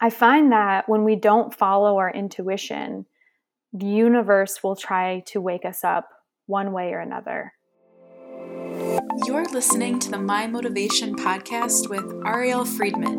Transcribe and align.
I 0.00 0.10
find 0.10 0.52
that 0.52 0.88
when 0.88 1.04
we 1.04 1.16
don't 1.16 1.54
follow 1.54 1.96
our 1.96 2.10
intuition, 2.10 3.06
the 3.72 3.86
universe 3.86 4.62
will 4.62 4.76
try 4.76 5.22
to 5.28 5.40
wake 5.40 5.64
us 5.64 5.84
up 5.84 6.08
one 6.46 6.72
way 6.72 6.92
or 6.92 7.00
another. 7.00 7.52
You're 9.26 9.46
listening 9.46 9.98
to 10.00 10.10
the 10.10 10.18
My 10.18 10.46
Motivation 10.46 11.16
podcast 11.16 11.88
with 11.88 12.04
Ariel 12.26 12.66
Friedman, 12.66 13.18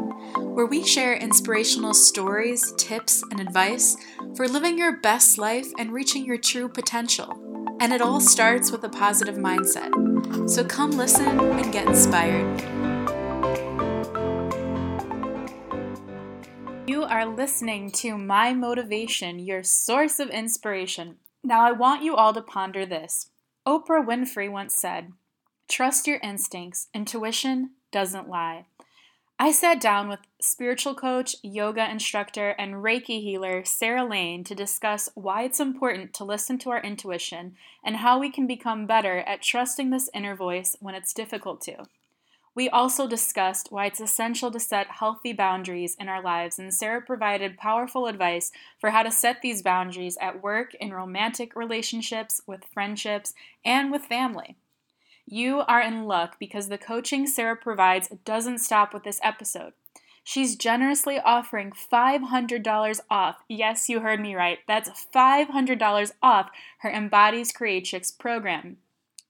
where 0.53 0.67
we 0.67 0.83
share 0.83 1.15
inspirational 1.15 1.95
stories, 1.95 2.73
tips, 2.77 3.23
and 3.31 3.39
advice 3.39 3.97
for 4.35 4.47
living 4.47 4.77
your 4.77 5.01
best 5.01 5.39
life 5.39 5.67
and 5.79 5.91
reaching 5.91 6.25
your 6.25 6.37
true 6.37 6.69
potential. 6.69 7.43
And 7.79 7.91
it 7.91 8.01
all 8.01 8.21
starts 8.21 8.71
with 8.71 8.83
a 8.83 8.89
positive 8.89 9.37
mindset. 9.37 9.89
So 10.47 10.63
come 10.63 10.91
listen 10.91 11.39
and 11.39 11.73
get 11.73 11.87
inspired. 11.87 12.76
You 16.97 17.03
are 17.03 17.27
listening 17.27 17.91
to 17.91 18.17
My 18.17 18.55
Motivation, 18.55 19.37
your 19.37 19.61
source 19.61 20.19
of 20.19 20.31
inspiration. 20.31 21.17
Now, 21.43 21.61
I 21.61 21.71
want 21.71 22.01
you 22.01 22.15
all 22.15 22.33
to 22.33 22.41
ponder 22.41 22.87
this. 22.87 23.29
Oprah 23.67 24.03
Winfrey 24.03 24.51
once 24.51 24.73
said, 24.73 25.13
Trust 25.69 26.07
your 26.07 26.17
instincts. 26.23 26.87
Intuition 26.95 27.73
doesn't 27.91 28.27
lie. 28.27 28.65
I 29.37 29.51
sat 29.51 29.79
down 29.79 30.09
with 30.09 30.21
spiritual 30.41 30.95
coach, 30.95 31.35
yoga 31.43 31.87
instructor, 31.87 32.55
and 32.57 32.83
Reiki 32.83 33.21
healer 33.21 33.63
Sarah 33.63 34.03
Lane 34.03 34.43
to 34.45 34.55
discuss 34.55 35.07
why 35.13 35.43
it's 35.43 35.59
important 35.59 36.15
to 36.15 36.23
listen 36.23 36.57
to 36.57 36.71
our 36.71 36.81
intuition 36.81 37.57
and 37.85 37.97
how 37.97 38.17
we 38.17 38.31
can 38.31 38.47
become 38.47 38.87
better 38.87 39.19
at 39.19 39.43
trusting 39.43 39.91
this 39.91 40.09
inner 40.15 40.35
voice 40.35 40.75
when 40.79 40.95
it's 40.95 41.13
difficult 41.13 41.61
to. 41.61 41.85
We 42.57 42.69
also 42.69 43.07
discussed 43.07 43.67
why 43.69 43.85
it's 43.85 43.99
essential 43.99 44.49
to 44.49 44.59
set 44.59 44.87
healthy 44.87 45.31
boundaries 45.31 45.95
in 45.99 46.09
our 46.09 46.23
lives, 46.23 46.57
and 46.57 46.73
Sarah 46.73 47.03
provided 47.03 47.55
powerful 47.55 48.07
advice 48.07 48.51
for 48.81 48.89
how 48.89 49.03
to 49.03 49.11
set 49.11 49.43
these 49.43 49.61
boundaries 49.61 50.17
at 50.19 50.41
work, 50.41 50.73
in 50.73 50.91
romantic 50.91 51.55
relationships, 51.55 52.41
with 52.47 52.65
friendships, 52.73 53.35
and 53.63 53.91
with 53.91 54.07
family. 54.07 54.55
You 55.27 55.59
are 55.67 55.79
in 55.79 56.05
luck 56.05 56.37
because 56.39 56.67
the 56.67 56.79
coaching 56.79 57.27
Sarah 57.27 57.55
provides 57.55 58.09
doesn't 58.25 58.57
stop 58.57 58.91
with 58.91 59.03
this 59.03 59.19
episode. 59.21 59.73
She's 60.23 60.55
generously 60.55 61.19
offering 61.19 61.71
$500 61.71 62.99
off. 63.11 63.35
Yes, 63.47 63.87
you 63.87 63.99
heard 63.99 64.19
me 64.19 64.33
right. 64.33 64.57
That's 64.67 65.05
$500 65.13 66.11
off 66.23 66.49
her 66.79 66.89
Embodied 66.89 67.53
Creatrix 67.53 68.09
program. 68.09 68.77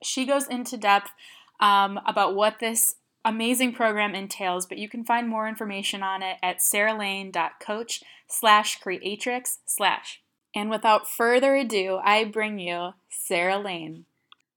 She 0.01 0.25
goes 0.25 0.47
into 0.47 0.77
depth 0.77 1.11
um, 1.59 1.99
about 2.05 2.33
what 2.33 2.59
this 2.59 2.95
amazing 3.27 3.73
program 3.73 4.15
entails, 4.15 4.65
but 4.65 4.77
you 4.77 4.87
can 4.87 5.03
find 5.03 5.27
more 5.27 5.49
information 5.49 6.01
on 6.01 6.23
it 6.23 6.37
at 6.41 6.59
sarahlane.coach 6.59 8.01
slash 8.27 8.79
creatrix 8.79 9.59
slash. 9.65 10.21
And 10.55 10.69
without 10.69 11.09
further 11.09 11.55
ado, 11.55 11.99
I 12.01 12.23
bring 12.23 12.57
you 12.57 12.91
Sarah 13.09 13.59
Lane. 13.59 14.05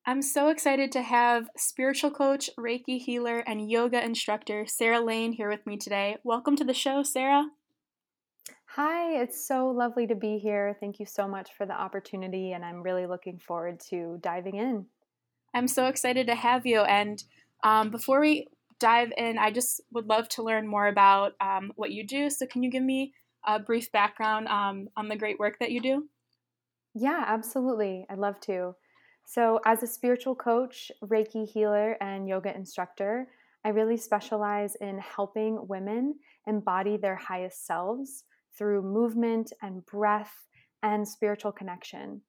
I'm 0.07 0.23
so 0.23 0.49
excited 0.49 0.93
to 0.93 1.03
have 1.03 1.51
spiritual 1.57 2.13
coach, 2.13 2.49
Reiki 2.57 3.01
healer, 3.01 3.41
and 3.41 3.69
yoga 3.69 4.03
instructor 4.03 4.65
Sarah 4.67 5.01
Lane 5.01 5.33
here 5.33 5.51
with 5.51 5.67
me 5.67 5.77
today. 5.77 6.17
Welcome 6.23 6.55
to 6.57 6.65
the 6.65 6.73
show, 6.73 7.03
Sarah. 7.03 7.49
Hi, 8.77 9.21
it's 9.21 9.47
so 9.47 9.67
lovely 9.67 10.07
to 10.07 10.15
be 10.15 10.39
here. 10.39 10.77
Thank 10.79 11.01
you 11.01 11.07
so 11.07 11.27
much 11.27 11.51
for 11.59 11.67
the 11.67 11.75
opportunity, 11.75 12.53
and 12.53 12.65
I'm 12.65 12.85
really 12.85 13.07
looking 13.07 13.39
forward 13.39 13.81
to 13.91 14.19
diving 14.23 14.55
in. 14.55 14.87
I'm 15.53 15.67
so 15.67 15.87
excited 15.87 16.29
to 16.29 16.37
have 16.37 16.65
you. 16.67 16.81
And 16.83 17.23
um, 17.63 17.91
before 17.91 18.21
we 18.21 18.47
dive 18.81 19.13
in, 19.17 19.39
I 19.39 19.53
just 19.53 19.81
would 19.93 20.07
love 20.07 20.29
to 20.31 20.43
learn 20.43 20.67
more 20.67 20.89
about 20.89 21.35
um, 21.41 21.73
what 21.77 21.93
you 21.93 22.05
do. 22.05 22.31
So, 22.31 22.47
can 22.47 22.63
you 22.63 22.71
give 22.71 22.83
me 22.83 23.15
a 23.47 23.61
brief 23.61 23.93
background 23.93 24.49
um, 24.49 24.89
on 24.97 25.09
the 25.09 25.17
great 25.17 25.39
work 25.39 25.59
that 25.61 25.71
you 25.71 25.81
do? 25.81 26.09
Yeah, 26.95 27.23
absolutely. 27.27 28.07
I'd 28.11 28.19
love 28.19 28.41
to. 28.41 28.75
So, 29.27 29.61
as 29.65 29.83
a 29.83 29.87
spiritual 29.87 30.35
coach, 30.35 30.91
Reiki 31.05 31.49
healer, 31.49 31.97
and 32.01 32.27
yoga 32.27 32.55
instructor, 32.55 33.29
I 33.65 33.69
really 33.69 33.97
specialize 33.97 34.75
in 34.77 34.99
helping 34.99 35.69
women 35.69 36.15
embody 36.47 36.97
their 36.97 37.17
highest 37.17 37.67
selves 37.67 38.25
through 38.59 38.83
movement 38.83 39.53
and 39.63 39.85
breath 39.87 40.35
and 40.83 41.07
spiritual 41.07 41.53
connection. 41.53 42.23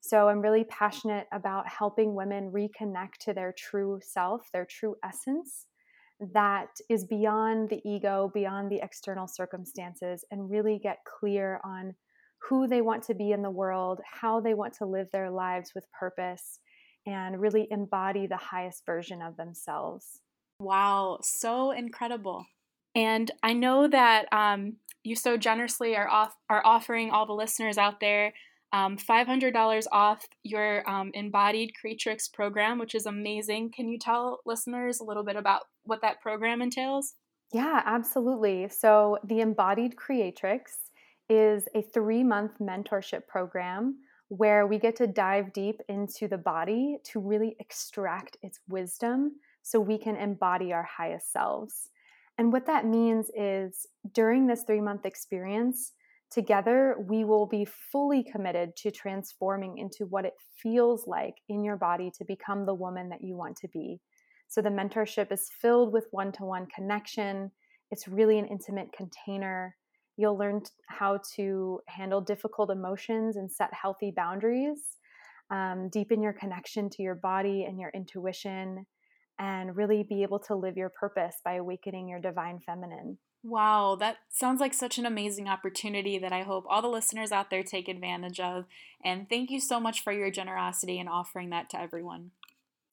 So, 0.00 0.28
I'm 0.28 0.40
really 0.40 0.64
passionate 0.64 1.26
about 1.32 1.68
helping 1.68 2.14
women 2.14 2.52
reconnect 2.52 3.18
to 3.22 3.34
their 3.34 3.52
true 3.52 4.00
self, 4.02 4.48
their 4.52 4.64
true 4.64 4.94
essence 5.04 5.66
that 6.34 6.70
is 6.88 7.04
beyond 7.04 7.68
the 7.68 7.80
ego, 7.84 8.30
beyond 8.32 8.70
the 8.70 8.80
external 8.82 9.26
circumstances, 9.26 10.24
and 10.30 10.50
really 10.50 10.78
get 10.82 10.98
clear 11.18 11.60
on 11.64 11.94
who 12.48 12.66
they 12.66 12.80
want 12.80 13.02
to 13.04 13.14
be 13.14 13.32
in 13.32 13.42
the 13.42 13.50
world, 13.50 14.00
how 14.20 14.40
they 14.40 14.54
want 14.54 14.74
to 14.74 14.86
live 14.86 15.08
their 15.12 15.30
lives 15.30 15.72
with 15.74 15.84
purpose, 15.98 16.60
and 17.06 17.40
really 17.40 17.68
embody 17.70 18.26
the 18.26 18.36
highest 18.36 18.84
version 18.86 19.22
of 19.22 19.36
themselves. 19.36 20.20
Wow, 20.58 21.18
so 21.22 21.70
incredible. 21.70 22.46
And 22.94 23.30
I 23.42 23.52
know 23.52 23.88
that 23.88 24.26
um, 24.32 24.76
you 25.04 25.16
so 25.16 25.36
generously 25.36 25.96
are 25.96 26.08
off 26.08 26.34
are 26.48 26.64
offering 26.64 27.10
all 27.10 27.26
the 27.26 27.34
listeners 27.34 27.76
out 27.76 28.00
there 28.00 28.32
um, 28.72 28.96
$500 28.96 29.86
off 29.92 30.26
your 30.42 30.88
um, 30.88 31.10
Embodied 31.14 31.72
Creatrix 31.80 32.28
program, 32.28 32.78
which 32.78 32.94
is 32.94 33.06
amazing. 33.06 33.70
Can 33.74 33.88
you 33.88 33.98
tell 33.98 34.40
listeners 34.44 35.00
a 35.00 35.04
little 35.04 35.24
bit 35.24 35.36
about 35.36 35.62
what 35.86 36.02
that 36.02 36.20
program 36.20 36.62
entails? 36.62 37.14
Yeah, 37.52 37.82
absolutely. 37.84 38.68
So, 38.68 39.18
the 39.24 39.40
Embodied 39.40 39.96
Creatrix 39.96 40.90
is 41.28 41.64
a 41.74 41.82
three 41.82 42.22
month 42.22 42.52
mentorship 42.60 43.26
program 43.26 43.96
where 44.28 44.66
we 44.66 44.78
get 44.78 44.96
to 44.96 45.06
dive 45.06 45.52
deep 45.52 45.80
into 45.88 46.26
the 46.26 46.38
body 46.38 46.98
to 47.04 47.20
really 47.20 47.56
extract 47.60 48.36
its 48.42 48.58
wisdom 48.68 49.32
so 49.62 49.78
we 49.78 49.98
can 49.98 50.16
embody 50.16 50.72
our 50.72 50.82
highest 50.82 51.32
selves. 51.32 51.90
And 52.38 52.52
what 52.52 52.66
that 52.66 52.86
means 52.86 53.30
is 53.34 53.86
during 54.12 54.46
this 54.46 54.64
three 54.64 54.80
month 54.80 55.06
experience, 55.06 55.92
together 56.30 56.96
we 57.08 57.24
will 57.24 57.46
be 57.46 57.64
fully 57.64 58.24
committed 58.24 58.76
to 58.76 58.90
transforming 58.90 59.78
into 59.78 60.06
what 60.06 60.24
it 60.24 60.34
feels 60.60 61.06
like 61.06 61.34
in 61.48 61.64
your 61.64 61.76
body 61.76 62.10
to 62.18 62.24
become 62.24 62.66
the 62.66 62.74
woman 62.74 63.08
that 63.10 63.22
you 63.22 63.36
want 63.36 63.56
to 63.58 63.68
be. 63.68 64.00
So 64.48 64.62
the 64.62 64.68
mentorship 64.68 65.32
is 65.32 65.50
filled 65.60 65.92
with 65.92 66.06
one 66.10 66.32
to 66.32 66.44
one 66.44 66.66
connection, 66.66 67.50
it's 67.90 68.08
really 68.08 68.38
an 68.38 68.46
intimate 68.46 68.92
container 68.92 69.76
You'll 70.16 70.38
learn 70.38 70.62
how 70.88 71.20
to 71.36 71.80
handle 71.88 72.20
difficult 72.20 72.70
emotions 72.70 73.36
and 73.36 73.52
set 73.52 73.72
healthy 73.74 74.12
boundaries, 74.14 74.96
um, 75.50 75.90
deepen 75.90 76.22
your 76.22 76.32
connection 76.32 76.88
to 76.90 77.02
your 77.02 77.14
body 77.14 77.64
and 77.64 77.78
your 77.78 77.90
intuition, 77.94 78.86
and 79.38 79.76
really 79.76 80.02
be 80.02 80.22
able 80.22 80.38
to 80.40 80.54
live 80.54 80.78
your 80.78 80.88
purpose 80.88 81.36
by 81.44 81.54
awakening 81.54 82.08
your 82.08 82.20
divine 82.20 82.60
feminine. 82.64 83.18
Wow, 83.42 83.96
that 84.00 84.16
sounds 84.30 84.60
like 84.60 84.72
such 84.72 84.96
an 84.96 85.04
amazing 85.04 85.48
opportunity 85.48 86.18
that 86.18 86.32
I 86.32 86.42
hope 86.42 86.64
all 86.68 86.80
the 86.80 86.88
listeners 86.88 87.30
out 87.30 87.50
there 87.50 87.62
take 87.62 87.86
advantage 87.86 88.40
of. 88.40 88.64
And 89.04 89.28
thank 89.28 89.50
you 89.50 89.60
so 89.60 89.78
much 89.78 90.02
for 90.02 90.12
your 90.12 90.30
generosity 90.30 90.98
in 90.98 91.06
offering 91.06 91.50
that 91.50 91.68
to 91.70 91.80
everyone. 91.80 92.30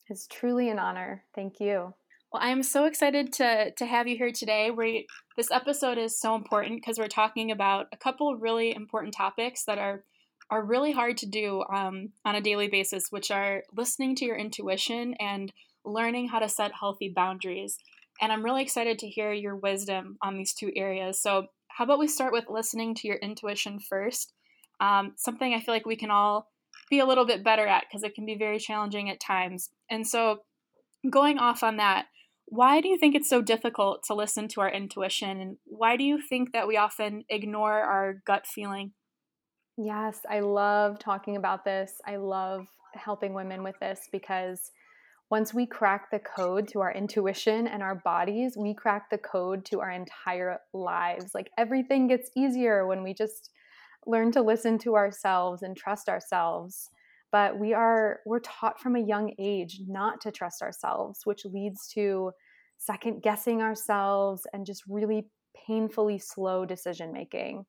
It's 0.09 0.27
truly 0.27 0.69
an 0.69 0.79
honor. 0.79 1.23
Thank 1.33 1.59
you. 1.59 1.93
Well, 2.31 2.41
I 2.41 2.49
am 2.49 2.63
so 2.63 2.85
excited 2.85 3.31
to 3.33 3.71
to 3.71 3.85
have 3.85 4.07
you 4.07 4.17
here 4.17 4.31
today. 4.31 4.71
We 4.71 5.07
this 5.37 5.51
episode 5.51 5.97
is 5.97 6.19
so 6.19 6.35
important 6.35 6.81
because 6.81 6.97
we're 6.97 7.07
talking 7.07 7.51
about 7.51 7.87
a 7.93 7.97
couple 7.97 8.35
really 8.37 8.75
important 8.75 9.13
topics 9.13 9.65
that 9.65 9.77
are 9.77 10.03
are 10.49 10.65
really 10.65 10.91
hard 10.91 11.17
to 11.17 11.25
do 11.25 11.63
um, 11.73 12.09
on 12.25 12.35
a 12.35 12.41
daily 12.41 12.67
basis, 12.67 13.11
which 13.11 13.31
are 13.31 13.63
listening 13.75 14.15
to 14.15 14.25
your 14.25 14.35
intuition 14.35 15.15
and 15.19 15.51
learning 15.85 16.27
how 16.27 16.39
to 16.39 16.49
set 16.49 16.71
healthy 16.79 17.11
boundaries. 17.15 17.77
And 18.21 18.31
I'm 18.31 18.43
really 18.43 18.61
excited 18.61 18.99
to 18.99 19.09
hear 19.09 19.31
your 19.31 19.55
wisdom 19.55 20.17
on 20.21 20.37
these 20.37 20.53
two 20.53 20.71
areas. 20.75 21.21
So, 21.21 21.47
how 21.69 21.85
about 21.85 21.99
we 21.99 22.07
start 22.07 22.33
with 22.33 22.45
listening 22.49 22.93
to 22.95 23.07
your 23.07 23.17
intuition 23.17 23.79
first? 23.79 24.33
Um, 24.79 25.13
something 25.17 25.53
I 25.53 25.59
feel 25.59 25.73
like 25.73 25.85
we 25.85 25.95
can 25.95 26.11
all 26.11 26.51
be 26.93 26.99
a 26.99 27.05
little 27.05 27.25
bit 27.25 27.43
better 27.43 27.65
at 27.65 27.85
because 27.89 28.03
it 28.03 28.13
can 28.13 28.25
be 28.25 28.35
very 28.35 28.59
challenging 28.59 29.09
at 29.09 29.19
times. 29.19 29.71
And 29.89 30.05
so, 30.05 30.41
going 31.09 31.39
off 31.39 31.63
on 31.63 31.77
that, 31.77 32.05
why 32.45 32.81
do 32.81 32.87
you 32.87 32.99
think 32.99 33.15
it's 33.15 33.29
so 33.29 33.41
difficult 33.41 34.03
to 34.03 34.13
listen 34.13 34.47
to 34.49 34.61
our 34.61 34.71
intuition? 34.71 35.41
And 35.41 35.57
why 35.65 35.97
do 35.97 36.03
you 36.03 36.21
think 36.21 36.53
that 36.53 36.67
we 36.67 36.77
often 36.77 37.23
ignore 37.29 37.81
our 37.81 38.21
gut 38.25 38.45
feeling? 38.45 38.91
Yes, 39.75 40.19
I 40.29 40.41
love 40.41 40.99
talking 40.99 41.35
about 41.35 41.65
this. 41.65 41.93
I 42.05 42.17
love 42.17 42.67
helping 42.93 43.33
women 43.33 43.63
with 43.63 43.79
this 43.79 44.07
because 44.11 44.69
once 45.31 45.51
we 45.51 45.65
crack 45.65 46.11
the 46.11 46.19
code 46.19 46.67
to 46.67 46.81
our 46.81 46.93
intuition 46.93 47.65
and 47.65 47.81
our 47.81 47.95
bodies, 47.95 48.55
we 48.55 48.75
crack 48.75 49.09
the 49.09 49.17
code 49.17 49.65
to 49.65 49.79
our 49.79 49.89
entire 49.89 50.59
lives. 50.73 51.33
Like 51.33 51.49
everything 51.57 52.07
gets 52.07 52.29
easier 52.37 52.85
when 52.85 53.01
we 53.01 53.15
just 53.15 53.49
learn 54.05 54.31
to 54.31 54.41
listen 54.41 54.77
to 54.77 54.95
ourselves 54.95 55.63
and 55.63 55.75
trust 55.75 56.09
ourselves 56.09 56.89
but 57.31 57.57
we 57.57 57.73
are 57.73 58.19
we're 58.25 58.39
taught 58.39 58.79
from 58.79 58.95
a 58.95 58.99
young 58.99 59.33
age 59.39 59.81
not 59.87 60.21
to 60.21 60.31
trust 60.31 60.61
ourselves 60.61 61.21
which 61.25 61.45
leads 61.45 61.87
to 61.87 62.31
second 62.77 63.21
guessing 63.21 63.61
ourselves 63.61 64.45
and 64.53 64.65
just 64.65 64.83
really 64.87 65.25
painfully 65.67 66.19
slow 66.19 66.65
decision 66.65 67.11
making. 67.13 67.65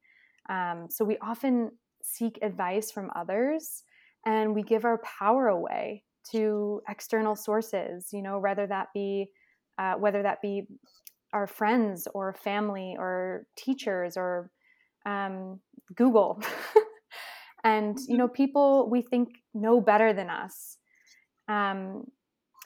Um, 0.49 0.89
so 0.91 1.05
we 1.05 1.19
often 1.19 1.71
seek 2.03 2.39
advice 2.43 2.91
from 2.91 3.11
others 3.15 3.85
and 4.27 4.55
we 4.55 4.63
give 4.63 4.85
our 4.85 4.99
power 4.99 5.49
away 5.49 6.05
to 6.33 6.81
external 6.89 7.37
sources, 7.37 8.09
you 8.13 8.23
know, 8.23 8.39
whether 8.39 8.67
that 8.67 8.89
be 8.95 9.29
uh, 9.79 9.95
whether 9.95 10.23
that 10.23 10.41
be 10.41 10.63
our 11.33 11.47
friends 11.47 12.07
or 12.15 12.33
family 12.33 12.95
or 12.97 13.45
teachers 13.57 14.17
or 14.17 14.51
um, 15.05 15.59
Google. 15.95 16.43
and 17.65 17.99
you 18.09 18.17
know, 18.17 18.29
people 18.29 18.89
we 18.91 19.03
think 19.03 19.29
know 19.55 19.81
better 19.81 20.13
than 20.13 20.31
us. 20.31 20.79
Um, 21.49 22.05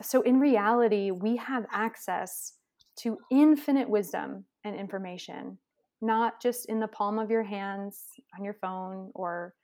so 0.03 0.23
in 0.23 0.39
reality, 0.39 1.11
we 1.11 1.37
have 1.37 1.67
access 1.73 2.53
to 3.01 3.19
infinite 3.31 3.89
wisdom 3.89 4.45
and 4.65 4.77
information, 4.77 5.59
not 6.01 6.41
just 6.41 6.67
in 6.67 6.81
the 6.81 6.89
palm 6.89 7.19
of 7.19 7.31
your 7.31 7.43
hands 7.43 8.05
on 8.37 8.45
your 8.45 8.55
phone 8.55 9.11
or 9.15 9.55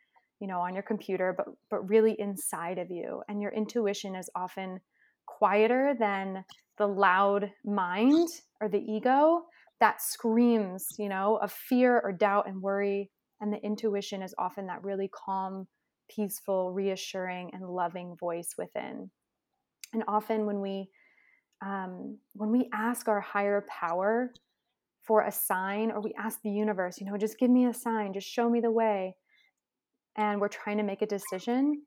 you 0.40 0.48
know 0.48 0.60
on 0.60 0.74
your 0.74 0.82
computer 0.82 1.32
but 1.36 1.46
but 1.70 1.88
really 1.88 2.16
inside 2.18 2.78
of 2.78 2.90
you 2.90 3.22
and 3.28 3.40
your 3.40 3.52
intuition 3.52 4.14
is 4.14 4.28
often 4.34 4.80
quieter 5.26 5.94
than 5.98 6.44
the 6.76 6.86
loud 6.86 7.50
mind 7.64 8.28
or 8.60 8.68
the 8.68 8.78
ego 8.78 9.42
that 9.80 10.02
screams 10.02 10.86
you 10.98 11.08
know 11.08 11.36
of 11.36 11.52
fear 11.52 12.00
or 12.00 12.12
doubt 12.12 12.48
and 12.48 12.60
worry 12.60 13.10
and 13.44 13.52
the 13.52 13.62
intuition 13.64 14.22
is 14.22 14.34
often 14.38 14.66
that 14.66 14.82
really 14.82 15.08
calm 15.12 15.66
peaceful 16.10 16.72
reassuring 16.72 17.50
and 17.52 17.68
loving 17.68 18.16
voice 18.16 18.54
within 18.58 19.10
and 19.92 20.02
often 20.08 20.46
when 20.46 20.60
we 20.60 20.88
um, 21.64 22.18
when 22.34 22.50
we 22.50 22.68
ask 22.74 23.08
our 23.08 23.20
higher 23.20 23.64
power 23.68 24.32
for 25.02 25.22
a 25.22 25.32
sign 25.32 25.90
or 25.90 26.00
we 26.00 26.12
ask 26.18 26.40
the 26.42 26.50
universe 26.50 27.00
you 27.00 27.06
know 27.06 27.16
just 27.16 27.38
give 27.38 27.50
me 27.50 27.66
a 27.66 27.74
sign 27.74 28.12
just 28.12 28.28
show 28.28 28.50
me 28.50 28.60
the 28.60 28.70
way 28.70 29.14
and 30.16 30.40
we're 30.40 30.48
trying 30.48 30.76
to 30.76 30.82
make 30.82 31.02
a 31.02 31.06
decision, 31.06 31.82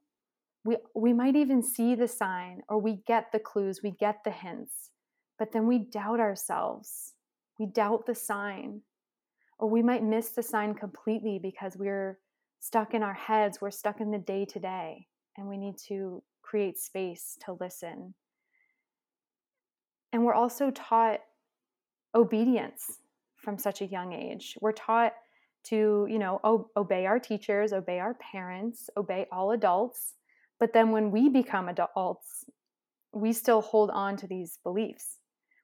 we 0.66 0.78
we 0.96 1.14
might 1.14 1.36
even 1.36 1.64
see 1.64 1.96
the 1.96 2.08
sign 2.08 2.62
or 2.68 2.80
we 2.80 3.00
get 3.08 3.32
the 3.32 3.40
clues, 3.40 3.82
we 3.84 3.92
get 3.92 4.24
the 4.26 4.32
hints, 4.32 4.92
but 5.40 5.52
then 5.52 5.68
we 5.68 5.80
doubt 5.80 6.20
ourselves. 6.20 7.14
We 7.60 7.66
doubt 7.66 8.06
the 8.06 8.16
sign. 8.16 8.82
Or 9.60 9.70
we 9.70 9.82
might 9.82 10.04
miss 10.04 10.30
the 10.30 10.44
sign 10.44 10.74
completely 10.74 11.40
because 11.40 11.76
we're 11.78 12.20
stuck 12.60 12.94
in 12.94 13.04
our 13.04 13.14
heads, 13.14 13.60
we're 13.62 13.72
stuck 13.72 14.02
in 14.02 14.12
the 14.12 14.18
day 14.18 14.46
to 14.46 14.60
day, 14.60 15.08
and 15.36 15.48
we 15.48 15.58
need 15.58 15.78
to 15.88 16.22
create 16.42 16.78
space 16.78 17.38
to 17.46 17.58
listen. 17.60 18.14
And 20.14 20.24
we're 20.24 20.34
also 20.34 20.72
taught 20.72 21.20
obedience 22.16 23.00
from 23.36 23.58
such 23.58 23.82
a 23.82 23.86
young 23.86 24.14
age. 24.14 24.58
We're 24.62 24.72
taught 24.72 25.14
to, 25.66 26.08
you 26.10 26.20
know, 26.20 26.40
o- 26.44 26.70
obey 26.78 27.06
our 27.06 27.20
teachers, 27.20 27.74
obey 27.74 28.00
our 28.00 28.16
parents, 28.16 28.90
obey 28.96 29.28
all 29.32 29.52
adults. 29.52 30.14
But 30.60 30.74
then 30.74 30.92
when 30.92 31.12
we 31.12 31.30
become 31.30 31.70
adults, 31.70 32.46
we 33.12 33.34
still 33.34 33.62
hold 33.62 33.90
on 33.92 34.18
to 34.18 34.28
these 34.28 34.60
beliefs. 34.64 35.18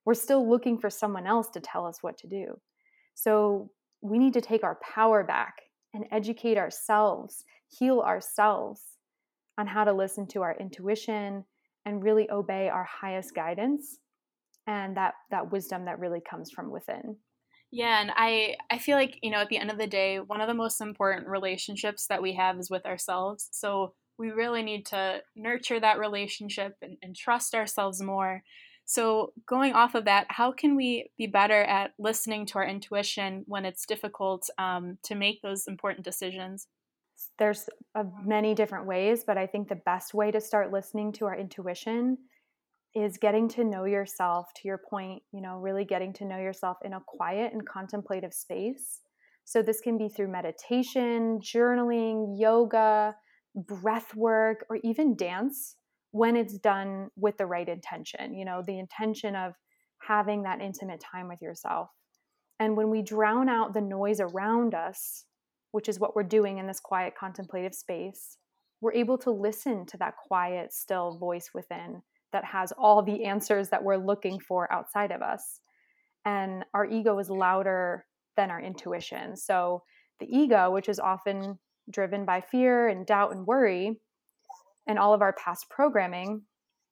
We're 0.05 0.13
still 0.13 0.47
looking 0.47 0.77
for 0.77 0.89
someone 0.89 1.25
else 1.25 1.49
to 1.51 1.61
tell 1.61 1.85
us 1.85 1.99
what 2.01 2.17
to 2.19 2.27
do. 2.27 2.59
So 3.15 3.71
we 4.03 4.19
need 4.19 4.33
to 4.33 4.41
take 4.41 4.63
our 4.63 4.77
power 4.83 5.23
back 5.23 5.61
and 5.93 6.05
educate 6.11 6.57
ourselves, 6.57 7.45
heal 7.69 8.01
ourselves 8.01 8.81
on 9.57 9.65
how 9.65 9.83
to 9.83 9.93
listen 9.93 10.27
to 10.27 10.41
our 10.41 10.55
intuition 10.59 11.45
and 11.85 12.03
really 12.03 12.29
obey 12.29 12.69
our 12.69 12.83
highest 12.83 13.33
guidance 13.33 13.99
and 14.67 14.97
that 14.97 15.13
that 15.31 15.51
wisdom 15.51 15.85
that 15.85 15.99
really 15.99 16.21
comes 16.21 16.51
from 16.51 16.71
within. 16.71 17.17
Yeah, 17.71 18.01
and 18.01 18.11
I 18.15 18.55
I 18.69 18.77
feel 18.77 18.97
like, 18.97 19.17
you 19.21 19.31
know, 19.31 19.39
at 19.39 19.49
the 19.49 19.57
end 19.57 19.71
of 19.71 19.77
the 19.77 19.87
day, 19.87 20.19
one 20.19 20.41
of 20.41 20.47
the 20.47 20.53
most 20.53 20.81
important 20.81 21.27
relationships 21.27 22.07
that 22.07 22.21
we 22.21 22.33
have 22.33 22.59
is 22.59 22.69
with 22.69 22.85
ourselves. 22.85 23.49
So 23.51 23.93
we 24.17 24.31
really 24.31 24.63
need 24.63 24.85
to 24.87 25.21
nurture 25.35 25.79
that 25.79 25.99
relationship 25.99 26.75
and, 26.81 26.97
and 27.01 27.15
trust 27.15 27.55
ourselves 27.55 28.01
more. 28.01 28.43
So, 28.85 29.31
going 29.47 29.73
off 29.73 29.95
of 29.95 30.05
that, 30.05 30.27
how 30.29 30.51
can 30.51 30.75
we 30.75 31.09
be 31.17 31.27
better 31.27 31.63
at 31.63 31.91
listening 31.97 32.45
to 32.47 32.55
our 32.59 32.65
intuition 32.65 33.43
when 33.47 33.65
it's 33.65 33.85
difficult 33.85 34.49
um, 34.57 34.97
to 35.03 35.15
make 35.15 35.41
those 35.41 35.67
important 35.67 36.03
decisions? 36.03 36.67
There's 37.39 37.69
uh, 37.95 38.03
many 38.25 38.53
different 38.53 38.85
ways, 38.85 39.23
but 39.25 39.37
I 39.37 39.47
think 39.47 39.69
the 39.69 39.75
best 39.75 40.13
way 40.13 40.31
to 40.31 40.41
start 40.41 40.73
listening 40.73 41.13
to 41.13 41.25
our 41.25 41.37
intuition 41.37 42.17
is 42.95 43.17
getting 43.17 43.47
to 43.49 43.63
know 43.63 43.85
yourself 43.85 44.53
to 44.53 44.67
your 44.67 44.79
point 44.89 45.23
you 45.31 45.41
know 45.41 45.57
really 45.57 45.85
getting 45.85 46.13
to 46.13 46.25
know 46.25 46.37
yourself 46.37 46.77
in 46.83 46.93
a 46.93 47.01
quiet 47.07 47.51
and 47.53 47.67
contemplative 47.67 48.33
space 48.33 48.99
so 49.45 49.61
this 49.61 49.81
can 49.81 49.97
be 49.97 50.07
through 50.07 50.31
meditation 50.31 51.39
journaling 51.39 52.35
yoga 52.39 53.15
breath 53.55 54.15
work 54.15 54.65
or 54.69 54.77
even 54.83 55.15
dance 55.15 55.75
when 56.13 56.35
it's 56.35 56.57
done 56.57 57.09
with 57.17 57.37
the 57.37 57.45
right 57.45 57.67
intention 57.67 58.33
you 58.33 58.45
know 58.45 58.63
the 58.65 58.79
intention 58.79 59.35
of 59.35 59.53
having 60.07 60.43
that 60.43 60.61
intimate 60.61 61.01
time 61.01 61.27
with 61.27 61.41
yourself 61.41 61.89
and 62.59 62.77
when 62.77 62.89
we 62.89 63.01
drown 63.01 63.49
out 63.49 63.73
the 63.73 63.81
noise 63.81 64.19
around 64.19 64.73
us 64.73 65.25
which 65.71 65.89
is 65.89 65.99
what 65.99 66.15
we're 66.15 66.23
doing 66.23 66.57
in 66.57 66.67
this 66.67 66.79
quiet 66.79 67.13
contemplative 67.19 67.75
space 67.75 68.37
we're 68.83 68.93
able 68.93 69.17
to 69.17 69.31
listen 69.31 69.85
to 69.85 69.97
that 69.97 70.15
quiet 70.27 70.73
still 70.73 71.17
voice 71.17 71.51
within 71.53 72.01
that 72.33 72.43
has 72.43 72.73
all 72.73 73.01
the 73.01 73.23
answers 73.23 73.69
that 73.69 73.83
we're 73.83 73.95
looking 73.95 74.39
for 74.39 74.69
outside 74.73 75.11
of 75.11 75.21
us. 75.21 75.61
And 76.25 76.65
our 76.73 76.85
ego 76.85 77.17
is 77.19 77.29
louder 77.29 78.05
than 78.35 78.51
our 78.51 78.59
intuition. 78.59 79.37
So 79.37 79.83
the 80.19 80.25
ego, 80.25 80.71
which 80.71 80.89
is 80.89 80.99
often 80.99 81.59
driven 81.89 82.25
by 82.25 82.41
fear 82.41 82.89
and 82.89 83.05
doubt 83.05 83.31
and 83.33 83.45
worry, 83.45 84.01
and 84.87 84.99
all 84.99 85.13
of 85.13 85.21
our 85.21 85.33
past 85.33 85.69
programming, 85.69 86.43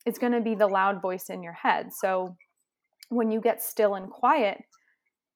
is 0.06 0.18
going 0.18 0.34
to 0.34 0.42
be 0.42 0.56
the 0.56 0.68
loud 0.68 1.02
voice 1.02 1.30
in 1.30 1.44
your 1.44 1.54
head. 1.54 1.94
So 1.94 2.36
when 3.10 3.32
you 3.32 3.42
get 3.42 3.62
still 3.62 3.96
and 3.96 4.10
quiet, 4.10 4.64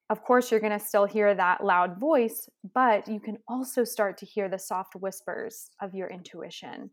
of 0.09 0.23
course, 0.23 0.51
you're 0.51 0.59
going 0.59 0.77
to 0.77 0.85
still 0.85 1.05
hear 1.05 1.33
that 1.33 1.63
loud 1.63 1.99
voice, 1.99 2.47
but 2.73 3.07
you 3.07 3.19
can 3.19 3.37
also 3.47 3.83
start 3.83 4.17
to 4.19 4.25
hear 4.25 4.47
the 4.49 4.59
soft 4.59 4.95
whispers 4.95 5.69
of 5.81 5.95
your 5.95 6.07
intuition. 6.09 6.91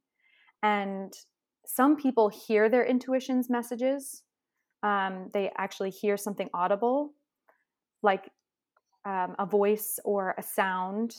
And 0.62 1.12
some 1.66 1.96
people 1.96 2.28
hear 2.28 2.68
their 2.68 2.84
intuition's 2.84 3.50
messages. 3.50 4.22
Um, 4.82 5.30
they 5.32 5.50
actually 5.58 5.90
hear 5.90 6.16
something 6.16 6.48
audible, 6.54 7.12
like 8.02 8.30
um, 9.04 9.36
a 9.38 9.46
voice 9.46 9.98
or 10.04 10.34
a 10.38 10.42
sound. 10.42 11.14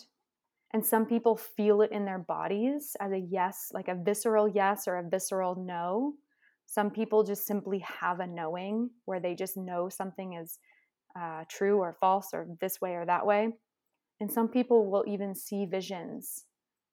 And 0.73 0.85
some 0.85 1.05
people 1.05 1.37
feel 1.37 1.81
it 1.81 1.91
in 1.91 2.03
their 2.03 2.19
bodies 2.19 2.95
as 2.99 3.11
a 3.11 3.19
yes, 3.19 3.71
like 3.73 3.87
a 3.87 3.95
visceral 3.95 4.47
yes 4.47 4.87
or 4.87 4.97
a 4.97 5.07
visceral 5.07 5.55
no. 5.55 6.13
Some 6.65 6.89
people 6.89 7.23
just 7.23 7.45
simply 7.45 7.79
have 7.79 8.19
a 8.19 8.27
knowing 8.27 8.89
where 9.05 9.19
they 9.19 9.35
just 9.35 9.55
know 9.55 9.87
something 9.89 10.33
is 10.33 10.57
uh, 11.19 11.43
true 11.47 11.77
or 11.77 11.95
false 11.99 12.29
or 12.33 12.47
this 12.59 12.81
way 12.81 12.95
or 12.95 13.05
that 13.05 13.25
way. 13.25 13.49
And 14.19 14.31
some 14.31 14.47
people 14.47 14.89
will 14.89 15.03
even 15.07 15.35
see 15.35 15.65
visions 15.65 16.45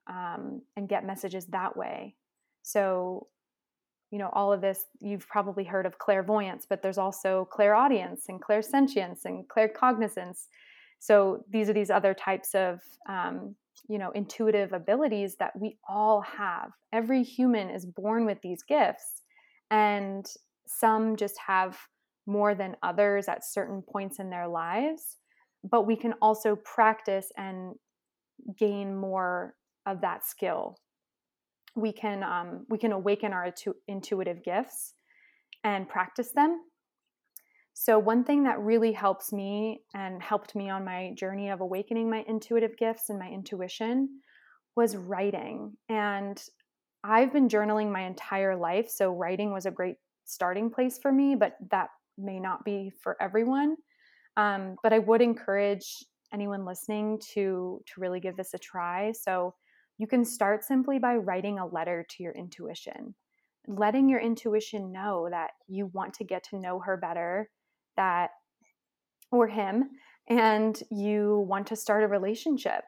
um, 0.08 0.60
and 0.76 0.88
get 0.88 1.06
messages 1.06 1.46
that 1.46 1.74
way. 1.76 2.16
So 2.62 3.28
you 4.10 4.18
know 4.18 4.28
all 4.32 4.52
of 4.52 4.60
this 4.60 4.86
you've 5.00 5.28
probably 5.28 5.64
heard 5.64 5.86
of 5.86 5.98
clairvoyance 5.98 6.66
but 6.68 6.82
there's 6.82 6.98
also 6.98 7.48
clairaudience 7.50 8.24
and 8.28 8.42
clairsentience 8.42 9.24
and 9.24 9.44
claircognizance 9.48 10.46
so 10.98 11.44
these 11.50 11.70
are 11.70 11.72
these 11.72 11.90
other 11.90 12.12
types 12.12 12.54
of 12.54 12.80
um, 13.08 13.54
you 13.88 13.98
know 13.98 14.10
intuitive 14.12 14.72
abilities 14.72 15.36
that 15.36 15.52
we 15.58 15.76
all 15.88 16.20
have. 16.22 16.70
Every 16.92 17.22
human 17.22 17.70
is 17.70 17.86
born 17.86 18.26
with 18.26 18.38
these 18.42 18.62
gifts 18.62 19.22
and 19.70 20.26
some 20.66 21.16
just 21.16 21.36
have 21.46 21.78
more 22.26 22.54
than 22.54 22.76
others 22.82 23.28
at 23.28 23.44
certain 23.44 23.82
points 23.82 24.18
in 24.18 24.30
their 24.30 24.46
lives 24.46 25.16
but 25.68 25.86
we 25.86 25.96
can 25.96 26.14
also 26.22 26.56
practice 26.56 27.30
and 27.36 27.74
gain 28.58 28.96
more 28.96 29.54
of 29.86 30.00
that 30.00 30.24
skill. 30.24 30.78
We 31.76 31.92
can 31.92 32.22
um, 32.22 32.66
we 32.68 32.78
can 32.78 32.92
awaken 32.92 33.32
our 33.32 33.46
intu- 33.46 33.74
intuitive 33.86 34.42
gifts 34.42 34.94
and 35.62 35.88
practice 35.88 36.32
them 36.34 36.60
so 37.82 37.98
one 37.98 38.24
thing 38.24 38.42
that 38.42 38.60
really 38.60 38.92
helps 38.92 39.32
me 39.32 39.80
and 39.94 40.22
helped 40.22 40.54
me 40.54 40.68
on 40.68 40.84
my 40.84 41.14
journey 41.16 41.48
of 41.48 41.62
awakening 41.62 42.10
my 42.10 42.22
intuitive 42.28 42.76
gifts 42.76 43.08
and 43.08 43.18
my 43.18 43.30
intuition 43.30 44.20
was 44.76 44.96
writing. 44.96 45.72
And 45.88 46.38
i've 47.02 47.32
been 47.32 47.48
journaling 47.48 47.90
my 47.90 48.02
entire 48.02 48.54
life 48.54 48.90
so 48.90 49.10
writing 49.10 49.50
was 49.50 49.64
a 49.64 49.70
great 49.70 49.96
starting 50.26 50.68
place 50.68 50.98
for 50.98 51.10
me 51.10 51.34
but 51.34 51.54
that 51.70 51.88
may 52.18 52.38
not 52.38 52.62
be 52.66 52.92
for 53.02 53.16
everyone. 53.18 53.76
Um, 54.36 54.76
but 54.82 54.92
i 54.92 54.98
would 54.98 55.22
encourage 55.22 56.04
anyone 56.34 56.66
listening 56.66 57.18
to 57.32 57.80
to 57.86 58.00
really 58.00 58.20
give 58.20 58.36
this 58.36 58.52
a 58.52 58.58
try. 58.58 59.12
So 59.12 59.54
you 59.96 60.06
can 60.06 60.26
start 60.26 60.64
simply 60.64 60.98
by 60.98 61.16
writing 61.16 61.58
a 61.58 61.66
letter 61.66 62.04
to 62.10 62.22
your 62.22 62.34
intuition, 62.34 63.14
letting 63.66 64.10
your 64.10 64.20
intuition 64.20 64.92
know 64.92 65.28
that 65.30 65.52
you 65.66 65.86
want 65.94 66.12
to 66.14 66.24
get 66.24 66.44
to 66.50 66.58
know 66.58 66.78
her 66.80 66.98
better, 66.98 67.48
that 68.00 68.30
or 69.30 69.46
him, 69.46 69.90
and 70.28 70.82
you 70.90 71.44
want 71.46 71.66
to 71.66 71.76
start 71.76 72.02
a 72.02 72.08
relationship 72.08 72.82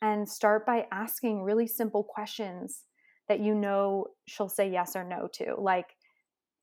and 0.00 0.28
start 0.28 0.64
by 0.64 0.86
asking 0.90 1.42
really 1.42 1.66
simple 1.66 2.02
questions 2.02 2.84
that 3.28 3.40
you 3.40 3.54
know 3.54 4.06
she'll 4.26 4.48
say 4.48 4.70
yes 4.70 4.96
or 4.96 5.04
no 5.04 5.28
to 5.34 5.54
like 5.58 5.86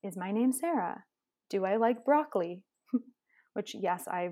is 0.02 0.16
my 0.16 0.32
name 0.32 0.52
sarah? 0.52 1.04
Do 1.48 1.64
i 1.64 1.76
like 1.76 2.04
broccoli? 2.04 2.62
Which 3.54 3.74
yes 3.78 4.04
i 4.08 4.30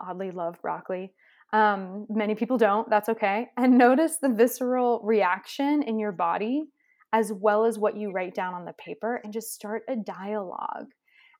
oddly 0.00 0.30
love 0.30 0.56
broccoli. 0.62 1.12
Um, 1.52 2.06
many 2.08 2.34
people 2.34 2.58
don't 2.58 2.88
that's 2.88 3.08
okay. 3.10 3.48
And 3.56 3.76
notice 3.76 4.16
the 4.16 4.32
visceral 4.32 5.00
reaction 5.04 5.82
in 5.82 5.98
your 5.98 6.12
body 6.12 6.64
as 7.12 7.32
well 7.32 7.64
as 7.64 7.78
what 7.78 7.96
you 7.96 8.12
write 8.12 8.34
down 8.34 8.54
on 8.54 8.64
the 8.64 8.74
paper 8.74 9.20
and 9.22 9.32
just 9.32 9.52
start 9.52 9.82
a 9.88 9.96
dialogue 9.96 10.86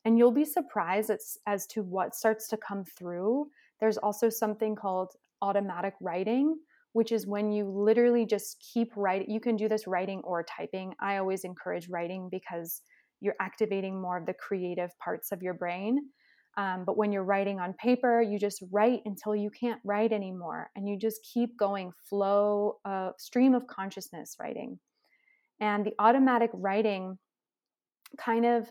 and 0.04 0.18
you'll 0.18 0.32
be 0.32 0.44
surprised 0.44 1.10
as, 1.10 1.36
as 1.46 1.66
to 1.68 1.82
what 1.82 2.14
starts 2.14 2.48
to 2.48 2.56
come 2.56 2.84
through 2.84 3.46
there's 3.80 3.96
also 3.96 4.28
something 4.28 4.76
called 4.76 5.12
automatic 5.42 5.94
writing, 6.00 6.56
which 6.92 7.12
is 7.12 7.26
when 7.26 7.50
you 7.50 7.64
literally 7.64 8.26
just 8.26 8.62
keep 8.72 8.92
writing. 8.94 9.30
You 9.30 9.40
can 9.40 9.56
do 9.56 9.68
this 9.68 9.86
writing 9.86 10.20
or 10.22 10.44
typing. 10.44 10.94
I 11.00 11.16
always 11.16 11.44
encourage 11.44 11.88
writing 11.88 12.28
because 12.30 12.82
you're 13.20 13.36
activating 13.40 14.00
more 14.00 14.18
of 14.18 14.26
the 14.26 14.34
creative 14.34 14.90
parts 14.98 15.32
of 15.32 15.42
your 15.42 15.54
brain. 15.54 15.98
Um, 16.56 16.84
but 16.84 16.96
when 16.96 17.12
you're 17.12 17.24
writing 17.24 17.58
on 17.60 17.74
paper, 17.74 18.20
you 18.20 18.38
just 18.38 18.62
write 18.70 19.00
until 19.04 19.36
you 19.36 19.50
can't 19.50 19.80
write 19.84 20.12
anymore. 20.12 20.68
And 20.76 20.86
you 20.86 20.98
just 20.98 21.20
keep 21.32 21.56
going, 21.56 21.92
flow, 22.08 22.78
uh, 22.84 23.10
stream 23.18 23.54
of 23.54 23.66
consciousness 23.66 24.36
writing. 24.38 24.78
And 25.60 25.86
the 25.86 25.94
automatic 25.98 26.50
writing 26.52 27.18
kind 28.18 28.44
of 28.44 28.68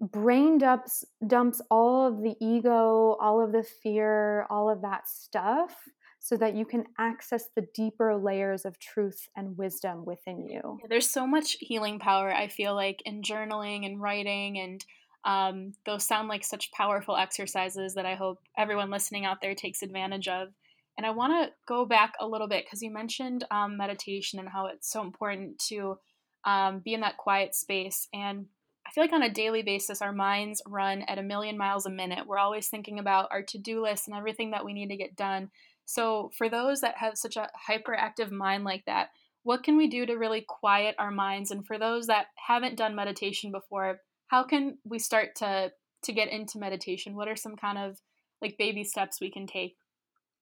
brain 0.00 0.58
dumps 0.58 1.04
dumps 1.26 1.60
all 1.70 2.06
of 2.06 2.22
the 2.22 2.34
ego, 2.40 3.16
all 3.20 3.44
of 3.44 3.52
the 3.52 3.62
fear, 3.62 4.46
all 4.50 4.70
of 4.70 4.82
that 4.82 5.08
stuff 5.08 5.76
so 6.20 6.36
that 6.36 6.54
you 6.54 6.66
can 6.66 6.84
access 6.98 7.48
the 7.56 7.66
deeper 7.74 8.14
layers 8.14 8.66
of 8.66 8.78
truth 8.78 9.26
and 9.36 9.56
wisdom 9.56 10.04
within 10.04 10.46
you. 10.46 10.78
There's 10.88 11.08
so 11.08 11.26
much 11.26 11.56
healing 11.60 11.98
power 11.98 12.30
I 12.30 12.48
feel 12.48 12.74
like 12.74 13.02
in 13.06 13.22
journaling 13.22 13.86
and 13.86 14.00
writing 14.00 14.58
and 14.58 14.84
um, 15.24 15.72
those 15.86 16.06
sound 16.06 16.28
like 16.28 16.44
such 16.44 16.72
powerful 16.72 17.16
exercises 17.16 17.94
that 17.94 18.06
I 18.06 18.14
hope 18.14 18.38
everyone 18.56 18.90
listening 18.90 19.24
out 19.24 19.38
there 19.40 19.54
takes 19.54 19.82
advantage 19.82 20.28
of. 20.28 20.48
And 20.96 21.06
I 21.06 21.10
want 21.10 21.32
to 21.32 21.52
go 21.66 21.86
back 21.86 22.14
a 22.20 22.26
little 22.26 22.48
bit 22.48 22.64
because 22.64 22.82
you 22.82 22.90
mentioned 22.90 23.44
um, 23.50 23.76
meditation 23.76 24.38
and 24.38 24.48
how 24.48 24.66
it's 24.66 24.90
so 24.90 25.02
important 25.02 25.58
to 25.68 25.98
um, 26.44 26.80
be 26.80 26.94
in 26.94 27.00
that 27.00 27.16
quiet 27.16 27.54
space. 27.54 28.08
And 28.12 28.46
I 28.90 28.92
feel 28.92 29.04
like 29.04 29.12
on 29.12 29.22
a 29.22 29.30
daily 29.30 29.62
basis, 29.62 30.02
our 30.02 30.12
minds 30.12 30.60
run 30.66 31.02
at 31.02 31.18
a 31.18 31.22
million 31.22 31.56
miles 31.56 31.86
a 31.86 31.90
minute. 31.90 32.26
We're 32.26 32.38
always 32.38 32.66
thinking 32.66 32.98
about 32.98 33.28
our 33.30 33.42
to 33.44 33.56
do 33.56 33.82
list 33.82 34.08
and 34.08 34.16
everything 34.16 34.50
that 34.50 34.64
we 34.64 34.72
need 34.72 34.88
to 34.88 34.96
get 34.96 35.14
done. 35.14 35.50
So, 35.84 36.32
for 36.36 36.48
those 36.48 36.80
that 36.80 36.96
have 36.98 37.16
such 37.16 37.36
a 37.36 37.48
hyperactive 37.68 38.32
mind 38.32 38.64
like 38.64 38.84
that, 38.86 39.10
what 39.44 39.62
can 39.62 39.76
we 39.76 39.86
do 39.86 40.06
to 40.06 40.14
really 40.14 40.44
quiet 40.46 40.96
our 40.98 41.12
minds? 41.12 41.52
And 41.52 41.64
for 41.64 41.78
those 41.78 42.08
that 42.08 42.26
haven't 42.34 42.76
done 42.76 42.96
meditation 42.96 43.52
before, 43.52 44.00
how 44.26 44.42
can 44.42 44.78
we 44.84 44.98
start 44.98 45.36
to 45.36 45.70
to 46.02 46.12
get 46.12 46.28
into 46.28 46.58
meditation? 46.58 47.14
What 47.14 47.28
are 47.28 47.36
some 47.36 47.54
kind 47.54 47.78
of 47.78 48.00
like 48.42 48.58
baby 48.58 48.82
steps 48.82 49.20
we 49.20 49.30
can 49.30 49.46
take 49.46 49.76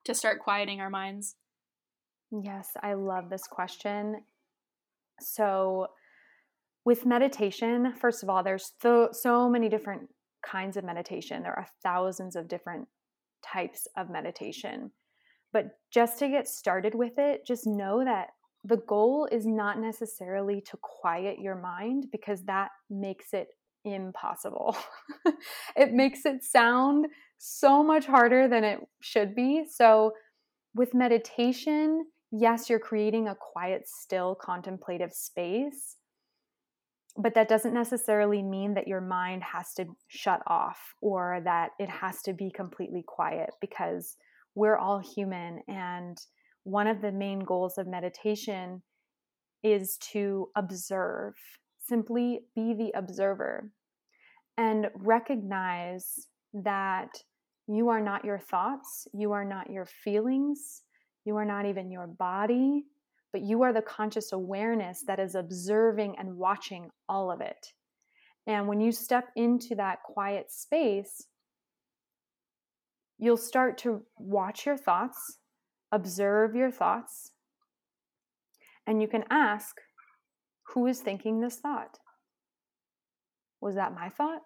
to 0.04 0.14
start 0.14 0.40
quieting 0.40 0.80
our 0.80 0.90
minds? 0.90 1.36
Yes, 2.30 2.70
I 2.82 2.94
love 2.94 3.28
this 3.28 3.46
question. 3.46 4.22
So, 5.20 5.88
with 6.88 7.04
meditation, 7.04 7.92
first 8.00 8.22
of 8.22 8.30
all, 8.30 8.42
there's 8.42 8.72
so, 8.80 9.10
so 9.12 9.46
many 9.46 9.68
different 9.68 10.08
kinds 10.42 10.74
of 10.74 10.84
meditation. 10.84 11.42
There 11.42 11.52
are 11.52 11.68
thousands 11.82 12.34
of 12.34 12.48
different 12.48 12.88
types 13.44 13.86
of 13.98 14.08
meditation. 14.08 14.90
But 15.52 15.66
just 15.92 16.18
to 16.20 16.28
get 16.28 16.48
started 16.48 16.94
with 16.94 17.18
it, 17.18 17.44
just 17.46 17.66
know 17.66 18.02
that 18.06 18.28
the 18.64 18.78
goal 18.78 19.28
is 19.30 19.44
not 19.46 19.78
necessarily 19.78 20.62
to 20.62 20.78
quiet 20.80 21.38
your 21.38 21.56
mind 21.56 22.06
because 22.10 22.42
that 22.44 22.70
makes 22.88 23.34
it 23.34 23.48
impossible. 23.84 24.74
it 25.76 25.92
makes 25.92 26.24
it 26.24 26.42
sound 26.42 27.08
so 27.36 27.82
much 27.82 28.06
harder 28.06 28.48
than 28.48 28.64
it 28.64 28.80
should 29.02 29.34
be. 29.34 29.66
So, 29.70 30.12
with 30.74 30.94
meditation, 30.94 32.06
yes, 32.32 32.70
you're 32.70 32.78
creating 32.78 33.28
a 33.28 33.34
quiet, 33.34 33.82
still, 33.86 34.34
contemplative 34.34 35.12
space 35.12 35.97
but 37.18 37.34
that 37.34 37.48
doesn't 37.48 37.74
necessarily 37.74 38.42
mean 38.42 38.74
that 38.74 38.86
your 38.86 39.00
mind 39.00 39.42
has 39.42 39.74
to 39.74 39.86
shut 40.06 40.40
off 40.46 40.94
or 41.02 41.40
that 41.44 41.70
it 41.80 41.88
has 41.88 42.22
to 42.22 42.32
be 42.32 42.50
completely 42.50 43.02
quiet 43.04 43.50
because 43.60 44.16
we're 44.54 44.76
all 44.76 45.00
human 45.00 45.60
and 45.66 46.18
one 46.62 46.86
of 46.86 47.02
the 47.02 47.10
main 47.10 47.40
goals 47.40 47.76
of 47.76 47.88
meditation 47.88 48.82
is 49.64 49.98
to 50.12 50.48
observe 50.54 51.34
simply 51.84 52.40
be 52.54 52.74
the 52.74 52.92
observer 52.96 53.70
and 54.56 54.86
recognize 54.94 56.28
that 56.54 57.08
you 57.66 57.88
are 57.88 58.00
not 58.00 58.24
your 58.24 58.38
thoughts 58.38 59.08
you 59.12 59.32
are 59.32 59.44
not 59.44 59.70
your 59.70 59.86
feelings 59.86 60.82
you 61.24 61.36
are 61.36 61.44
not 61.44 61.66
even 61.66 61.90
your 61.90 62.06
body 62.06 62.84
but 63.32 63.42
you 63.42 63.62
are 63.62 63.72
the 63.72 63.82
conscious 63.82 64.32
awareness 64.32 65.02
that 65.06 65.20
is 65.20 65.34
observing 65.34 66.16
and 66.18 66.36
watching 66.36 66.90
all 67.08 67.30
of 67.30 67.40
it. 67.40 67.72
And 68.46 68.66
when 68.66 68.80
you 68.80 68.92
step 68.92 69.28
into 69.36 69.74
that 69.74 70.02
quiet 70.02 70.50
space, 70.50 71.26
you'll 73.18 73.36
start 73.36 73.76
to 73.78 74.02
watch 74.16 74.64
your 74.64 74.76
thoughts, 74.76 75.38
observe 75.92 76.54
your 76.54 76.70
thoughts, 76.70 77.32
and 78.86 79.02
you 79.02 79.08
can 79.08 79.24
ask, 79.28 79.76
who 80.74 80.86
is 80.86 81.00
thinking 81.00 81.40
this 81.40 81.56
thought? 81.56 81.98
Was 83.60 83.74
that 83.74 83.94
my 83.94 84.08
thought? 84.08 84.42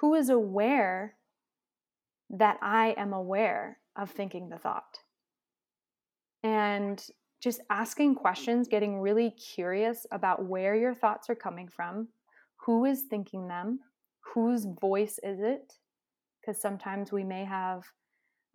Who 0.00 0.14
is 0.14 0.30
aware 0.30 1.14
that 2.30 2.58
I 2.60 2.94
am 2.96 3.12
aware 3.12 3.78
of 3.96 4.10
thinking 4.10 4.48
the 4.48 4.58
thought? 4.58 4.98
And 6.42 7.04
just 7.40 7.60
asking 7.70 8.16
questions, 8.16 8.68
getting 8.68 9.00
really 9.00 9.30
curious 9.30 10.06
about 10.10 10.44
where 10.44 10.74
your 10.74 10.94
thoughts 10.94 11.30
are 11.30 11.34
coming 11.34 11.68
from, 11.68 12.08
who 12.56 12.84
is 12.84 13.02
thinking 13.02 13.46
them, 13.48 13.80
whose 14.20 14.66
voice 14.80 15.18
is 15.22 15.40
it? 15.40 15.74
Because 16.40 16.60
sometimes 16.60 17.12
we 17.12 17.24
may 17.24 17.44
have 17.44 17.84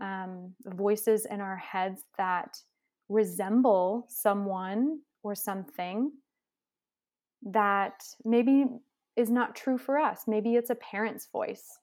um, 0.01 0.53
voices 0.65 1.25
in 1.25 1.39
our 1.39 1.57
heads 1.57 2.03
that 2.17 2.57
resemble 3.09 4.05
someone 4.09 4.99
or 5.23 5.35
something 5.35 6.11
that 7.43 8.03
maybe 8.25 8.65
is 9.15 9.29
not 9.29 9.55
true 9.55 9.77
for 9.77 9.97
us. 9.97 10.23
Maybe 10.27 10.55
it's 10.55 10.69
a 10.69 10.75
parent's 10.75 11.27
voice. 11.31 11.77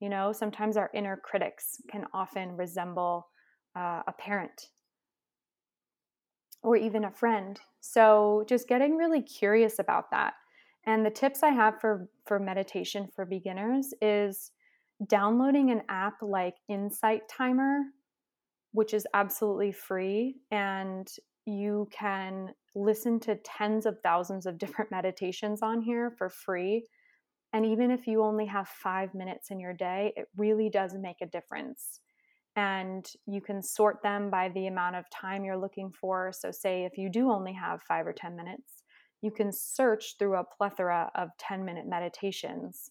You 0.00 0.08
know, 0.08 0.32
sometimes 0.32 0.76
our 0.76 0.90
inner 0.94 1.16
critics 1.16 1.80
can 1.90 2.04
often 2.12 2.56
resemble 2.56 3.28
uh, 3.76 4.02
a 4.06 4.12
parent 4.18 4.68
or 6.62 6.76
even 6.76 7.04
a 7.04 7.10
friend. 7.10 7.60
So 7.80 8.44
just 8.48 8.68
getting 8.68 8.96
really 8.96 9.22
curious 9.22 9.78
about 9.78 10.10
that. 10.10 10.34
And 10.86 11.04
the 11.04 11.10
tips 11.10 11.42
I 11.42 11.50
have 11.50 11.80
for 11.80 12.08
for 12.24 12.38
meditation 12.38 13.08
for 13.14 13.24
beginners 13.24 13.92
is 14.00 14.52
downloading 15.06 15.70
an 15.70 15.82
app 15.88 16.14
like 16.22 16.56
Insight 16.68 17.28
Timer, 17.28 17.82
which 18.72 18.94
is 18.94 19.06
absolutely 19.14 19.72
free 19.72 20.36
and 20.50 21.08
you 21.46 21.88
can 21.90 22.50
listen 22.74 23.18
to 23.18 23.36
tens 23.36 23.86
of 23.86 23.98
thousands 24.02 24.44
of 24.46 24.58
different 24.62 24.90
meditations 24.90 25.62
on 25.62 25.80
here 25.80 26.10
for 26.10 26.28
free. 26.28 26.86
And 27.52 27.64
even 27.64 27.90
if 27.90 28.06
you 28.06 28.22
only 28.22 28.44
have 28.46 28.68
5 28.68 29.14
minutes 29.14 29.50
in 29.50 29.58
your 29.58 29.72
day, 29.72 30.12
it 30.16 30.28
really 30.36 30.68
does 30.68 30.94
make 30.94 31.16
a 31.22 31.26
difference 31.26 32.00
and 32.58 33.08
you 33.24 33.40
can 33.40 33.62
sort 33.62 34.02
them 34.02 34.30
by 34.30 34.48
the 34.48 34.66
amount 34.66 34.96
of 34.96 35.08
time 35.10 35.44
you're 35.44 35.56
looking 35.56 35.92
for. 35.92 36.32
So, 36.32 36.50
say 36.50 36.84
if 36.84 36.98
you 36.98 37.08
do 37.08 37.30
only 37.30 37.52
have 37.52 37.84
five 37.84 38.04
or 38.04 38.12
10 38.12 38.34
minutes, 38.34 38.82
you 39.22 39.30
can 39.30 39.52
search 39.52 40.16
through 40.18 40.34
a 40.34 40.44
plethora 40.44 41.08
of 41.14 41.28
10 41.38 41.64
minute 41.64 41.86
meditations 41.86 42.90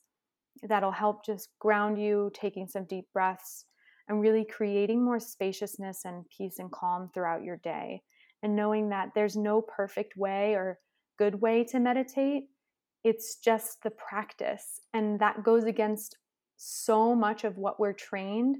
that'll 0.63 0.91
help 0.91 1.25
just 1.25 1.49
ground 1.59 2.01
you, 2.01 2.31
taking 2.33 2.65
some 2.65 2.85
deep 2.85 3.07
breaths, 3.11 3.65
and 4.07 4.21
really 4.21 4.45
creating 4.45 5.03
more 5.03 5.19
spaciousness 5.19 6.05
and 6.05 6.23
peace 6.29 6.59
and 6.59 6.71
calm 6.71 7.09
throughout 7.13 7.43
your 7.43 7.57
day. 7.57 8.01
And 8.43 8.55
knowing 8.55 8.87
that 8.89 9.09
there's 9.15 9.35
no 9.35 9.61
perfect 9.61 10.15
way 10.15 10.53
or 10.53 10.79
good 11.19 11.41
way 11.41 11.65
to 11.65 11.79
meditate, 11.79 12.45
it's 13.03 13.35
just 13.35 13.83
the 13.83 13.91
practice. 13.91 14.79
And 14.93 15.19
that 15.19 15.43
goes 15.43 15.65
against 15.65 16.15
so 16.55 17.13
much 17.13 17.43
of 17.43 17.57
what 17.57 17.81
we're 17.81 17.93
trained 17.93 18.55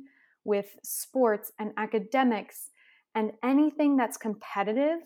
with 0.48 0.78
sports 0.84 1.52
and 1.60 1.72
academics 1.78 2.72
and 3.14 3.32
anything 3.44 3.98
that's 3.98 4.18
competitive 4.18 5.00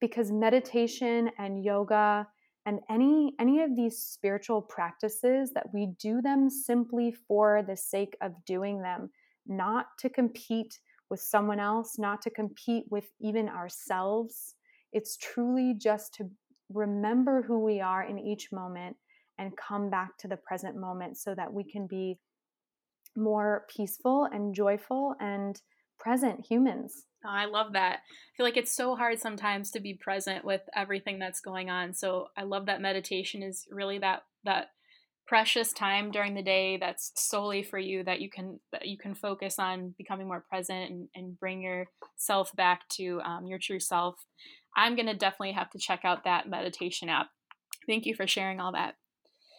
because 0.00 0.30
meditation 0.32 1.30
and 1.38 1.64
yoga 1.64 2.26
and 2.66 2.80
any 2.90 3.32
any 3.40 3.62
of 3.62 3.74
these 3.76 3.96
spiritual 3.96 4.60
practices 4.60 5.52
that 5.54 5.72
we 5.72 5.88
do 5.98 6.20
them 6.20 6.50
simply 6.50 7.14
for 7.26 7.62
the 7.66 7.76
sake 7.76 8.16
of 8.20 8.32
doing 8.44 8.82
them 8.82 9.08
not 9.46 9.86
to 9.98 10.10
compete 10.10 10.78
with 11.10 11.20
someone 11.20 11.60
else, 11.60 11.98
not 11.98 12.20
to 12.22 12.30
compete 12.30 12.84
with 12.90 13.06
even 13.20 13.48
ourselves. 13.48 14.54
It's 14.92 15.16
truly 15.16 15.74
just 15.78 16.12
to 16.14 16.28
remember 16.70 17.42
who 17.42 17.64
we 17.64 17.80
are 17.80 18.02
in 18.02 18.18
each 18.18 18.52
moment 18.52 18.96
and 19.38 19.56
come 19.56 19.88
back 19.88 20.18
to 20.18 20.28
the 20.28 20.36
present 20.36 20.76
moment 20.76 21.16
so 21.16 21.34
that 21.34 21.52
we 21.52 21.64
can 21.64 21.86
be 21.86 22.18
more 23.16 23.64
peaceful 23.74 24.28
and 24.32 24.54
joyful 24.54 25.14
and 25.20 25.60
present 25.98 26.46
humans. 26.48 27.04
Oh, 27.24 27.30
I 27.30 27.46
love 27.46 27.72
that. 27.72 28.00
I 28.00 28.30
feel 28.36 28.46
like 28.46 28.56
it's 28.56 28.74
so 28.74 28.94
hard 28.94 29.18
sometimes 29.18 29.70
to 29.72 29.80
be 29.80 29.94
present 29.94 30.44
with 30.44 30.62
everything 30.74 31.18
that's 31.18 31.40
going 31.40 31.68
on. 31.68 31.92
So 31.92 32.28
I 32.36 32.44
love 32.44 32.66
that 32.66 32.80
meditation 32.80 33.42
is 33.42 33.66
really 33.70 33.98
that 33.98 34.22
that 34.44 34.68
precious 35.28 35.74
time 35.74 36.10
during 36.10 36.34
the 36.34 36.42
day 36.42 36.78
that's 36.78 37.12
solely 37.14 37.62
for 37.62 37.78
you 37.78 38.02
that 38.02 38.20
you 38.20 38.30
can 38.30 38.58
that 38.72 38.88
you 38.88 38.96
can 38.96 39.14
focus 39.14 39.58
on 39.58 39.94
becoming 39.98 40.26
more 40.26 40.42
present 40.48 40.90
and, 40.90 41.08
and 41.14 41.38
bring 41.38 41.60
yourself 41.60 42.50
back 42.56 42.88
to 42.88 43.20
um, 43.20 43.46
your 43.46 43.58
true 43.58 43.78
self 43.78 44.14
i'm 44.74 44.96
going 44.96 45.06
to 45.06 45.14
definitely 45.14 45.52
have 45.52 45.68
to 45.68 45.78
check 45.78 46.00
out 46.02 46.24
that 46.24 46.48
meditation 46.48 47.10
app 47.10 47.28
thank 47.86 48.06
you 48.06 48.14
for 48.14 48.26
sharing 48.26 48.58
all 48.58 48.72
that 48.72 48.94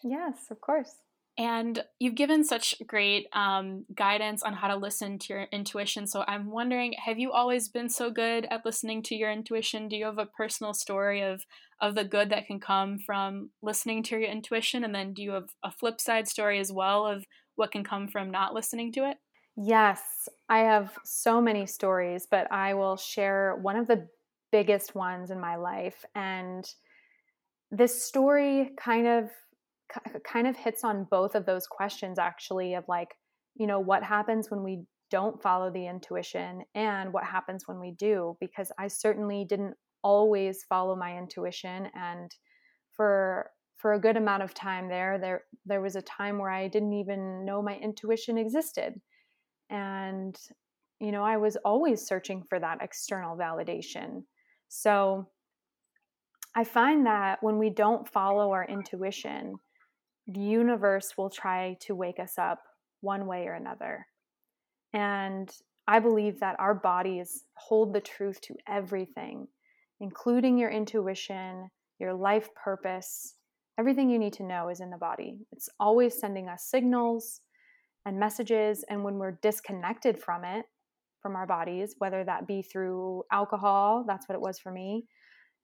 yes 0.03 0.48
of 0.50 0.60
course 0.60 0.96
and 1.38 1.83
you've 2.00 2.15
given 2.15 2.43
such 2.43 2.75
great 2.86 3.27
um, 3.33 3.86
guidance 3.95 4.43
on 4.43 4.53
how 4.53 4.67
to 4.67 4.75
listen 4.75 5.17
to 5.19 5.33
your 5.33 5.43
intuition. 5.51 6.05
So 6.05 6.25
I'm 6.27 6.51
wondering, 6.51 6.93
have 7.05 7.17
you 7.17 7.31
always 7.31 7.69
been 7.69 7.89
so 7.89 8.12
good 8.12 8.45
at 8.51 8.65
listening 8.65 9.03
to 9.03 9.15
your 9.15 9.31
intuition? 9.31 9.88
Do 9.88 9.95
you 9.95 10.05
have 10.05 10.17
a 10.17 10.25
personal 10.25 10.74
story 10.74 11.21
of 11.21 11.45
of 11.81 11.95
the 11.95 12.03
good 12.03 12.29
that 12.29 12.45
can 12.45 12.59
come 12.59 13.00
from 13.00 13.51
listening 13.62 14.03
to 14.03 14.19
your 14.19 14.29
intuition? 14.29 14.83
And 14.83 14.93
then 14.93 15.13
do 15.13 15.24
you 15.24 15.31
have 15.31 15.50
a 15.63 15.71
flip 15.71 16.01
side 16.01 16.27
story 16.27 16.59
as 16.59 16.74
well 16.74 17.05
of 17.05 17.25
what 17.55 17.71
can 17.71 17.83
come 17.83 18.07
from 18.07 18.31
not 18.31 18.53
listening 18.53 18.91
to 18.93 19.09
it? 19.09 19.17
Yes, 19.55 20.01
I 20.48 20.59
have 20.59 20.98
so 21.03 21.41
many 21.41 21.65
stories, 21.65 22.27
but 22.29 22.51
I 22.51 22.74
will 22.74 22.98
share 22.98 23.57
one 23.62 23.75
of 23.75 23.88
the 23.88 24.07
biggest 24.51 24.95
ones 24.95 25.31
in 25.31 25.39
my 25.39 25.55
life. 25.55 26.03
And 26.15 26.65
this 27.71 28.03
story 28.03 28.71
kind 28.77 29.07
of 29.07 29.29
kind 30.24 30.48
of 30.48 30.55
hits 30.55 30.84
on 30.84 31.08
both 31.10 31.36
of 31.36 31.46
those 31.46 31.67
questions 31.67 32.19
actually 32.19 32.75
of 32.75 32.84
like 32.88 33.15
you 33.55 33.67
know 33.67 33.79
what 33.79 34.03
happens 34.03 34.50
when 34.51 34.63
we 34.63 34.84
don't 35.10 35.41
follow 35.41 35.72
the 35.72 35.88
intuition 35.88 36.62
and 36.75 37.12
what 37.12 37.24
happens 37.24 37.67
when 37.67 37.79
we 37.79 37.91
do 37.91 38.38
because 38.39 38.72
i 38.77 38.88
certainly 38.88 39.46
didn't 39.50 39.74
always 40.03 40.63
follow 40.63 40.96
my 40.96 41.17
intuition 41.17 41.89
and 41.96 42.36
for 42.93 43.50
for 43.79 43.93
a 43.93 44.00
good 44.00 44.17
amount 44.17 44.43
of 44.43 44.53
time 44.53 44.89
there 44.89 45.17
there 45.17 45.43
there 45.65 45.81
was 45.81 45.96
a 45.96 46.01
time 46.01 46.38
where 46.38 46.51
i 46.51 46.67
didn't 46.67 46.93
even 46.93 47.46
know 47.46 47.62
my 47.62 47.77
intuition 47.77 48.38
existed. 48.38 49.00
And 49.69 50.36
you 51.00 51.12
know 51.12 51.24
i 51.24 51.38
was 51.38 51.55
always 51.58 52.05
searching 52.05 52.43
for 52.50 52.60
that 52.60 52.79
external 52.81 53.38
validation. 53.38 54.24
So 54.67 55.27
i 56.55 56.63
find 56.63 57.05
that 57.05 57.41
when 57.41 57.58
we 57.58 57.69
don't 57.69 58.08
follow 58.08 58.51
our 58.51 58.65
intuition 58.65 59.55
the 60.31 60.39
universe 60.39 61.13
will 61.17 61.29
try 61.29 61.75
to 61.81 61.95
wake 61.95 62.19
us 62.19 62.38
up 62.38 62.62
one 63.01 63.25
way 63.25 63.48
or 63.48 63.53
another. 63.53 64.05
And 64.93 65.50
I 65.88 66.00
believe 66.00 66.39
that 66.39 66.59
our 66.59 66.75
bodies 66.75 67.45
hold 67.55 67.93
the 67.93 68.01
truth 68.01 68.39
to 68.41 68.55
everything, 68.67 69.48
including 70.00 70.57
your 70.57 70.69
intuition, 70.69 71.69
your 72.00 72.13
life 72.13 72.50
purpose. 72.55 73.36
Everything 73.79 74.09
you 74.09 74.19
need 74.19 74.33
to 74.33 74.43
know 74.43 74.69
is 74.69 74.81
in 74.81 74.91
the 74.91 74.98
body. 74.98 75.39
It's 75.51 75.69
always 75.79 76.19
sending 76.19 76.48
us 76.48 76.65
signals 76.65 77.41
and 78.05 78.19
messages. 78.19 78.86
And 78.89 79.03
when 79.03 79.15
we're 79.15 79.39
disconnected 79.41 80.19
from 80.19 80.43
it, 80.43 80.65
from 81.21 81.36
our 81.36 81.48
bodies, 81.48 81.95
whether 81.98 82.24
that 82.24 82.45
be 82.45 82.62
through 82.62 83.24
alcohol, 83.31 84.05
that's 84.07 84.29
what 84.29 84.36
it 84.36 84.41
was 84.41 84.59
for 84.59 84.71
me, 84.71 85.05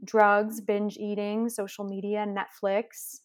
drugs, 0.03 0.59
binge 0.59 0.97
eating, 0.97 1.49
social 1.49 1.85
media, 1.85 2.25
Netflix, 2.27 3.19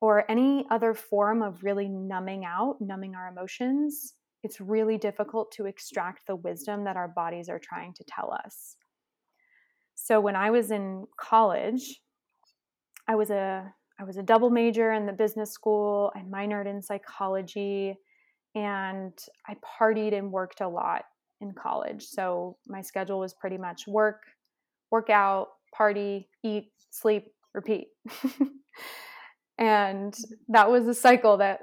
or 0.00 0.30
any 0.30 0.66
other 0.70 0.94
form 0.94 1.42
of 1.42 1.64
really 1.64 1.88
numbing 1.88 2.44
out, 2.44 2.76
numbing 2.80 3.14
our 3.14 3.28
emotions, 3.28 4.14
it's 4.42 4.60
really 4.60 4.98
difficult 4.98 5.50
to 5.52 5.66
extract 5.66 6.26
the 6.26 6.36
wisdom 6.36 6.84
that 6.84 6.96
our 6.96 7.08
bodies 7.08 7.48
are 7.48 7.58
trying 7.58 7.92
to 7.94 8.04
tell 8.04 8.32
us. 8.44 8.76
So 9.94 10.20
when 10.20 10.36
I 10.36 10.50
was 10.50 10.70
in 10.70 11.06
college, 11.18 12.00
I 13.08 13.16
was 13.16 13.30
a 13.30 13.72
I 14.00 14.04
was 14.04 14.16
a 14.16 14.22
double 14.22 14.48
major 14.48 14.92
in 14.92 15.06
the 15.06 15.12
business 15.12 15.50
school. 15.50 16.12
I 16.14 16.20
minored 16.20 16.66
in 16.66 16.80
psychology 16.80 17.96
and 18.54 19.12
I 19.46 19.56
partied 19.56 20.16
and 20.16 20.30
worked 20.30 20.60
a 20.60 20.68
lot 20.68 21.02
in 21.40 21.52
college. 21.52 22.06
So 22.06 22.56
my 22.66 22.80
schedule 22.80 23.18
was 23.18 23.34
pretty 23.34 23.58
much 23.58 23.88
work, 23.88 24.22
work 24.92 25.10
out, 25.10 25.48
party, 25.74 26.28
eat, 26.44 26.70
sleep, 26.90 27.32
repeat. 27.54 27.88
and 29.58 30.16
that 30.48 30.70
was 30.70 30.86
a 30.86 30.94
cycle 30.94 31.36
that 31.38 31.60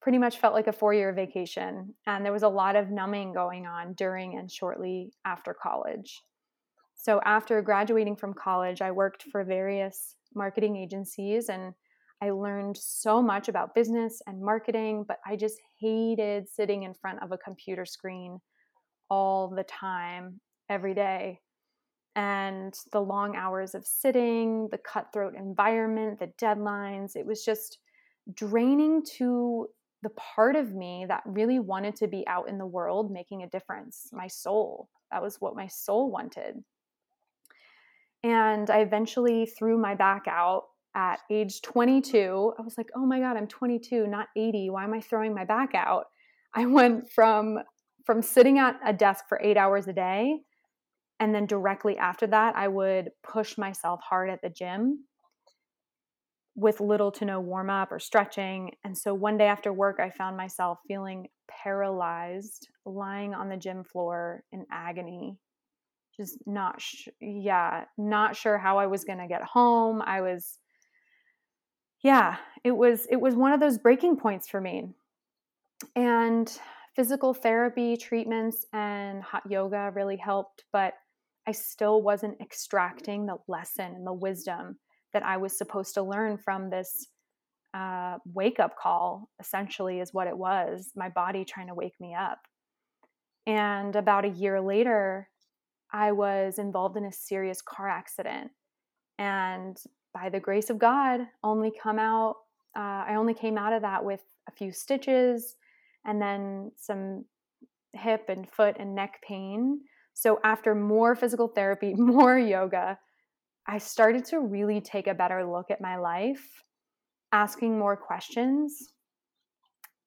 pretty 0.00 0.18
much 0.18 0.38
felt 0.38 0.54
like 0.54 0.66
a 0.66 0.72
four 0.72 0.92
year 0.92 1.12
vacation. 1.12 1.94
And 2.06 2.24
there 2.24 2.32
was 2.32 2.42
a 2.42 2.48
lot 2.48 2.76
of 2.76 2.90
numbing 2.90 3.32
going 3.32 3.66
on 3.66 3.94
during 3.94 4.38
and 4.38 4.50
shortly 4.50 5.12
after 5.24 5.54
college. 5.54 6.22
So 7.04 7.20
after 7.24 7.60
graduating 7.60 8.16
from 8.16 8.32
college 8.32 8.80
i 8.80 8.90
worked 8.90 9.24
for 9.24 9.44
various 9.44 10.16
marketing 10.34 10.76
agencies 10.76 11.50
and 11.50 11.74
i 12.22 12.30
learned 12.30 12.76
so 12.78 13.20
much 13.20 13.48
about 13.48 13.74
business 13.74 14.22
and 14.26 14.40
marketing 14.40 15.04
but 15.06 15.18
i 15.26 15.36
just 15.36 15.60
hated 15.78 16.48
sitting 16.48 16.84
in 16.84 16.94
front 16.94 17.22
of 17.22 17.30
a 17.30 17.38
computer 17.38 17.84
screen 17.84 18.40
all 19.10 19.48
the 19.54 19.64
time 19.64 20.40
every 20.70 20.94
day 20.94 21.40
and 22.16 22.74
the 22.92 23.00
long 23.00 23.36
hours 23.36 23.74
of 23.74 23.86
sitting, 23.86 24.68
the 24.70 24.78
cutthroat 24.78 25.34
environment, 25.34 26.20
the 26.20 26.32
deadlines. 26.40 27.16
It 27.16 27.26
was 27.26 27.44
just 27.44 27.78
draining 28.32 29.02
to 29.16 29.68
the 30.02 30.10
part 30.10 30.54
of 30.54 30.74
me 30.74 31.06
that 31.08 31.22
really 31.26 31.58
wanted 31.58 31.96
to 31.96 32.06
be 32.06 32.26
out 32.26 32.48
in 32.48 32.58
the 32.58 32.66
world 32.66 33.10
making 33.10 33.42
a 33.42 33.48
difference, 33.48 34.08
my 34.12 34.28
soul. 34.28 34.88
That 35.10 35.22
was 35.22 35.40
what 35.40 35.56
my 35.56 35.66
soul 35.66 36.10
wanted. 36.10 36.62
And 38.22 38.70
I 38.70 38.80
eventually 38.80 39.46
threw 39.46 39.76
my 39.78 39.94
back 39.94 40.24
out 40.28 40.64
at 40.94 41.20
age 41.30 41.62
22. 41.62 42.54
I 42.58 42.62
was 42.62 42.78
like, 42.78 42.90
oh 42.94 43.04
my 43.04 43.18
God, 43.18 43.36
I'm 43.36 43.48
22, 43.48 44.06
not 44.06 44.28
80. 44.36 44.70
Why 44.70 44.84
am 44.84 44.94
I 44.94 45.00
throwing 45.00 45.34
my 45.34 45.44
back 45.44 45.74
out? 45.74 46.06
I 46.54 46.66
went 46.66 47.10
from 47.10 47.58
from 48.04 48.20
sitting 48.20 48.58
at 48.58 48.78
a 48.84 48.92
desk 48.92 49.24
for 49.28 49.40
eight 49.42 49.56
hours 49.56 49.88
a 49.88 49.92
day 49.92 50.40
and 51.20 51.34
then 51.34 51.46
directly 51.46 51.96
after 51.96 52.26
that, 52.26 52.56
I 52.56 52.68
would 52.68 53.10
push 53.22 53.56
myself 53.56 54.00
hard 54.02 54.30
at 54.30 54.42
the 54.42 54.50
gym 54.50 55.04
with 56.56 56.80
little 56.80 57.10
to 57.10 57.24
no 57.24 57.40
warm 57.40 57.70
up 57.70 57.90
or 57.90 57.98
stretching. 57.98 58.72
And 58.84 58.96
so 58.96 59.12
one 59.12 59.36
day 59.36 59.46
after 59.46 59.72
work, 59.72 59.98
I 60.00 60.10
found 60.10 60.36
myself 60.36 60.78
feeling 60.86 61.28
paralyzed, 61.48 62.68
lying 62.84 63.34
on 63.34 63.48
the 63.48 63.56
gym 63.56 63.84
floor 63.84 64.44
in 64.52 64.66
agony. 64.70 65.36
Just 66.16 66.38
not, 66.46 66.80
sh- 66.80 67.08
yeah, 67.20 67.84
not 67.98 68.36
sure 68.36 68.56
how 68.56 68.78
I 68.78 68.86
was 68.86 69.04
going 69.04 69.18
to 69.18 69.26
get 69.26 69.42
home. 69.42 70.00
I 70.00 70.20
was, 70.20 70.58
yeah, 72.02 72.36
it 72.62 72.70
was, 72.70 73.06
it 73.10 73.20
was 73.20 73.34
one 73.34 73.52
of 73.52 73.58
those 73.58 73.78
breaking 73.78 74.18
points 74.18 74.48
for 74.48 74.60
me. 74.60 74.90
And 75.96 76.56
physical 76.94 77.34
therapy 77.34 77.96
treatments 77.96 78.64
and 78.72 79.24
hot 79.24 79.42
yoga 79.50 79.90
really 79.92 80.16
helped. 80.16 80.62
But 80.72 80.94
I 81.46 81.52
still 81.52 82.02
wasn't 82.02 82.40
extracting 82.40 83.26
the 83.26 83.36
lesson 83.48 83.94
and 83.94 84.06
the 84.06 84.12
wisdom 84.12 84.78
that 85.12 85.22
I 85.22 85.36
was 85.36 85.56
supposed 85.56 85.94
to 85.94 86.02
learn 86.02 86.38
from 86.38 86.70
this 86.70 87.08
uh, 87.74 88.18
wake 88.32 88.60
up 88.60 88.76
call, 88.78 89.28
essentially, 89.40 90.00
is 90.00 90.14
what 90.14 90.28
it 90.28 90.36
was 90.36 90.92
my 90.96 91.08
body 91.08 91.44
trying 91.44 91.68
to 91.68 91.74
wake 91.74 91.94
me 92.00 92.14
up. 92.14 92.38
And 93.46 93.94
about 93.96 94.24
a 94.24 94.28
year 94.28 94.60
later, 94.60 95.28
I 95.92 96.12
was 96.12 96.58
involved 96.58 96.96
in 96.96 97.04
a 97.04 97.12
serious 97.12 97.60
car 97.60 97.88
accident. 97.88 98.50
And 99.18 99.76
by 100.12 100.28
the 100.28 100.40
grace 100.40 100.70
of 100.70 100.78
God, 100.78 101.20
only 101.42 101.72
come 101.82 101.98
out, 101.98 102.36
uh, 102.76 103.04
I 103.08 103.14
only 103.16 103.34
came 103.34 103.58
out 103.58 103.72
of 103.72 103.82
that 103.82 104.04
with 104.04 104.22
a 104.48 104.52
few 104.52 104.72
stitches 104.72 105.56
and 106.04 106.20
then 106.20 106.72
some 106.78 107.24
hip 107.92 108.24
and 108.28 108.48
foot 108.50 108.76
and 108.78 108.94
neck 108.94 109.20
pain 109.26 109.80
so 110.14 110.38
after 110.44 110.74
more 110.74 111.14
physical 111.14 111.48
therapy, 111.48 111.92
more 111.96 112.38
yoga, 112.38 112.98
I 113.66 113.78
started 113.78 114.24
to 114.26 114.40
really 114.40 114.80
take 114.80 115.06
a 115.06 115.14
better 115.14 115.44
look 115.44 115.70
at 115.70 115.80
my 115.80 115.96
life, 115.96 116.62
asking 117.32 117.78
more 117.78 117.96
questions. 117.96 118.92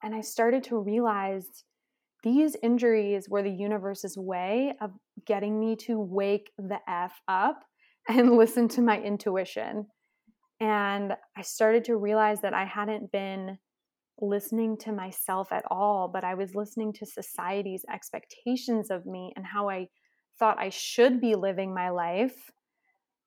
And 0.02 0.15
I 0.15 0.22
started 0.22 0.63
to 0.65 0.78
realize 0.78 1.48
these 2.24 2.56
injuries 2.63 3.28
were 3.30 3.43
the 3.43 3.50
universe's 3.50 4.17
way 4.17 4.74
of 4.82 4.91
getting 5.26 5.60
me 5.60 5.76
to 5.76 6.00
wake 6.00 6.52
the 6.58 6.80
F 6.88 7.20
up 7.28 7.63
and 8.10 8.38
listen 8.38 8.67
to 8.70 8.82
my 8.82 9.00
intuition. 9.02 9.88
And 10.60 11.13
I 11.36 11.41
started 11.41 11.86
to 11.86 11.98
realize 11.98 12.41
that 12.41 12.54
I 12.54 12.65
hadn't 12.65 13.12
been 13.12 13.60
listening 14.19 14.77
to 14.77 14.91
myself 14.91 15.51
at 15.51 15.63
all, 15.69 16.10
but 16.12 16.23
I 16.23 16.34
was 16.34 16.56
listening 16.56 16.93
to 16.93 17.06
society's 17.06 17.86
expectations 17.91 18.89
of 18.89 19.06
me 19.06 19.34
and 19.36 19.45
how 19.45 19.69
I 19.69 19.88
thought 20.39 20.60
I 20.60 20.69
should 20.69 21.21
be 21.21 21.36
living 21.36 21.73
my 21.73 21.89
life 21.89 22.51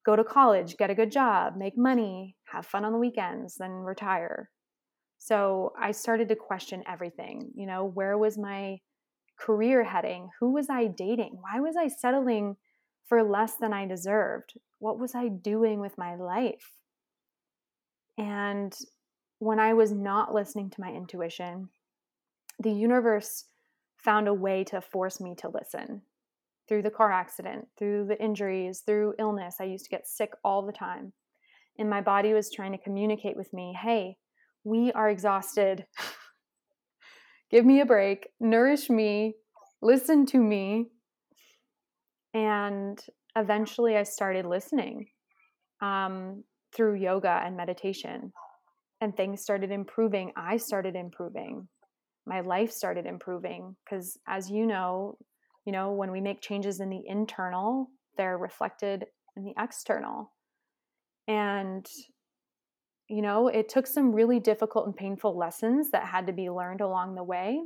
go 0.05 0.17
to 0.17 0.25
college, 0.25 0.77
get 0.77 0.91
a 0.91 0.95
good 0.95 1.13
job, 1.13 1.57
make 1.57 1.77
money, 1.77 2.37
have 2.53 2.67
fun 2.67 2.85
on 2.85 2.93
the 2.93 2.99
weekends, 2.99 3.57
then 3.57 3.71
retire. 3.71 4.51
So 5.19 5.73
I 5.79 5.93
started 5.93 6.29
to 6.29 6.37
question 6.37 6.83
everything. 6.89 7.51
You 7.55 7.67
know, 7.67 7.85
where 7.85 8.17
was 8.17 8.39
my 8.39 8.79
career 9.39 9.85
heading? 9.85 10.31
Who 10.41 10.53
was 10.53 10.71
I 10.71 10.87
dating? 10.87 11.39
Why 11.41 11.61
was 11.61 11.77
I 11.77 11.89
settling 11.89 12.57
for 13.07 13.23
less 13.23 13.57
than 13.57 13.73
I 13.73 13.87
deserved? 13.87 14.55
What 14.79 14.99
was 14.99 15.15
I 15.15 15.29
doing 15.29 15.81
with 15.81 15.99
my 15.99 16.15
life? 16.15 16.73
And 18.17 18.75
when 19.41 19.59
I 19.59 19.73
was 19.73 19.91
not 19.91 20.35
listening 20.35 20.71
to 20.71 20.81
my 20.81 20.93
intuition, 20.93 21.71
the 22.63 22.71
universe 22.71 23.47
found 23.97 24.29
a 24.29 24.35
way 24.35 24.65
to 24.65 24.81
force 24.81 25.21
me 25.21 25.35
to 25.37 25.49
listen 25.49 26.03
through 26.69 26.83
the 26.83 26.91
car 26.91 27.11
accident, 27.11 27.67
through 27.79 28.07
the 28.07 28.23
injuries, 28.23 28.83
through 28.87 29.15
illness. 29.19 29.57
I 29.59 29.65
used 29.65 29.85
to 29.87 29.91
get 29.91 30.07
sick 30.07 30.33
all 30.45 30.65
the 30.65 30.73
time. 30.73 31.15
And 31.79 31.89
my 31.89 32.03
body 32.03 32.35
was 32.35 32.53
trying 32.53 32.73
to 32.73 32.79
communicate 32.79 33.37
with 33.37 33.53
me 33.53 33.77
hey, 33.81 34.19
we 34.63 34.93
are 34.93 35.09
exhausted. 35.09 35.87
Give 37.51 37.65
me 37.65 37.81
a 37.81 37.87
break, 37.87 38.29
nourish 38.39 38.91
me, 38.91 39.35
listen 39.81 40.27
to 40.27 40.39
me. 40.39 40.89
And 42.35 43.03
eventually 43.35 43.97
I 43.97 44.03
started 44.03 44.45
listening 44.45 45.09
um, 45.81 46.45
through 46.75 46.97
yoga 46.97 47.41
and 47.45 47.57
meditation. 47.57 48.33
And 49.01 49.17
things 49.17 49.41
started 49.41 49.71
improving. 49.71 50.33
I 50.37 50.59
started 50.59 50.95
improving. 50.95 51.69
My 52.27 52.41
life 52.41 52.71
started 52.71 53.07
improving 53.07 53.77
because, 53.85 54.19
as 54.29 54.51
you 54.51 54.67
know, 54.67 55.17
you 55.65 55.73
know, 55.73 55.93
when 55.93 56.11
we 56.11 56.21
make 56.21 56.41
changes 56.41 56.81
in 56.81 56.91
the 56.91 57.03
internal, 57.07 57.91
they're 58.17 58.39
reflected 58.39 59.07
in 59.37 59.45
the 59.45 59.55
external. 59.59 60.33
And, 61.29 61.87
you 63.09 63.23
know, 63.23 63.49
it 63.49 63.69
took 63.69 63.87
some 63.87 64.13
really 64.13 64.41
difficult 64.41 64.87
and 64.87 64.97
painful 64.97 65.37
lessons 65.37 65.91
that 65.93 66.05
had 66.05 66.27
to 66.27 66.33
be 66.33 66.51
learned 66.51 66.81
along 66.81 67.15
the 67.15 67.25
way. 67.25 67.63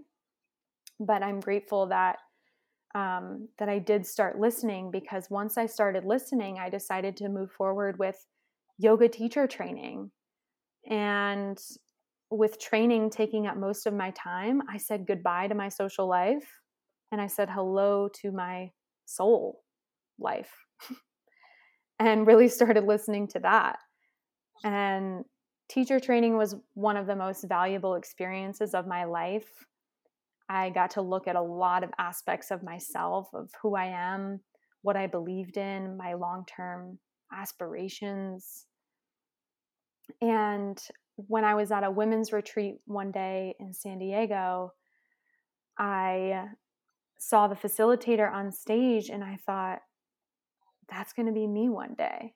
But 1.01 1.23
I'm 1.23 1.41
grateful 1.41 1.87
that 1.87 2.19
um, 2.95 3.49
that 3.59 3.69
I 3.69 3.81
did 3.81 4.07
start 4.07 4.39
listening 4.39 4.91
because 4.93 5.29
once 5.29 5.59
I 5.59 5.67
started 5.67 6.05
listening, 6.05 6.59
I 6.59 6.71
decided 6.71 7.17
to 7.17 7.29
move 7.29 7.51
forward 7.51 7.99
with 7.99 8.25
yoga 8.79 9.09
teacher 9.09 9.49
training. 9.49 10.13
And 10.89 11.59
with 12.31 12.61
training 12.61 13.11
taking 13.11 13.47
up 13.47 13.57
most 13.57 13.87
of 13.87 13.95
my 13.95 14.11
time, 14.11 14.63
I 14.69 14.77
said 14.77 15.07
goodbye 15.07 15.49
to 15.49 15.55
my 15.55 15.69
social 15.69 16.09
life 16.09 16.61
and 17.13 17.21
I 17.21 17.27
said 17.27 17.49
hello 17.49 18.09
to 18.23 18.33
my 18.33 18.71
soul 19.07 19.61
life 20.19 20.53
and 21.99 22.27
really 22.27 22.49
started 22.49 22.85
listening 22.85 23.29
to 23.29 23.39
that. 23.41 23.79
And 24.65 25.25
teacher 25.69 26.01
training 26.01 26.37
was 26.37 26.57
one 26.75 26.97
of 26.97 27.07
the 27.07 27.17
most 27.17 27.45
valuable 27.49 27.95
experiences 27.95 28.75
of 28.75 28.87
my 28.87 29.05
life. 29.05 29.49
I 30.49 30.71
got 30.71 30.91
to 30.91 31.03
look 31.03 31.27
at 31.27 31.37
a 31.37 31.43
lot 31.43 31.85
of 31.85 31.91
aspects 31.99 32.51
of 32.51 32.63
myself, 32.63 33.29
of 33.33 33.51
who 33.63 33.77
I 33.77 33.87
am, 33.87 34.41
what 34.83 34.97
I 34.97 35.07
believed 35.07 35.57
in, 35.57 35.97
my 35.97 36.15
long 36.15 36.45
term 36.47 36.99
aspirations. 37.33 38.67
And 40.21 40.79
when 41.17 41.45
I 41.45 41.55
was 41.55 41.71
at 41.71 41.85
a 41.85 41.91
women's 41.91 42.33
retreat 42.33 42.77
one 42.87 43.11
day 43.11 43.55
in 43.61 43.73
San 43.73 43.99
Diego, 43.99 44.73
I 45.79 46.47
saw 47.19 47.49
the 47.49 47.55
facilitator 47.55 48.31
on 48.31 48.53
stage 48.53 49.09
and 49.09 49.25
I 49.25 49.39
thought, 49.47 49.81
that's 50.89 51.13
going 51.13 51.27
to 51.27 51.33
be 51.33 51.47
me 51.47 51.69
one 51.69 51.95
day. 51.95 52.35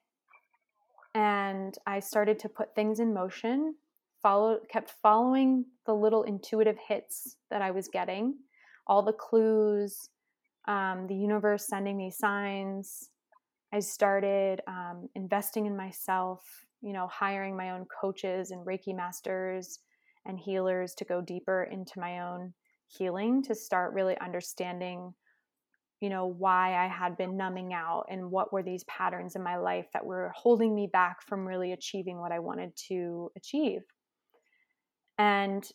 And 1.13 1.75
I 1.85 1.99
started 1.99 2.39
to 2.39 2.49
put 2.49 2.75
things 2.75 2.99
in 2.99 3.13
motion, 3.13 3.75
followed, 4.21 4.61
kept 4.69 4.93
following 5.01 5.65
the 5.85 5.93
little 5.93 6.23
intuitive 6.23 6.77
hits 6.87 7.37
that 7.49 7.61
I 7.61 7.71
was 7.71 7.87
getting, 7.87 8.35
all 8.87 9.03
the 9.03 9.13
clues, 9.13 10.09
um, 10.67 11.07
the 11.07 11.15
universe 11.15 11.67
sending 11.67 11.97
me 11.97 12.11
signs. 12.11 13.09
I 13.73 13.79
started 13.79 14.61
um, 14.67 15.09
investing 15.15 15.65
in 15.65 15.77
myself, 15.77 16.41
you 16.81 16.93
know, 16.93 17.07
hiring 17.07 17.55
my 17.57 17.71
own 17.71 17.85
coaches 17.85 18.51
and 18.51 18.65
Reiki 18.65 18.95
masters 18.95 19.79
and 20.25 20.39
healers 20.39 20.93
to 20.95 21.05
go 21.05 21.21
deeper 21.21 21.67
into 21.71 21.99
my 21.99 22.19
own 22.19 22.53
healing 22.87 23.43
to 23.43 23.55
start 23.55 23.93
really 23.93 24.17
understanding 24.19 25.13
you 26.01 26.09
know 26.09 26.25
why 26.25 26.75
i 26.75 26.87
had 26.87 27.17
been 27.17 27.37
numbing 27.37 27.73
out 27.73 28.05
and 28.09 28.31
what 28.31 28.51
were 28.51 28.63
these 28.63 28.83
patterns 28.85 29.35
in 29.35 29.43
my 29.43 29.57
life 29.57 29.85
that 29.93 30.05
were 30.05 30.31
holding 30.35 30.73
me 30.73 30.87
back 30.91 31.21
from 31.21 31.47
really 31.47 31.71
achieving 31.71 32.19
what 32.19 32.31
i 32.31 32.39
wanted 32.39 32.75
to 32.75 33.31
achieve. 33.35 33.81
And 35.17 35.69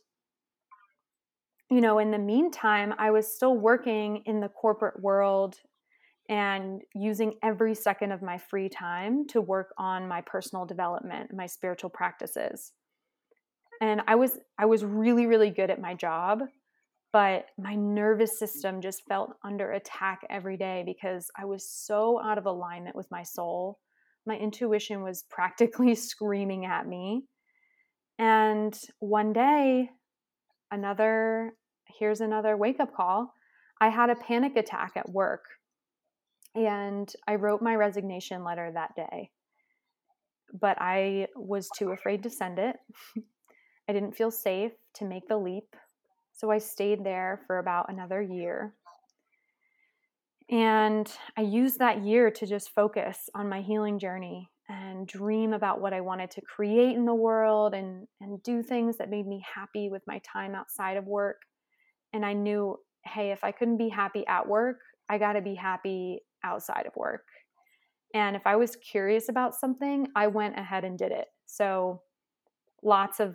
you 1.71 1.81
know 1.81 1.99
in 1.99 2.11
the 2.11 2.19
meantime 2.19 2.95
i 2.99 3.11
was 3.11 3.33
still 3.33 3.57
working 3.57 4.23
in 4.27 4.41
the 4.41 4.49
corporate 4.49 5.01
world 5.01 5.57
and 6.29 6.83
using 6.95 7.35
every 7.43 7.75
second 7.75 8.13
of 8.13 8.23
my 8.23 8.39
free 8.39 8.69
time 8.69 9.27
to 9.27 9.41
work 9.41 9.75
on 9.79 10.09
my 10.09 10.21
personal 10.23 10.65
development 10.65 11.33
my 11.35 11.47
spiritual 11.47 11.91
practices 11.91 12.73
and 13.81 14.01
i 14.07 14.15
was 14.15 14.39
i 14.59 14.65
was 14.65 14.85
really 14.85 15.27
really 15.27 15.51
good 15.51 15.71
at 15.71 15.81
my 15.81 15.95
job 15.95 16.41
but 17.15 17.47
my 17.57 17.77
nervous 17.77 18.41
system 18.41 18.81
just 18.81 19.07
felt 19.07 19.37
under 19.45 19.71
attack 19.71 20.27
every 20.31 20.57
day 20.57 20.83
because 20.85 21.31
I 21.39 21.45
was 21.45 21.65
so 21.65 22.21
out 22.21 22.39
of 22.39 22.47
alignment 22.47 22.97
with 22.97 23.09
my 23.09 23.23
soul. 23.23 23.79
My 24.27 24.37
intuition 24.37 25.05
was 25.05 25.23
practically 25.31 25.95
screaming 25.95 26.67
at 26.67 26.89
me. 26.89 27.23
And 28.19 28.77
one 28.99 29.33
day, 29.33 29.91
another 30.73 31.53
here's 31.87 32.21
another 32.21 32.57
wake 32.57 32.81
up 32.81 32.93
call. 32.93 33.33
I 33.81 33.91
had 33.91 34.11
a 34.11 34.17
panic 34.17 34.57
attack 34.57 34.95
at 34.97 35.09
work. 35.09 35.45
And 36.55 37.13
I 37.27 37.35
wrote 37.35 37.63
my 37.63 37.75
resignation 37.75 38.45
letter 38.45 38.71
that 38.73 38.95
day. 38.95 39.31
But 40.59 40.77
I 40.81 41.29
was 41.35 41.69
too 41.77 41.91
afraid 41.91 42.23
to 42.23 42.31
send 42.31 42.59
it. 42.59 42.77
I 43.89 43.93
didn't 43.93 44.17
feel 44.17 44.31
safe 44.31 44.73
to 44.95 45.05
make 45.05 45.29
the 45.29 45.37
leap 45.37 45.75
so 46.37 46.51
I 46.51 46.59
stayed 46.59 47.05
there 47.05 47.41
for 47.47 47.59
about 47.59 47.87
another 47.89 48.21
year. 48.21 48.75
And 50.51 51.11
I 51.39 51.43
used 51.43 51.79
that 51.79 52.05
year 52.05 52.31
to 52.33 52.47
just 52.47 52.75
focus 52.75 53.31
on 53.35 53.49
my 53.49 53.63
healing 53.63 53.99
journey 53.99 54.51
and 54.69 55.07
dream 55.07 55.53
about 55.53 55.81
what 55.81 55.93
I 55.93 56.01
wanted 56.01 56.31
to 56.33 56.43
create 56.43 56.97
in 56.97 57.07
the 57.07 57.15
world 57.15 57.73
and, 57.73 58.07
and 58.21 58.43
do 58.43 58.63
things 58.63 58.97
that 58.99 59.11
made 59.11 59.27
me 59.27 59.45
happy 59.55 59.89
with 59.89 60.03
my 60.07 60.21
time 60.21 60.55
outside 60.55 60.97
of 60.97 61.07
work. 61.07 61.41
And 62.13 62.27
I 62.27 62.33
knew, 62.33 62.79
hey, 63.05 63.31
if 63.31 63.45
I 63.45 63.53
couldn't 63.53 63.79
be 63.79 63.89
happy 63.89 64.27
at 64.27 64.49
work, 64.49 64.79
I 65.09 65.19
got 65.19 65.35
to 65.35 65.41
be 65.41 65.55
happy 65.55 66.23
outside 66.45 66.87
of 66.87 66.95
work. 66.97 67.25
And 68.15 68.37
if 68.37 68.47
I 68.47 68.55
was 68.55 68.77
curious 68.77 69.29
about 69.29 69.57
something, 69.57 70.07
I 70.15 70.29
went 70.29 70.59
ahead 70.59 70.85
and 70.85 70.97
did 70.97 71.11
it. 71.11 71.27
So 71.47 72.03
lots 72.83 73.19
of 73.19 73.35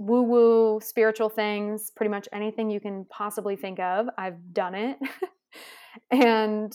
woo 0.00 0.22
woo 0.22 0.80
spiritual 0.80 1.28
things, 1.28 1.90
pretty 1.94 2.10
much 2.10 2.26
anything 2.32 2.70
you 2.70 2.80
can 2.80 3.04
possibly 3.10 3.54
think 3.54 3.78
of. 3.78 4.06
I've 4.18 4.52
done 4.52 4.74
it. 4.74 4.98
and 6.10 6.72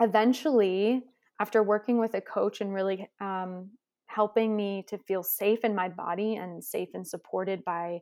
eventually, 0.00 1.02
after 1.40 1.62
working 1.62 1.98
with 1.98 2.14
a 2.14 2.20
coach 2.20 2.60
and 2.60 2.74
really 2.74 3.08
um, 3.20 3.70
helping 4.06 4.54
me 4.54 4.84
to 4.88 4.98
feel 4.98 5.22
safe 5.22 5.60
in 5.64 5.74
my 5.74 5.88
body 5.88 6.36
and 6.36 6.62
safe 6.62 6.90
and 6.94 7.06
supported 7.06 7.64
by 7.64 8.00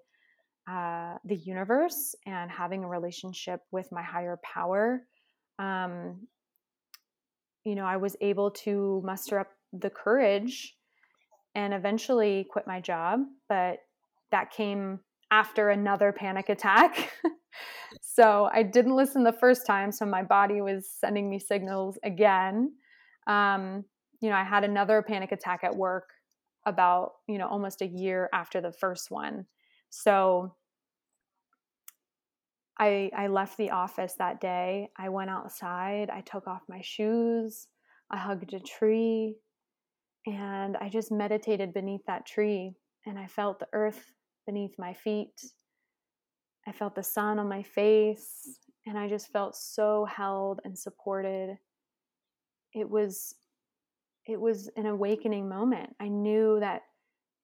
uh, 0.68 1.14
the 1.24 1.36
universe 1.36 2.14
and 2.26 2.50
having 2.50 2.82
a 2.82 2.88
relationship 2.88 3.60
with 3.70 3.88
my 3.92 4.02
higher 4.02 4.38
power, 4.42 5.02
um, 5.58 6.26
you 7.64 7.74
know, 7.74 7.84
I 7.84 7.96
was 7.96 8.16
able 8.20 8.50
to 8.52 9.02
muster 9.04 9.38
up 9.38 9.48
the 9.72 9.90
courage 9.90 10.76
and 11.54 11.74
eventually 11.74 12.46
quit 12.50 12.66
my 12.66 12.80
job, 12.80 13.20
but 13.48 13.78
that 14.30 14.50
came 14.50 15.00
after 15.30 15.70
another 15.70 16.12
panic 16.12 16.48
attack. 16.48 17.12
so 18.00 18.48
I 18.52 18.62
didn't 18.62 18.94
listen 18.94 19.24
the 19.24 19.32
first 19.32 19.66
time, 19.66 19.90
so 19.90 20.06
my 20.06 20.22
body 20.22 20.60
was 20.60 20.88
sending 20.88 21.28
me 21.28 21.38
signals 21.38 21.98
again. 22.04 22.72
Um, 23.26 23.84
you 24.20 24.30
know, 24.30 24.36
I 24.36 24.44
had 24.44 24.64
another 24.64 25.02
panic 25.02 25.32
attack 25.32 25.60
at 25.64 25.74
work 25.74 26.08
about, 26.66 27.12
you 27.28 27.38
know, 27.38 27.48
almost 27.48 27.82
a 27.82 27.86
year 27.86 28.28
after 28.32 28.60
the 28.60 28.72
first 28.72 29.10
one. 29.10 29.46
So 29.90 30.54
I 32.78 33.10
I 33.16 33.28
left 33.28 33.56
the 33.56 33.70
office 33.70 34.14
that 34.18 34.40
day. 34.40 34.90
I 34.96 35.08
went 35.08 35.30
outside, 35.30 36.10
I 36.10 36.20
took 36.20 36.46
off 36.46 36.62
my 36.68 36.80
shoes, 36.82 37.68
I 38.10 38.16
hugged 38.18 38.52
a 38.54 38.60
tree, 38.60 39.36
and 40.26 40.76
I 40.76 40.88
just 40.88 41.10
meditated 41.12 41.72
beneath 41.72 42.04
that 42.06 42.26
tree 42.26 42.76
and 43.06 43.18
I 43.18 43.26
felt 43.28 43.60
the 43.60 43.68
earth 43.72 44.12
beneath 44.46 44.74
my 44.78 44.92
feet. 44.92 45.40
I 46.66 46.72
felt 46.72 46.96
the 46.96 47.02
sun 47.02 47.38
on 47.38 47.48
my 47.48 47.62
face, 47.62 48.58
and 48.86 48.98
I 48.98 49.08
just 49.08 49.28
felt 49.32 49.54
so 49.56 50.04
held 50.04 50.60
and 50.64 50.76
supported. 50.76 51.56
It 52.74 52.90
was 52.90 53.34
it 54.26 54.40
was 54.40 54.68
an 54.76 54.86
awakening 54.86 55.48
moment. 55.48 55.94
I 56.00 56.08
knew 56.08 56.58
that 56.58 56.82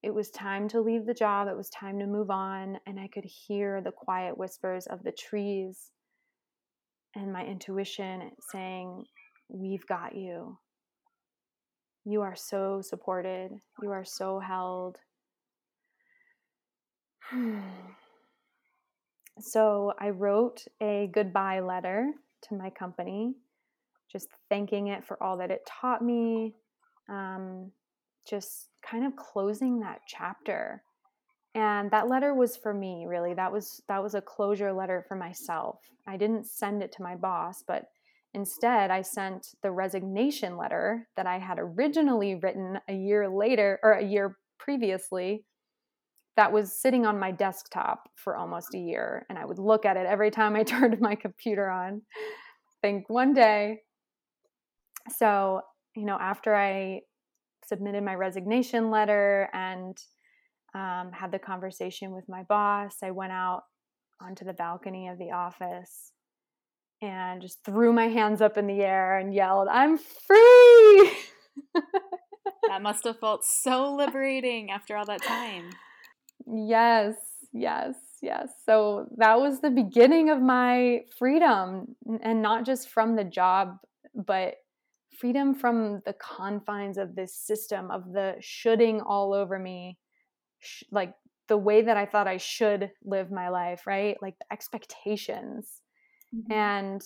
it 0.02 0.12
was 0.12 0.30
time 0.30 0.68
to 0.68 0.80
leave 0.80 1.06
the 1.06 1.14
job, 1.14 1.48
it 1.48 1.56
was 1.56 1.70
time 1.70 1.98
to 2.00 2.06
move 2.06 2.30
on, 2.30 2.78
and 2.86 2.98
I 2.98 3.08
could 3.08 3.24
hear 3.24 3.80
the 3.80 3.92
quiet 3.92 4.36
whispers 4.36 4.86
of 4.86 5.02
the 5.02 5.12
trees 5.12 5.92
and 7.14 7.32
my 7.32 7.44
intuition 7.44 8.30
saying, 8.50 9.04
We've 9.48 9.86
got 9.86 10.14
you. 10.14 10.58
You 12.04 12.22
are 12.22 12.34
so 12.34 12.80
supported. 12.82 13.50
You 13.82 13.90
are 13.90 14.04
so 14.04 14.40
held. 14.40 14.96
so 19.40 19.92
I 19.98 20.10
wrote 20.10 20.64
a 20.80 21.10
goodbye 21.12 21.60
letter 21.60 22.10
to 22.48 22.54
my 22.54 22.70
company, 22.70 23.34
just 24.10 24.28
thanking 24.48 24.88
it 24.88 25.04
for 25.04 25.22
all 25.22 25.36
that 25.38 25.50
it 25.50 25.66
taught 25.66 26.02
me, 26.02 26.54
um, 27.08 27.70
just 28.28 28.68
kind 28.82 29.06
of 29.06 29.16
closing 29.16 29.80
that 29.80 30.00
chapter. 30.06 30.82
And 31.54 31.90
that 31.90 32.08
letter 32.08 32.34
was 32.34 32.56
for 32.56 32.72
me, 32.72 33.04
really. 33.06 33.34
That 33.34 33.52
was 33.52 33.82
that 33.88 34.02
was 34.02 34.14
a 34.14 34.22
closure 34.22 34.72
letter 34.72 35.04
for 35.06 35.16
myself. 35.16 35.80
I 36.06 36.16
didn't 36.16 36.46
send 36.46 36.82
it 36.82 36.92
to 36.92 37.02
my 37.02 37.14
boss, 37.14 37.62
but 37.66 37.84
instead 38.34 38.90
I 38.90 39.02
sent 39.02 39.48
the 39.62 39.70
resignation 39.70 40.56
letter 40.56 41.08
that 41.16 41.26
I 41.26 41.38
had 41.38 41.58
originally 41.58 42.36
written 42.36 42.78
a 42.88 42.94
year 42.94 43.28
later 43.28 43.78
or 43.82 43.92
a 43.92 44.04
year 44.04 44.38
previously 44.58 45.44
that 46.36 46.52
was 46.52 46.72
sitting 46.72 47.04
on 47.04 47.18
my 47.18 47.30
desktop 47.30 48.08
for 48.16 48.36
almost 48.36 48.74
a 48.74 48.78
year 48.78 49.26
and 49.28 49.38
I 49.38 49.44
would 49.44 49.58
look 49.58 49.84
at 49.84 49.98
it 49.98 50.06
every 50.06 50.30
time 50.30 50.56
I 50.56 50.62
turned 50.62 50.98
my 51.00 51.14
computer 51.14 51.68
on. 51.68 52.02
Think 52.80 53.08
one 53.08 53.34
day. 53.34 53.80
So, 55.16 55.60
you 55.94 56.04
know, 56.04 56.16
after 56.18 56.54
I 56.54 57.00
submitted 57.66 58.02
my 58.02 58.14
resignation 58.14 58.90
letter 58.90 59.48
and 59.52 59.96
um, 60.74 61.12
had 61.12 61.32
the 61.32 61.38
conversation 61.38 62.12
with 62.12 62.28
my 62.28 62.42
boss. 62.44 62.96
I 63.02 63.10
went 63.10 63.32
out 63.32 63.62
onto 64.20 64.44
the 64.44 64.52
balcony 64.52 65.08
of 65.08 65.18
the 65.18 65.32
office 65.32 66.12
and 67.02 67.42
just 67.42 67.64
threw 67.64 67.92
my 67.92 68.08
hands 68.08 68.40
up 68.40 68.56
in 68.56 68.66
the 68.66 68.80
air 68.80 69.18
and 69.18 69.34
yelled, 69.34 69.68
I'm 69.68 69.98
free! 69.98 71.12
that 72.68 72.80
must 72.80 73.04
have 73.04 73.18
felt 73.18 73.44
so 73.44 73.94
liberating 73.94 74.70
after 74.70 74.96
all 74.96 75.04
that 75.06 75.22
time. 75.22 75.70
Yes, 76.46 77.14
yes, 77.52 77.94
yes. 78.22 78.50
So 78.64 79.06
that 79.16 79.40
was 79.40 79.60
the 79.60 79.70
beginning 79.70 80.30
of 80.30 80.40
my 80.40 81.00
freedom, 81.18 81.96
and 82.22 82.40
not 82.40 82.64
just 82.64 82.88
from 82.88 83.16
the 83.16 83.24
job, 83.24 83.78
but 84.14 84.54
freedom 85.22 85.54
from 85.54 86.02
the 86.04 86.14
confines 86.14 86.98
of 86.98 87.14
this 87.14 87.32
system 87.32 87.92
of 87.92 88.12
the 88.12 88.34
shoulding 88.40 89.00
all 89.00 89.32
over 89.32 89.56
me 89.56 89.96
sh- 90.58 90.82
like 90.90 91.14
the 91.46 91.56
way 91.56 91.80
that 91.80 91.96
I 91.96 92.06
thought 92.06 92.26
I 92.26 92.38
should 92.38 92.90
live 93.04 93.30
my 93.30 93.48
life, 93.48 93.86
right? 93.86 94.16
Like 94.20 94.34
the 94.40 94.52
expectations. 94.52 95.80
Mm-hmm. 96.34 96.52
And 96.52 97.02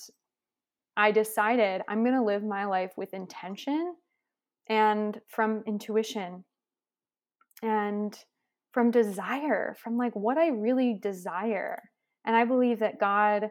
I 0.96 1.12
decided 1.12 1.82
I'm 1.88 2.04
going 2.04 2.16
to 2.16 2.24
live 2.24 2.42
my 2.42 2.64
life 2.64 2.92
with 2.96 3.12
intention 3.12 3.94
and 4.66 5.20
from 5.28 5.62
intuition 5.66 6.42
and 7.62 8.18
from 8.72 8.90
desire, 8.90 9.76
from 9.78 9.98
like 9.98 10.16
what 10.16 10.38
I 10.38 10.48
really 10.48 10.98
desire. 11.02 11.82
And 12.24 12.34
I 12.34 12.46
believe 12.46 12.78
that 12.78 12.98
God 12.98 13.50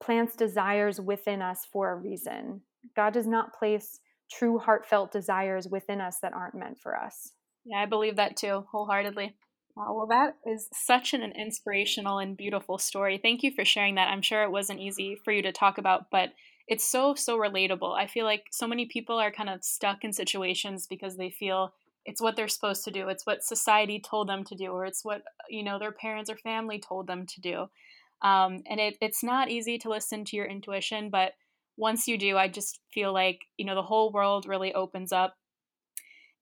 plants 0.00 0.36
desires 0.36 1.00
within 1.00 1.42
us 1.42 1.66
for 1.72 1.90
a 1.90 1.96
reason. 1.96 2.60
God 2.96 3.12
does 3.12 3.26
not 3.26 3.54
place 3.54 4.00
true 4.30 4.58
heartfelt 4.58 5.12
desires 5.12 5.68
within 5.68 6.00
us 6.00 6.18
that 6.22 6.32
aren't 6.32 6.54
meant 6.54 6.78
for 6.78 6.96
us. 6.96 7.32
Yeah, 7.64 7.78
I 7.78 7.86
believe 7.86 8.16
that 8.16 8.36
too, 8.36 8.64
wholeheartedly. 8.70 9.34
Wow, 9.76 9.94
well, 9.94 10.06
that 10.08 10.36
is 10.46 10.68
such 10.72 11.14
an 11.14 11.22
inspirational 11.22 12.18
and 12.18 12.36
beautiful 12.36 12.76
story. 12.78 13.18
Thank 13.18 13.42
you 13.42 13.50
for 13.50 13.64
sharing 13.64 13.94
that. 13.94 14.08
I'm 14.08 14.20
sure 14.20 14.42
it 14.42 14.50
wasn't 14.50 14.80
easy 14.80 15.16
for 15.24 15.32
you 15.32 15.42
to 15.42 15.52
talk 15.52 15.78
about, 15.78 16.10
but 16.10 16.30
it's 16.68 16.84
so, 16.84 17.14
so 17.14 17.38
relatable. 17.38 17.96
I 17.96 18.06
feel 18.06 18.26
like 18.26 18.44
so 18.50 18.66
many 18.66 18.86
people 18.86 19.18
are 19.18 19.30
kind 19.30 19.48
of 19.48 19.64
stuck 19.64 20.04
in 20.04 20.12
situations 20.12 20.86
because 20.86 21.16
they 21.16 21.30
feel 21.30 21.72
it's 22.04 22.20
what 22.20 22.36
they're 22.36 22.48
supposed 22.48 22.84
to 22.84 22.90
do, 22.90 23.08
it's 23.08 23.24
what 23.24 23.44
society 23.44 24.00
told 24.00 24.28
them 24.28 24.44
to 24.44 24.54
do, 24.54 24.66
or 24.66 24.84
it's 24.84 25.04
what, 25.04 25.22
you 25.48 25.62
know, 25.62 25.78
their 25.78 25.92
parents 25.92 26.28
or 26.28 26.36
family 26.36 26.78
told 26.78 27.06
them 27.06 27.26
to 27.26 27.40
do. 27.40 27.66
Um, 28.22 28.62
and 28.68 28.80
it, 28.80 28.98
it's 29.00 29.22
not 29.22 29.50
easy 29.50 29.78
to 29.78 29.88
listen 29.88 30.24
to 30.26 30.36
your 30.36 30.46
intuition, 30.46 31.10
but 31.10 31.32
once 31.76 32.06
you 32.06 32.18
do, 32.18 32.36
I 32.36 32.48
just 32.48 32.80
feel 32.92 33.12
like, 33.12 33.40
you 33.56 33.64
know, 33.64 33.74
the 33.74 33.82
whole 33.82 34.12
world 34.12 34.46
really 34.46 34.74
opens 34.74 35.12
up. 35.12 35.34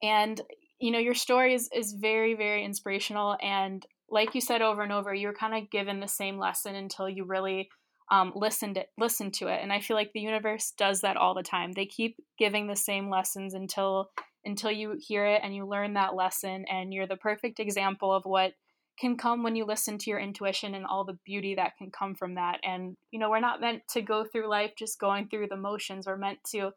And 0.03 0.41
you 0.81 0.91
know 0.91 0.99
your 0.99 1.15
story 1.15 1.55
is 1.55 1.69
is 1.75 1.93
very 1.93 2.35
very 2.35 2.65
inspirational 2.65 3.37
and 3.41 3.87
like 4.09 4.35
you 4.35 4.41
said 4.41 4.63
over 4.63 4.83
and 4.83 4.93
over 4.93 5.15
you're 5.15 5.35
kind 5.35 5.55
of 5.55 5.71
given 5.71 6.01
the 6.01 6.09
same 6.09 6.39
lesson 6.39 6.75
until 6.75 7.09
you 7.09 7.25
really 7.25 7.69
um, 8.11 8.33
listened 8.35 8.77
it, 8.77 8.89
listen 8.99 9.31
to 9.31 9.47
it 9.47 9.61
and 9.63 9.73
i 9.73 9.79
feel 9.79 9.97
like 9.97 10.11
the 10.13 10.21
universe 10.21 10.73
does 10.77 11.03
that 11.03 11.17
all 11.17 11.35
the 11.35 11.45
time 11.45 11.73
they 11.73 11.87
keep 11.87 12.17
giving 12.39 12.67
the 12.67 12.75
same 12.75 13.09
lessons 13.09 13.55
until 13.55 14.11
until 14.45 14.71
you 14.71 14.97
hear 14.99 15.27
it 15.27 15.43
and 15.45 15.55
you 15.55 15.65
learn 15.65 15.95
that 15.95 16.17
lesson 16.17 16.65
and 16.69 16.93
you're 16.93 17.07
the 17.07 17.17
perfect 17.17 17.61
example 17.61 18.13
of 18.13 18.25
what 18.25 18.53
can 19.01 19.17
come 19.17 19.43
when 19.43 19.57
you 19.57 19.65
listen 19.65 19.97
to 19.97 20.11
your 20.11 20.21
intuition 20.21 20.75
and 20.75 20.85
all 20.85 21.05
the 21.05 21.19
beauty 21.25 21.55
that 21.55 21.77
can 21.79 21.91
come 21.91 22.15
from 22.15 22.35
that 22.35 22.59
and 22.63 22.97
you 23.11 23.19
know 23.19 23.31
we're 23.31 23.41
not 23.41 23.61
meant 23.61 23.83
to 23.89 24.03
go 24.03 24.25
through 24.25 24.49
life 24.49 24.73
just 24.79 25.01
going 25.01 25.29
through 25.29 25.47
the 25.49 25.57
motions 25.57 26.07
we're 26.07 26.17
meant 26.17 26.39
to 26.45 26.71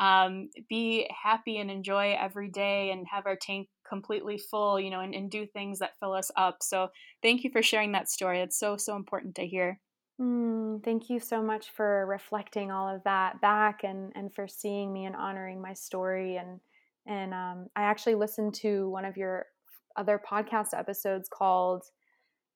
um, 0.00 0.50
be 0.68 1.08
happy 1.22 1.58
and 1.58 1.70
enjoy 1.70 2.16
every 2.18 2.50
day 2.50 2.90
and 2.90 3.06
have 3.10 3.26
our 3.26 3.36
tank 3.36 3.68
completely 3.88 4.38
full, 4.38 4.80
you 4.80 4.90
know, 4.90 5.00
and, 5.00 5.14
and 5.14 5.30
do 5.30 5.46
things 5.46 5.78
that 5.78 5.98
fill 6.00 6.12
us 6.12 6.30
up. 6.36 6.58
So 6.62 6.88
thank 7.22 7.44
you 7.44 7.50
for 7.50 7.62
sharing 7.62 7.92
that 7.92 8.10
story. 8.10 8.40
It's 8.40 8.58
so, 8.58 8.76
so 8.76 8.96
important 8.96 9.36
to 9.36 9.46
hear. 9.46 9.78
Mm, 10.20 10.82
thank 10.84 11.10
you 11.10 11.20
so 11.20 11.42
much 11.42 11.70
for 11.70 12.06
reflecting 12.06 12.70
all 12.70 12.92
of 12.92 13.02
that 13.04 13.40
back 13.40 13.84
and, 13.84 14.12
and 14.14 14.32
for 14.32 14.48
seeing 14.48 14.92
me 14.92 15.04
and 15.04 15.16
honoring 15.16 15.60
my 15.60 15.74
story. 15.74 16.36
And, 16.36 16.60
and 17.06 17.34
um, 17.34 17.66
I 17.76 17.82
actually 17.82 18.14
listened 18.14 18.54
to 18.56 18.88
one 18.88 19.04
of 19.04 19.16
your 19.16 19.46
other 19.96 20.20
podcast 20.30 20.68
episodes 20.76 21.28
called 21.28 21.84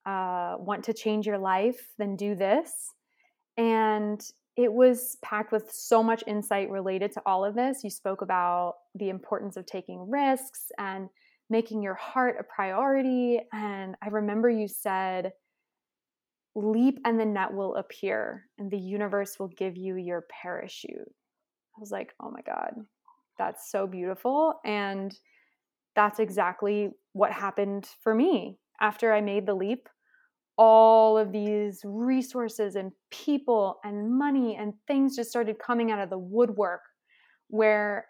uh, 0.07 0.55
Want 0.59 0.85
to 0.85 0.95
Change 0.95 1.27
Your 1.27 1.39
Life? 1.39 1.81
Then 1.99 2.17
Do 2.17 2.35
This. 2.35 2.71
And 3.57 4.21
it 4.57 4.73
was 4.73 5.17
packed 5.23 5.53
with 5.53 5.71
so 5.71 6.03
much 6.03 6.25
insight 6.27 6.71
related 6.71 7.13
to 7.13 7.23
all 7.25 7.45
of 7.45 7.55
this. 7.55 7.85
You 7.85 7.91
spoke 7.91 8.23
about 8.23 8.75
the 8.95 9.09
importance 9.09 9.57
of 9.57 9.67
taking 9.67 10.11
risks 10.11 10.73
and 10.79 11.09
making 11.49 11.83
your 11.83 11.95
heart 11.95 12.37
a 12.41 12.43
priority. 12.43 13.41
And 13.53 13.95
I 14.03 14.09
remember 14.09 14.51
you 14.51 14.67
said, 14.69 15.33
leap 16.55 16.99
and 17.05 17.21
the 17.21 17.25
net 17.25 17.53
will 17.53 17.77
appear 17.77 18.47
and 18.59 18.71
the 18.71 18.79
universe 18.79 19.39
will 19.39 19.49
give 19.49 19.77
you 19.77 19.97
your 19.97 20.25
parachute. 20.43 20.99
I 21.77 21.81
was 21.81 21.93
like, 21.93 22.13
oh 22.21 22.31
my 22.31 22.43
God, 22.43 22.73
that's 23.39 23.71
so 23.71 23.87
beautiful. 23.87 24.55
And 24.65 25.17
that's 25.99 26.21
exactly 26.21 26.91
what 27.13 27.33
happened 27.33 27.89
for 28.05 28.15
me. 28.15 28.57
After 28.81 29.13
I 29.13 29.21
made 29.21 29.47
the 29.47 29.55
leap, 29.55 29.89
all 30.57 31.19
of 31.19 31.33
these 31.33 31.81
resources 31.85 32.77
and 32.77 32.93
people 33.11 33.81
and 33.83 34.17
money 34.17 34.55
and 34.55 34.75
things 34.87 35.17
just 35.17 35.29
started 35.29 35.59
coming 35.59 35.91
out 35.91 35.99
of 35.99 36.09
the 36.09 36.17
woodwork 36.17 36.83
where 37.49 38.07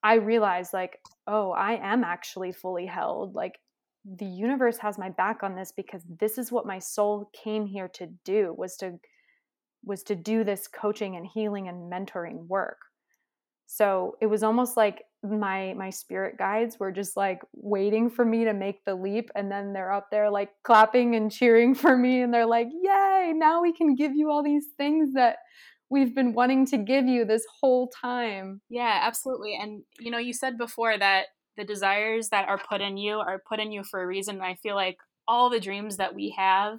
I 0.00 0.14
realized, 0.14 0.72
like, 0.72 1.00
oh, 1.26 1.50
I 1.50 1.80
am 1.82 2.04
actually 2.04 2.52
fully 2.52 2.86
held. 2.86 3.34
Like, 3.34 3.58
the 4.04 4.24
universe 4.24 4.78
has 4.78 4.96
my 4.96 5.10
back 5.10 5.42
on 5.42 5.56
this 5.56 5.72
because 5.76 6.04
this 6.20 6.38
is 6.38 6.52
what 6.52 6.66
my 6.66 6.78
soul 6.78 7.32
came 7.34 7.66
here 7.66 7.88
to 7.94 8.06
do 8.24 8.54
was 8.56 8.76
to 8.76 8.92
was 9.84 10.04
to 10.04 10.14
do 10.14 10.44
this 10.44 10.68
coaching 10.68 11.16
and 11.16 11.26
healing 11.26 11.66
and 11.66 11.92
mentoring 11.92 12.46
work 12.46 12.78
so 13.70 14.16
it 14.22 14.26
was 14.26 14.42
almost 14.42 14.78
like 14.78 15.04
my 15.22 15.74
my 15.76 15.90
spirit 15.90 16.38
guides 16.38 16.80
were 16.80 16.90
just 16.90 17.16
like 17.16 17.42
waiting 17.52 18.08
for 18.08 18.24
me 18.24 18.44
to 18.44 18.54
make 18.54 18.82
the 18.84 18.94
leap 18.94 19.30
and 19.34 19.52
then 19.52 19.72
they're 19.72 19.92
up 19.92 20.10
there 20.10 20.30
like 20.30 20.50
clapping 20.64 21.14
and 21.14 21.30
cheering 21.30 21.74
for 21.74 21.96
me 21.96 22.22
and 22.22 22.32
they're 22.32 22.46
like 22.46 22.68
yay 22.82 23.32
now 23.34 23.60
we 23.60 23.72
can 23.72 23.94
give 23.94 24.14
you 24.14 24.30
all 24.30 24.42
these 24.42 24.68
things 24.78 25.12
that 25.12 25.36
we've 25.90 26.14
been 26.14 26.32
wanting 26.32 26.66
to 26.66 26.76
give 26.76 27.06
you 27.06 27.24
this 27.24 27.46
whole 27.60 27.88
time. 27.88 28.60
Yeah 28.68 29.00
absolutely 29.02 29.58
and 29.60 29.82
you 30.00 30.10
know 30.10 30.18
you 30.18 30.32
said 30.32 30.56
before 30.56 30.96
that 30.96 31.26
the 31.58 31.64
desires 31.64 32.30
that 32.30 32.48
are 32.48 32.58
put 32.58 32.80
in 32.80 32.96
you 32.96 33.18
are 33.18 33.42
put 33.46 33.60
in 33.60 33.70
you 33.70 33.82
for 33.84 34.00
a 34.00 34.06
reason 34.06 34.36
and 34.36 34.44
i 34.44 34.54
feel 34.54 34.76
like 34.76 34.96
all 35.26 35.50
the 35.50 35.58
dreams 35.58 35.96
that 35.96 36.14
we 36.14 36.32
have 36.38 36.78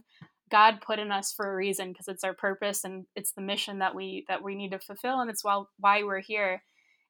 god 0.49 0.79
put 0.79 0.99
in 0.99 1.11
us 1.11 1.33
for 1.33 1.51
a 1.51 1.55
reason 1.55 1.91
because 1.91 2.07
it's 2.07 2.23
our 2.23 2.33
purpose 2.33 2.85
and 2.85 3.05
it's 3.13 3.33
the 3.33 3.41
mission 3.41 3.79
that 3.79 3.93
we 3.93 4.23
that 4.29 4.41
we 4.41 4.55
need 4.55 4.71
to 4.71 4.79
fulfill 4.79 5.19
and 5.19 5.29
it's 5.29 5.43
why 5.43 5.61
why 5.79 6.01
we're 6.01 6.21
here 6.21 6.63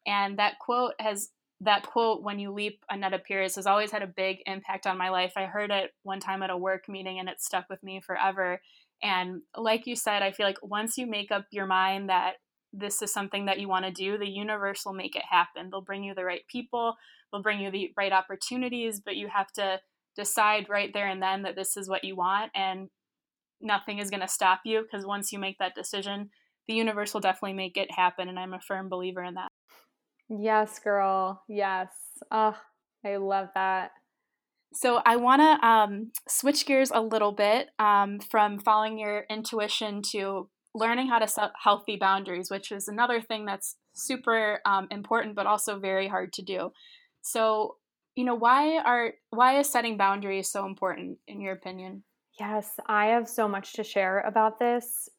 and 0.10 0.40
that 0.40 0.58
quote 0.60 0.94
has 1.00 1.30
that 1.62 1.86
quote, 1.86 2.24
when 2.24 2.40
you 2.40 2.52
leap, 2.52 2.84
a 2.90 2.98
net 2.98 3.14
appears, 3.14 3.56
has 3.56 3.68
always 3.68 3.92
had 3.92 4.02
a 4.02 4.08
big 4.08 4.38
impact 4.46 4.88
on 4.88 4.98
my 4.98 5.10
life. 5.10 5.34
I 5.36 5.44
heard 5.44 5.72
it 5.72 5.92
one 6.04 6.20
time 6.20 6.42
at 6.42 6.50
a 6.50 6.58
work 6.58 6.88
meeting 6.88 7.20
and 7.20 7.28
it 7.28 7.42
stuck 7.42 7.66
with 7.70 7.84
me 7.84 8.02
forever. 8.02 8.62
And 9.04 9.42
like 9.58 9.86
you 9.86 9.96
said, 9.96 10.24
I 10.24 10.32
feel 10.32 10.46
like 10.46 10.58
once 10.64 10.98
you 10.98 11.06
make 11.06 11.32
up 11.32 11.46
your 11.52 11.66
mind 11.66 12.10
that 12.10 12.36
this 12.72 13.02
is 13.02 13.12
something 13.12 13.46
that 13.46 13.60
you 13.60 13.68
want 13.68 13.86
to 13.86 13.92
do, 13.92 14.18
the 14.18 14.30
universe 14.30 14.84
will 14.86 14.94
make 14.94 15.16
it 15.16 15.24
happen. 15.30 15.70
They'll 15.70 15.82
bring 15.82 16.04
you 16.04 16.16
the 16.16 16.26
right 16.26 16.48
people, 16.48 16.96
they'll 17.32 17.42
bring 17.42 17.60
you 17.60 17.72
the 17.72 17.92
right 17.98 18.14
opportunities, 18.14 19.02
but 19.02 19.18
you 19.18 19.28
have 19.28 19.52
to 19.54 19.80
decide 20.16 20.70
right 20.70 20.92
there 20.94 21.08
and 21.08 21.22
then 21.22 21.44
that 21.44 21.56
this 21.56 21.76
is 21.76 21.90
what 21.90 22.04
you 22.04 22.16
want 22.16 22.52
and 22.56 22.90
nothing 23.62 24.00
is 24.00 24.10
going 24.10 24.22
to 24.22 24.28
stop 24.28 24.62
you 24.66 24.82
because 24.82 25.06
once 25.06 25.32
you 25.32 25.40
make 25.40 25.58
that 25.60 25.76
decision, 25.76 26.30
the 26.68 26.74
universe 26.74 27.14
will 27.14 27.22
definitely 27.22 27.54
make 27.54 27.76
it 27.76 27.92
happen. 27.92 28.30
And 28.30 28.40
I'm 28.40 28.54
a 28.54 28.62
firm 28.62 28.88
believer 28.88 29.24
in 29.24 29.34
that. 29.34 29.50
Yes, 30.30 30.80
girl. 30.80 31.44
Yes. 31.48 31.90
Oh, 32.32 32.58
I 33.06 33.16
love 33.18 33.50
that. 33.56 33.92
So 34.74 35.02
I 35.06 35.16
want 35.16 35.42
to 35.42 35.68
um, 35.68 36.12
switch 36.28 36.66
gears 36.66 36.92
a 36.94 37.02
little 37.02 37.32
bit 37.32 37.70
um, 37.80 38.20
from 38.20 38.60
following 38.60 39.00
your 39.00 39.26
intuition 39.30 40.02
to 40.12 40.50
learning 40.76 41.08
how 41.08 41.20
to 41.20 41.28
set 41.28 41.52
healthy 41.62 41.96
boundaries, 41.96 42.52
which 42.52 42.72
is 42.72 42.88
another 42.88 43.20
thing 43.20 43.46
that's 43.46 43.76
super 43.94 44.60
um, 44.66 44.88
important, 44.92 45.36
but 45.36 45.48
also 45.48 45.80
very 45.80 46.08
hard 46.08 46.32
to 46.34 46.44
do. 46.44 46.72
So, 47.22 47.78
you 48.16 48.24
know, 48.24 48.36
why 48.36 48.78
are 48.78 49.14
why 49.32 49.60
is 49.60 49.70
setting 49.70 49.98
boundaries 49.98 50.50
so 50.50 50.66
important 50.66 51.18
in 51.28 51.42
your 51.42 51.54
opinion? 51.54 52.04
Yes, 52.40 52.80
I 52.86 53.08
have 53.08 53.28
so 53.28 53.48
much 53.48 53.74
to 53.74 53.84
share 53.84 54.20
about 54.20 54.60
this. 54.60 55.10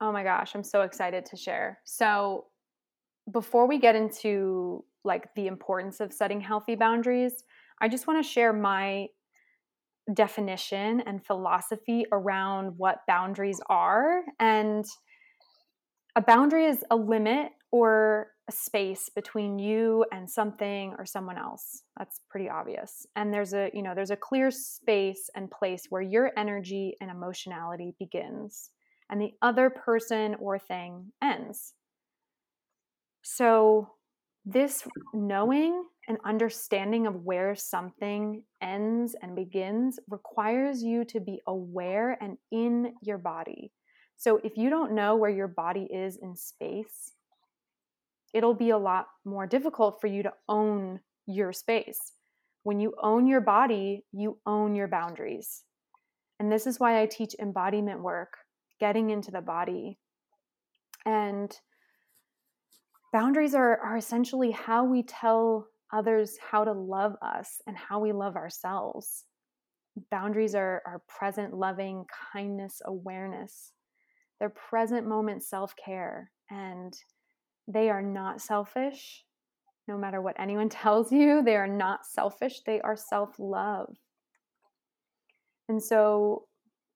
Oh 0.00 0.10
my 0.10 0.22
gosh, 0.24 0.54
I'm 0.54 0.64
so 0.64 0.82
excited 0.82 1.26
to 1.26 1.36
share. 1.36 1.80
So, 1.84 2.46
before 3.32 3.66
we 3.66 3.78
get 3.78 3.94
into 3.94 4.84
like 5.04 5.34
the 5.34 5.46
importance 5.46 6.00
of 6.00 6.12
setting 6.12 6.40
healthy 6.40 6.74
boundaries, 6.74 7.44
I 7.80 7.88
just 7.88 8.06
want 8.06 8.22
to 8.22 8.28
share 8.28 8.52
my 8.52 9.08
definition 10.12 11.00
and 11.00 11.24
philosophy 11.24 12.04
around 12.12 12.74
what 12.76 13.06
boundaries 13.06 13.60
are. 13.68 14.22
And 14.38 14.84
a 16.16 16.20
boundary 16.20 16.66
is 16.66 16.84
a 16.90 16.96
limit 16.96 17.52
or 17.70 18.28
a 18.48 18.52
space 18.52 19.08
between 19.08 19.58
you 19.58 20.04
and 20.12 20.28
something 20.28 20.94
or 20.98 21.06
someone 21.06 21.38
else. 21.38 21.82
That's 21.96 22.20
pretty 22.28 22.48
obvious. 22.48 23.06
And 23.14 23.32
there's 23.32 23.54
a, 23.54 23.70
you 23.72 23.82
know, 23.82 23.94
there's 23.94 24.10
a 24.10 24.16
clear 24.16 24.50
space 24.50 25.30
and 25.36 25.50
place 25.50 25.86
where 25.88 26.02
your 26.02 26.32
energy 26.36 26.96
and 27.00 27.10
emotionality 27.10 27.94
begins 27.98 28.70
and 29.08 29.20
the 29.20 29.32
other 29.42 29.70
person 29.70 30.34
or 30.40 30.58
thing 30.58 31.12
ends. 31.22 31.74
So 33.22 33.90
this 34.44 34.86
knowing 35.12 35.84
and 36.08 36.18
understanding 36.24 37.06
of 37.06 37.24
where 37.24 37.54
something 37.54 38.42
ends 38.62 39.14
and 39.22 39.36
begins 39.36 39.98
requires 40.08 40.82
you 40.82 41.04
to 41.04 41.20
be 41.20 41.40
aware 41.46 42.16
and 42.20 42.36
in 42.50 42.94
your 43.02 43.18
body. 43.18 43.70
So 44.16 44.40
if 44.42 44.56
you 44.56 44.70
don't 44.70 44.92
know 44.92 45.16
where 45.16 45.30
your 45.30 45.48
body 45.48 45.88
is 45.92 46.18
in 46.20 46.36
space, 46.36 47.12
it'll 48.34 48.54
be 48.54 48.70
a 48.70 48.78
lot 48.78 49.06
more 49.24 49.46
difficult 49.46 50.00
for 50.00 50.06
you 50.06 50.22
to 50.22 50.32
own 50.48 51.00
your 51.26 51.52
space. 51.52 52.12
When 52.62 52.80
you 52.80 52.94
own 53.02 53.26
your 53.26 53.40
body, 53.40 54.04
you 54.12 54.38
own 54.46 54.74
your 54.74 54.88
boundaries. 54.88 55.62
And 56.38 56.50
this 56.50 56.66
is 56.66 56.80
why 56.80 57.00
I 57.00 57.06
teach 57.06 57.34
embodiment 57.38 58.02
work, 58.02 58.34
getting 58.78 59.10
into 59.10 59.30
the 59.30 59.40
body. 59.40 59.98
And 61.04 61.54
boundaries 63.12 63.54
are, 63.54 63.78
are 63.78 63.96
essentially 63.96 64.50
how 64.50 64.84
we 64.84 65.02
tell 65.02 65.66
others 65.92 66.36
how 66.50 66.64
to 66.64 66.72
love 66.72 67.14
us 67.22 67.60
and 67.66 67.76
how 67.76 68.00
we 68.00 68.12
love 68.12 68.36
ourselves. 68.36 69.24
Boundaries 70.10 70.54
are, 70.54 70.82
are 70.86 71.02
present, 71.08 71.54
loving, 71.54 72.04
kindness, 72.32 72.80
awareness. 72.84 73.72
They're 74.38 74.50
present 74.50 75.06
moment 75.06 75.42
self 75.42 75.74
care. 75.76 76.30
And 76.50 76.94
they 77.68 77.90
are 77.90 78.02
not 78.02 78.40
selfish. 78.40 79.24
No 79.88 79.96
matter 79.98 80.20
what 80.20 80.38
anyone 80.38 80.68
tells 80.68 81.12
you, 81.12 81.42
they 81.42 81.56
are 81.56 81.68
not 81.68 82.06
selfish. 82.06 82.60
They 82.64 82.80
are 82.80 82.96
self 82.96 83.34
love. 83.38 83.94
And 85.68 85.82
so, 85.82 86.46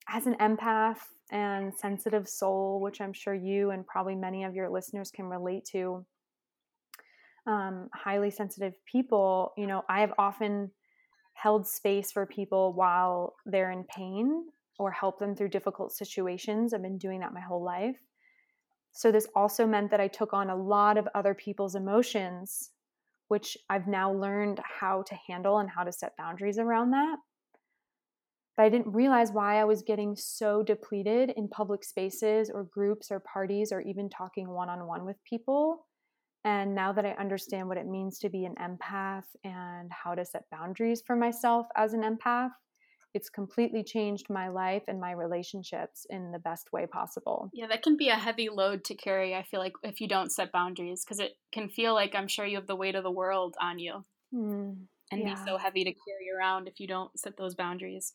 as 0.08 0.26
an 0.26 0.34
empath 0.34 0.98
and 1.30 1.74
sensitive 1.74 2.28
soul, 2.28 2.80
which 2.80 3.00
I'm 3.00 3.12
sure 3.12 3.34
you 3.34 3.70
and 3.70 3.86
probably 3.86 4.14
many 4.14 4.44
of 4.44 4.54
your 4.54 4.68
listeners 4.68 5.10
can 5.10 5.26
relate 5.26 5.64
to, 5.72 6.04
um, 7.46 7.88
highly 7.92 8.30
sensitive 8.30 8.74
people, 8.86 9.52
you 9.56 9.66
know, 9.66 9.82
I 9.88 10.00
have 10.00 10.12
often 10.18 10.70
held 11.34 11.66
space 11.66 12.12
for 12.12 12.26
people 12.26 12.72
while 12.72 13.34
they're 13.44 13.70
in 13.70 13.84
pain 13.84 14.46
or 14.78 14.90
help 14.90 15.18
them 15.18 15.36
through 15.36 15.48
difficult 15.48 15.92
situations. 15.92 16.72
I've 16.72 16.82
been 16.82 16.98
doing 16.98 17.20
that 17.20 17.34
my 17.34 17.40
whole 17.40 17.62
life. 17.62 17.96
So, 18.92 19.10
this 19.10 19.26
also 19.34 19.66
meant 19.66 19.90
that 19.90 20.00
I 20.00 20.08
took 20.08 20.32
on 20.32 20.50
a 20.50 20.56
lot 20.56 20.96
of 20.96 21.08
other 21.14 21.34
people's 21.34 21.74
emotions, 21.74 22.70
which 23.28 23.58
I've 23.68 23.88
now 23.88 24.12
learned 24.12 24.60
how 24.62 25.02
to 25.02 25.14
handle 25.28 25.58
and 25.58 25.68
how 25.68 25.82
to 25.82 25.92
set 25.92 26.16
boundaries 26.16 26.58
around 26.58 26.92
that. 26.92 27.18
But 28.56 28.64
I 28.64 28.68
didn't 28.68 28.92
realize 28.92 29.32
why 29.32 29.60
I 29.60 29.64
was 29.64 29.82
getting 29.82 30.14
so 30.16 30.62
depleted 30.62 31.30
in 31.36 31.48
public 31.48 31.84
spaces 31.84 32.50
or 32.52 32.64
groups 32.64 33.10
or 33.10 33.20
parties 33.20 33.72
or 33.72 33.80
even 33.80 34.08
talking 34.08 34.48
one 34.48 34.68
on 34.68 34.86
one 34.86 35.04
with 35.04 35.16
people 35.28 35.86
and 36.44 36.74
now 36.74 36.92
that 36.92 37.06
I 37.06 37.12
understand 37.12 37.68
what 37.68 37.78
it 37.78 37.86
means 37.86 38.18
to 38.18 38.28
be 38.28 38.44
an 38.44 38.54
empath 38.56 39.24
and 39.44 39.90
how 39.90 40.14
to 40.14 40.24
set 40.24 40.44
boundaries 40.50 41.02
for 41.06 41.16
myself 41.16 41.66
as 41.74 41.94
an 41.94 42.02
empath, 42.02 42.50
it's 43.14 43.30
completely 43.30 43.82
changed 43.82 44.26
my 44.28 44.48
life 44.48 44.82
and 44.86 45.00
my 45.00 45.12
relationships 45.12 46.04
in 46.10 46.32
the 46.32 46.38
best 46.38 46.70
way 46.72 46.86
possible. 46.86 47.48
Yeah, 47.54 47.68
that 47.68 47.82
can 47.82 47.96
be 47.96 48.10
a 48.10 48.16
heavy 48.16 48.50
load 48.50 48.84
to 48.84 48.94
carry, 48.94 49.34
I 49.34 49.42
feel 49.44 49.60
like, 49.60 49.72
if 49.82 50.00
you 50.00 50.08
don't 50.08 50.32
set 50.32 50.52
boundaries, 50.52 51.02
because 51.04 51.18
it 51.18 51.32
can 51.50 51.70
feel 51.70 51.94
like 51.94 52.14
I'm 52.14 52.28
sure 52.28 52.44
you 52.44 52.56
have 52.56 52.66
the 52.66 52.76
weight 52.76 52.96
of 52.96 53.04
the 53.04 53.10
world 53.10 53.56
on 53.60 53.78
you 53.78 54.04
mm, 54.34 54.76
and 55.12 55.20
yeah. 55.20 55.34
be 55.34 55.36
so 55.46 55.56
heavy 55.56 55.84
to 55.84 55.92
carry 55.92 56.28
around 56.36 56.68
if 56.68 56.78
you 56.78 56.86
don't 56.86 57.18
set 57.18 57.38
those 57.38 57.54
boundaries. 57.54 58.12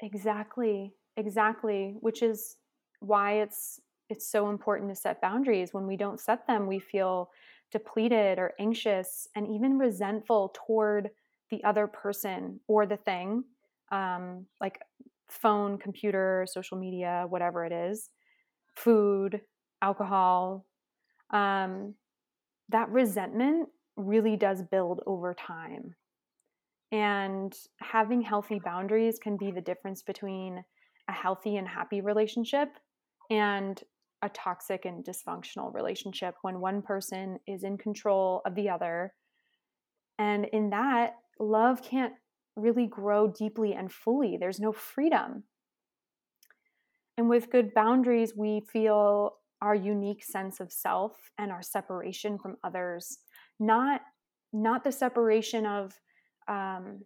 Exactly, 0.00 0.92
exactly, 1.16 1.96
which 2.00 2.22
is 2.22 2.56
why 3.00 3.32
it's 3.40 3.80
it's 4.10 4.26
so 4.30 4.48
important 4.48 4.88
to 4.90 4.94
set 4.96 5.20
boundaries. 5.20 5.74
When 5.74 5.86
we 5.86 5.96
don't 5.96 6.20
set 6.20 6.46
them, 6.46 6.66
we 6.66 6.78
feel 6.78 7.30
depleted 7.70 8.38
or 8.38 8.54
anxious 8.58 9.28
and 9.36 9.46
even 9.46 9.76
resentful 9.78 10.54
toward 10.66 11.10
the 11.50 11.62
other 11.64 11.86
person 11.86 12.60
or 12.68 12.86
the 12.86 12.96
thing, 12.96 13.44
um, 13.92 14.46
like 14.62 14.80
phone, 15.28 15.76
computer, 15.76 16.46
social 16.50 16.78
media, 16.78 17.26
whatever 17.28 17.66
it 17.66 17.72
is, 17.72 18.08
food, 18.76 19.40
alcohol. 19.82 20.66
Um, 21.30 21.94
that 22.70 22.88
resentment 22.90 23.68
really 23.96 24.36
does 24.36 24.62
build 24.62 25.02
over 25.06 25.34
time. 25.34 25.94
And 26.90 27.54
having 27.80 28.22
healthy 28.22 28.60
boundaries 28.64 29.18
can 29.18 29.36
be 29.36 29.50
the 29.50 29.60
difference 29.60 30.02
between 30.02 30.64
a 31.08 31.12
healthy 31.12 31.56
and 31.56 31.68
happy 31.68 32.00
relationship 32.00 32.68
and 33.30 33.82
a 34.22 34.28
toxic 34.30 34.84
and 34.84 35.04
dysfunctional 35.04 35.72
relationship 35.72 36.34
when 36.42 36.60
one 36.60 36.82
person 36.82 37.38
is 37.46 37.62
in 37.62 37.78
control 37.78 38.42
of 38.46 38.54
the 38.54 38.68
other. 38.68 39.12
And 40.18 40.46
in 40.46 40.70
that, 40.70 41.14
love 41.38 41.82
can't 41.82 42.14
really 42.56 42.86
grow 42.86 43.28
deeply 43.28 43.74
and 43.74 43.92
fully. 43.92 44.36
There's 44.38 44.58
no 44.58 44.72
freedom. 44.72 45.44
And 47.16 47.28
with 47.28 47.50
good 47.50 47.74
boundaries, 47.74 48.34
we 48.36 48.62
feel 48.72 49.34
our 49.60 49.74
unique 49.74 50.24
sense 50.24 50.60
of 50.60 50.72
self 50.72 51.16
and 51.36 51.50
our 51.50 51.62
separation 51.62 52.38
from 52.38 52.56
others, 52.64 53.18
not 53.58 54.02
not 54.50 54.82
the 54.82 54.92
separation 54.92 55.66
of 55.66 55.92
um, 56.48 57.02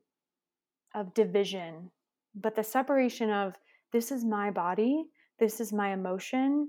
of 0.94 1.14
division, 1.14 1.90
but 2.34 2.54
the 2.54 2.64
separation 2.64 3.30
of 3.30 3.54
this 3.92 4.10
is 4.10 4.24
my 4.24 4.50
body, 4.50 5.04
this 5.38 5.60
is 5.60 5.72
my 5.72 5.92
emotion, 5.92 6.68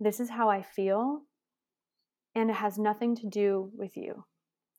this 0.00 0.20
is 0.20 0.30
how 0.30 0.48
I 0.48 0.62
feel, 0.62 1.22
and 2.34 2.50
it 2.50 2.56
has 2.56 2.78
nothing 2.78 3.14
to 3.16 3.26
do 3.26 3.70
with 3.74 3.96
you. 3.96 4.24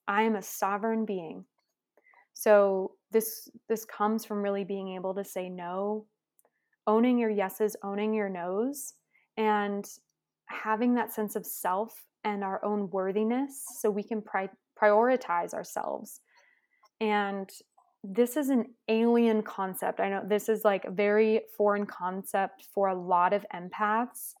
I 0.08 0.22
am 0.22 0.36
a 0.36 0.42
sovereign 0.42 1.04
being. 1.04 1.44
So 2.32 2.92
this 3.10 3.48
this 3.68 3.84
comes 3.84 4.24
from 4.24 4.42
really 4.42 4.64
being 4.64 4.94
able 4.94 5.14
to 5.14 5.24
say 5.24 5.48
no, 5.48 6.06
owning 6.86 7.18
your 7.18 7.30
yeses, 7.30 7.76
owning 7.82 8.14
your 8.14 8.28
nos, 8.28 8.94
and 9.36 9.84
having 10.46 10.94
that 10.94 11.12
sense 11.12 11.36
of 11.36 11.46
self 11.46 12.06
and 12.24 12.42
our 12.42 12.64
own 12.64 12.90
worthiness 12.90 13.64
so 13.78 13.90
we 13.90 14.02
can 14.02 14.20
pri- 14.20 14.50
prioritize 14.80 15.54
ourselves. 15.54 16.20
And 17.00 17.50
this 18.02 18.36
is 18.36 18.48
an 18.48 18.66
alien 18.88 19.42
concept. 19.42 20.00
I 20.00 20.08
know 20.08 20.22
this 20.26 20.48
is 20.48 20.64
like 20.64 20.84
a 20.84 20.90
very 20.90 21.42
foreign 21.56 21.86
concept 21.86 22.66
for 22.74 22.88
a 22.88 22.98
lot 22.98 23.32
of 23.32 23.44
empaths 23.54 24.32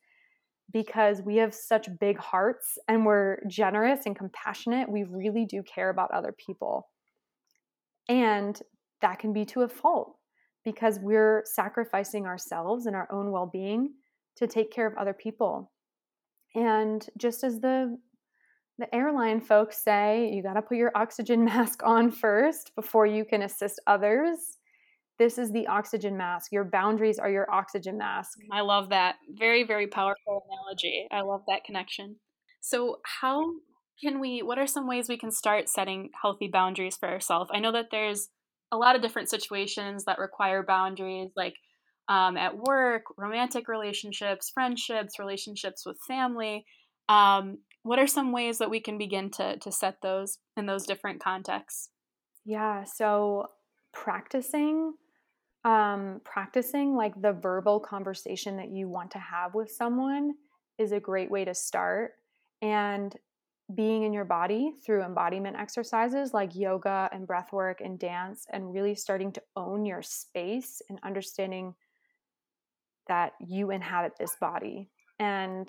because 0.72 1.20
we 1.22 1.36
have 1.36 1.54
such 1.54 1.88
big 1.98 2.16
hearts 2.18 2.78
and 2.88 3.04
we're 3.04 3.38
generous 3.48 4.06
and 4.06 4.16
compassionate. 4.16 4.90
We 4.90 5.04
really 5.04 5.44
do 5.44 5.62
care 5.62 5.90
about 5.90 6.10
other 6.12 6.32
people. 6.32 6.88
And 8.08 8.60
that 9.02 9.18
can 9.18 9.32
be 9.32 9.44
to 9.46 9.62
a 9.62 9.68
fault 9.68 10.16
because 10.64 10.98
we're 11.00 11.42
sacrificing 11.44 12.26
ourselves 12.26 12.86
and 12.86 12.94
our 12.94 13.08
own 13.10 13.30
well 13.30 13.48
being 13.52 13.94
to 14.36 14.46
take 14.46 14.72
care 14.72 14.86
of 14.86 14.96
other 14.96 15.12
people. 15.12 15.72
And 16.54 17.06
just 17.16 17.44
as 17.44 17.60
the 17.60 17.98
the 18.80 18.92
airline 18.94 19.40
folks 19.40 19.78
say, 19.78 20.30
you 20.32 20.42
got 20.42 20.54
to 20.54 20.62
put 20.62 20.76
your 20.76 20.90
oxygen 20.94 21.44
mask 21.44 21.82
on 21.84 22.10
first 22.10 22.74
before 22.74 23.06
you 23.06 23.24
can 23.24 23.42
assist 23.42 23.80
others. 23.86 24.58
This 25.18 25.36
is 25.36 25.52
the 25.52 25.66
oxygen 25.66 26.16
mask. 26.16 26.50
Your 26.50 26.64
boundaries 26.64 27.18
are 27.18 27.30
your 27.30 27.50
oxygen 27.52 27.98
mask. 27.98 28.38
I 28.50 28.62
love 28.62 28.88
that. 28.88 29.16
Very, 29.38 29.64
very 29.64 29.86
powerful 29.86 30.44
analogy. 30.48 31.06
I 31.12 31.20
love 31.20 31.42
that 31.46 31.64
connection. 31.64 32.16
So, 32.62 33.00
how 33.20 33.44
can 34.02 34.18
we, 34.18 34.42
what 34.42 34.58
are 34.58 34.66
some 34.66 34.88
ways 34.88 35.10
we 35.10 35.18
can 35.18 35.30
start 35.30 35.68
setting 35.68 36.08
healthy 36.20 36.48
boundaries 36.48 36.96
for 36.96 37.06
ourselves? 37.06 37.50
I 37.52 37.60
know 37.60 37.72
that 37.72 37.88
there's 37.90 38.30
a 38.72 38.78
lot 38.78 38.96
of 38.96 39.02
different 39.02 39.28
situations 39.28 40.04
that 40.04 40.18
require 40.18 40.62
boundaries, 40.62 41.32
like 41.36 41.54
um, 42.08 42.38
at 42.38 42.56
work, 42.56 43.02
romantic 43.18 43.68
relationships, 43.68 44.50
friendships, 44.52 45.18
relationships 45.18 45.84
with 45.84 45.98
family. 46.08 46.64
Um, 47.10 47.58
what 47.82 47.98
are 47.98 48.06
some 48.06 48.32
ways 48.32 48.58
that 48.58 48.70
we 48.70 48.80
can 48.80 48.98
begin 48.98 49.30
to, 49.30 49.56
to 49.58 49.72
set 49.72 50.02
those 50.02 50.38
in 50.56 50.66
those 50.66 50.86
different 50.86 51.20
contexts? 51.20 51.90
Yeah, 52.44 52.84
so 52.84 53.48
practicing 53.92 54.94
um, 55.64 56.20
practicing 56.24 56.96
like 56.96 57.20
the 57.20 57.32
verbal 57.32 57.80
conversation 57.80 58.56
that 58.56 58.70
you 58.70 58.88
want 58.88 59.10
to 59.10 59.18
have 59.18 59.54
with 59.54 59.70
someone 59.70 60.32
is 60.78 60.92
a 60.92 61.00
great 61.00 61.30
way 61.30 61.44
to 61.44 61.54
start. 61.54 62.12
And 62.62 63.14
being 63.74 64.02
in 64.02 64.12
your 64.12 64.24
body 64.24 64.72
through 64.84 65.04
embodiment 65.04 65.56
exercises 65.56 66.32
like 66.34 66.56
yoga 66.56 67.08
and 67.12 67.26
breath 67.26 67.52
work 67.52 67.80
and 67.80 67.98
dance, 67.98 68.46
and 68.52 68.72
really 68.72 68.94
starting 68.94 69.32
to 69.32 69.42
own 69.54 69.84
your 69.84 70.02
space 70.02 70.80
and 70.88 70.98
understanding 71.04 71.74
that 73.06 73.32
you 73.38 73.70
inhabit 73.70 74.12
this 74.18 74.36
body. 74.40 74.88
And 75.18 75.68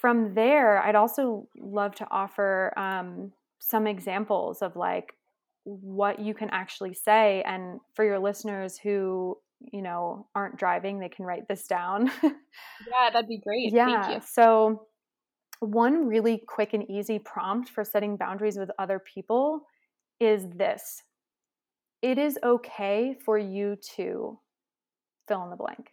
from 0.00 0.34
there, 0.34 0.82
I'd 0.82 0.94
also 0.94 1.46
love 1.58 1.94
to 1.96 2.06
offer 2.10 2.72
um, 2.78 3.32
some 3.58 3.86
examples 3.86 4.62
of 4.62 4.74
like 4.74 5.12
what 5.64 6.18
you 6.18 6.32
can 6.32 6.48
actually 6.50 6.94
say 6.94 7.42
and 7.46 7.80
for 7.94 8.04
your 8.04 8.18
listeners 8.18 8.78
who 8.78 9.36
you 9.60 9.82
know 9.82 10.26
aren't 10.34 10.56
driving 10.56 10.98
they 10.98 11.08
can 11.10 11.24
write 11.24 11.46
this 11.48 11.66
down. 11.66 12.10
Yeah 12.88 13.10
that'd 13.12 13.28
be 13.28 13.38
great. 13.38 13.72
Yeah 13.72 14.20
so 14.20 14.86
one 15.60 16.06
really 16.06 16.42
quick 16.48 16.72
and 16.72 16.90
easy 16.90 17.18
prompt 17.18 17.68
for 17.68 17.84
setting 17.84 18.16
boundaries 18.16 18.56
with 18.56 18.70
other 18.78 18.98
people 18.98 19.66
is 20.18 20.48
this. 20.48 21.02
It 22.00 22.16
is 22.16 22.38
okay 22.42 23.14
for 23.22 23.36
you 23.36 23.76
to 23.96 24.38
fill 25.28 25.44
in 25.44 25.50
the 25.50 25.56
blank. 25.56 25.92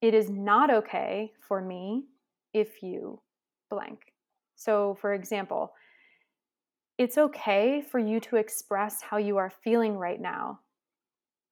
It 0.00 0.14
is 0.14 0.28
not 0.28 0.68
okay 0.74 1.32
for 1.46 1.62
me 1.62 2.06
if 2.52 2.82
you 2.82 3.20
blank 3.70 4.12
so 4.54 4.96
for 5.00 5.14
example 5.14 5.72
it's 6.98 7.18
okay 7.18 7.80
for 7.80 7.98
you 7.98 8.20
to 8.20 8.36
express 8.36 9.02
how 9.02 9.16
you 9.16 9.36
are 9.38 9.52
feeling 9.64 9.96
right 9.96 10.20
now. 10.20 10.60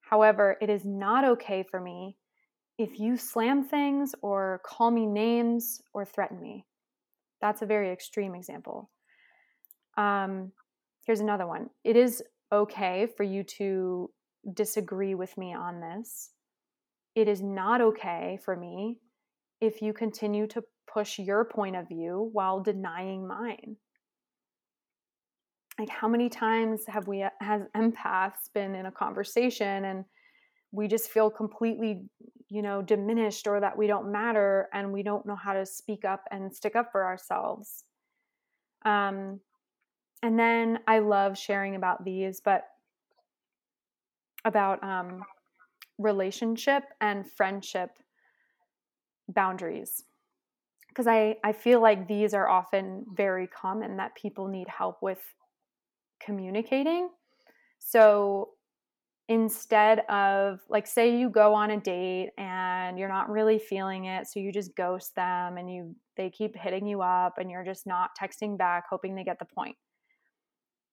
However, 0.01 0.57
it 0.61 0.69
is 0.69 0.85
not 0.85 1.25
okay 1.25 1.65
for 1.69 1.81
me 1.81 2.17
if 2.79 2.99
you 2.99 3.17
slam 3.17 3.65
things 3.65 4.15
or 4.23 4.61
call 4.65 4.91
me 4.91 5.07
names 5.07 5.81
or 5.93 6.05
threaten 6.05 6.41
me. 6.41 6.67
That's 7.41 7.63
a 7.63 7.67
very 7.67 7.91
extreme 7.91 8.35
example. 8.35 8.91
Um, 9.97 10.53
here's 11.05 11.21
another 11.21 11.47
one. 11.47 11.71
It 11.85 11.97
is 11.97 12.23
okay 12.53 13.09
for 13.17 13.23
you 13.23 13.43
to 13.59 14.11
disagree 14.55 15.15
with 15.15 15.37
me 15.39 15.55
on 15.55 15.81
this. 15.81 16.31
It 17.15 17.29
is 17.29 17.43
not 17.43 17.81
okay 17.81 18.39
for 18.45 18.57
me 18.57 18.99
if 19.61 19.83
you 19.83 19.93
continue 19.93 20.47
to 20.49 20.63
push 20.93 21.19
your 21.19 21.45
point 21.45 21.77
of 21.77 21.89
view 21.89 22.31
while 22.33 22.61
denying 22.61 23.27
mine. 23.27 23.77
Like 25.79 25.89
how 25.89 26.09
many 26.09 26.29
times 26.29 26.83
have 26.87 27.09
we 27.09 27.25
has 27.41 27.63
empaths 27.77 28.53
been 28.53 28.75
in 28.75 28.87
a 28.87 28.93
conversation 28.93 29.85
and 29.85 30.05
we 30.73 30.89
just 30.89 31.11
feel 31.11 31.31
completely 31.31 32.03
you 32.49 32.63
know 32.63 32.83
diminished 32.83 33.47
or 33.47 33.61
that 33.61 33.79
we 33.79 33.87
don't 33.87 34.13
matter 34.13 34.69
and 34.75 34.93
we 34.93 35.03
don't 35.03 35.25
know 35.25 35.37
how 35.37 35.53
to 35.55 35.65
speak 35.65 36.05
up 36.05 36.25
and 36.31 36.55
stick 36.55 36.77
up 36.77 36.91
for 36.93 37.05
ourselves? 37.05 37.85
Um 38.85 39.41
and 40.23 40.39
then 40.39 40.79
i 40.87 40.99
love 40.99 41.37
sharing 41.37 41.77
about 41.77 42.05
these 42.05 42.41
but 42.41 42.65
about 44.45 44.83
um 44.83 45.23
relationship 45.99 46.85
and 47.01 47.31
friendship 47.31 47.91
boundaries 49.29 50.05
because 50.91 51.07
I, 51.07 51.37
I 51.43 51.53
feel 51.53 51.81
like 51.81 52.07
these 52.07 52.35
are 52.35 52.49
often 52.49 53.07
very 53.15 53.47
common 53.47 53.97
that 53.97 54.15
people 54.15 54.49
need 54.49 54.69
help 54.69 54.99
with 55.01 55.21
communicating. 56.21 57.09
So 57.79 58.51
instead 59.31 60.01
of 60.09 60.59
like 60.69 60.89
say 60.89 61.17
you 61.17 61.31
go 61.31 61.55
on 61.55 61.71
a 61.71 61.81
date 61.81 62.31
and 62.37 62.99
you're 62.99 63.09
not 63.09 63.31
really 63.31 63.61
feeling 63.61 64.07
it 64.07 64.27
so 64.27 64.41
you 64.41 64.51
just 64.51 64.75
ghost 64.75 65.15
them 65.15 65.57
and 65.57 65.73
you 65.73 65.95
they 66.17 66.29
keep 66.29 66.57
hitting 66.57 66.85
you 66.85 67.01
up 67.01 67.39
and 67.39 67.49
you're 67.49 67.65
just 67.65 67.87
not 67.87 68.11
texting 68.21 68.59
back 68.59 68.83
hoping 68.91 69.15
they 69.15 69.23
get 69.23 69.39
the 69.39 69.45
point 69.45 69.77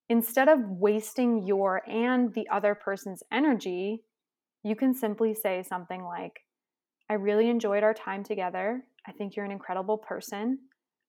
instead 0.08 0.48
of 0.48 0.60
wasting 0.70 1.48
your 1.48 1.82
and 1.89 2.32
the 2.36 2.48
other 2.50 2.76
person's 2.76 3.24
energy 3.32 4.04
you 4.64 4.76
can 4.76 4.93
simply 4.93 5.34
say 5.34 5.64
something 5.64 6.04
like 6.04 6.41
i 7.10 7.16
really 7.16 7.50
enjoyed 7.50 7.82
our 7.82 7.93
time 7.95 8.24
together 8.24 8.84
i 9.08 9.12
think 9.12 9.36
you're 9.36 9.45
an 9.45 9.51
incredible 9.51 9.97
person 9.97 10.58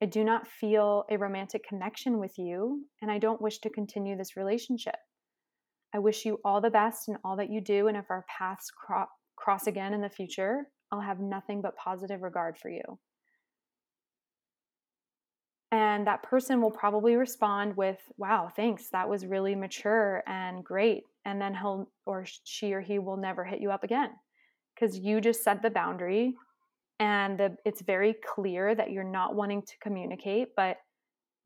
I 0.00 0.06
do 0.06 0.22
not 0.22 0.46
feel 0.46 1.04
a 1.10 1.18
romantic 1.18 1.66
connection 1.66 2.18
with 2.18 2.38
you, 2.38 2.84
and 3.02 3.10
I 3.10 3.18
don't 3.18 3.42
wish 3.42 3.58
to 3.60 3.70
continue 3.70 4.16
this 4.16 4.36
relationship. 4.36 4.94
I 5.92 5.98
wish 5.98 6.24
you 6.24 6.38
all 6.44 6.60
the 6.60 6.70
best 6.70 7.08
in 7.08 7.16
all 7.24 7.36
that 7.36 7.50
you 7.50 7.60
do, 7.60 7.88
and 7.88 7.96
if 7.96 8.04
our 8.08 8.24
paths 8.38 8.70
cro- 8.70 9.06
cross 9.36 9.66
again 9.66 9.94
in 9.94 10.00
the 10.00 10.08
future, 10.08 10.68
I'll 10.92 11.00
have 11.00 11.18
nothing 11.18 11.62
but 11.62 11.76
positive 11.76 12.22
regard 12.22 12.58
for 12.58 12.68
you. 12.68 12.98
And 15.72 16.06
that 16.06 16.22
person 16.22 16.62
will 16.62 16.70
probably 16.70 17.16
respond 17.16 17.76
with, 17.76 17.98
Wow, 18.16 18.50
thanks. 18.54 18.88
That 18.90 19.08
was 19.08 19.26
really 19.26 19.54
mature 19.54 20.22
and 20.26 20.64
great. 20.64 21.02
And 21.26 21.40
then 21.40 21.54
he'll, 21.54 21.90
or 22.06 22.24
she 22.44 22.72
or 22.72 22.80
he 22.80 22.98
will 22.98 23.18
never 23.18 23.44
hit 23.44 23.60
you 23.60 23.70
up 23.70 23.84
again 23.84 24.10
because 24.74 24.96
you 24.96 25.20
just 25.20 25.42
set 25.42 25.60
the 25.60 25.68
boundary 25.68 26.34
and 27.00 27.38
the, 27.38 27.56
it's 27.64 27.82
very 27.82 28.14
clear 28.26 28.74
that 28.74 28.90
you're 28.90 29.04
not 29.04 29.34
wanting 29.34 29.62
to 29.62 29.74
communicate 29.80 30.48
but 30.56 30.78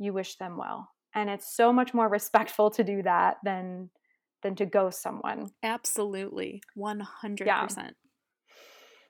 you 0.03 0.13
wish 0.13 0.37
them 0.37 0.57
well. 0.57 0.89
And 1.15 1.31
it's 1.31 1.55
so 1.55 1.73
much 1.73 1.95
more 1.95 2.09
respectful 2.09 2.71
to 2.71 2.85
do 2.85 3.03
that 3.03 3.37
than 3.45 3.91
than 4.43 4.57
to 4.57 4.67
ghost 4.67 5.01
someone. 5.01 5.51
Absolutely. 5.63 6.63
100% 6.77 7.07
yeah. 7.47 7.69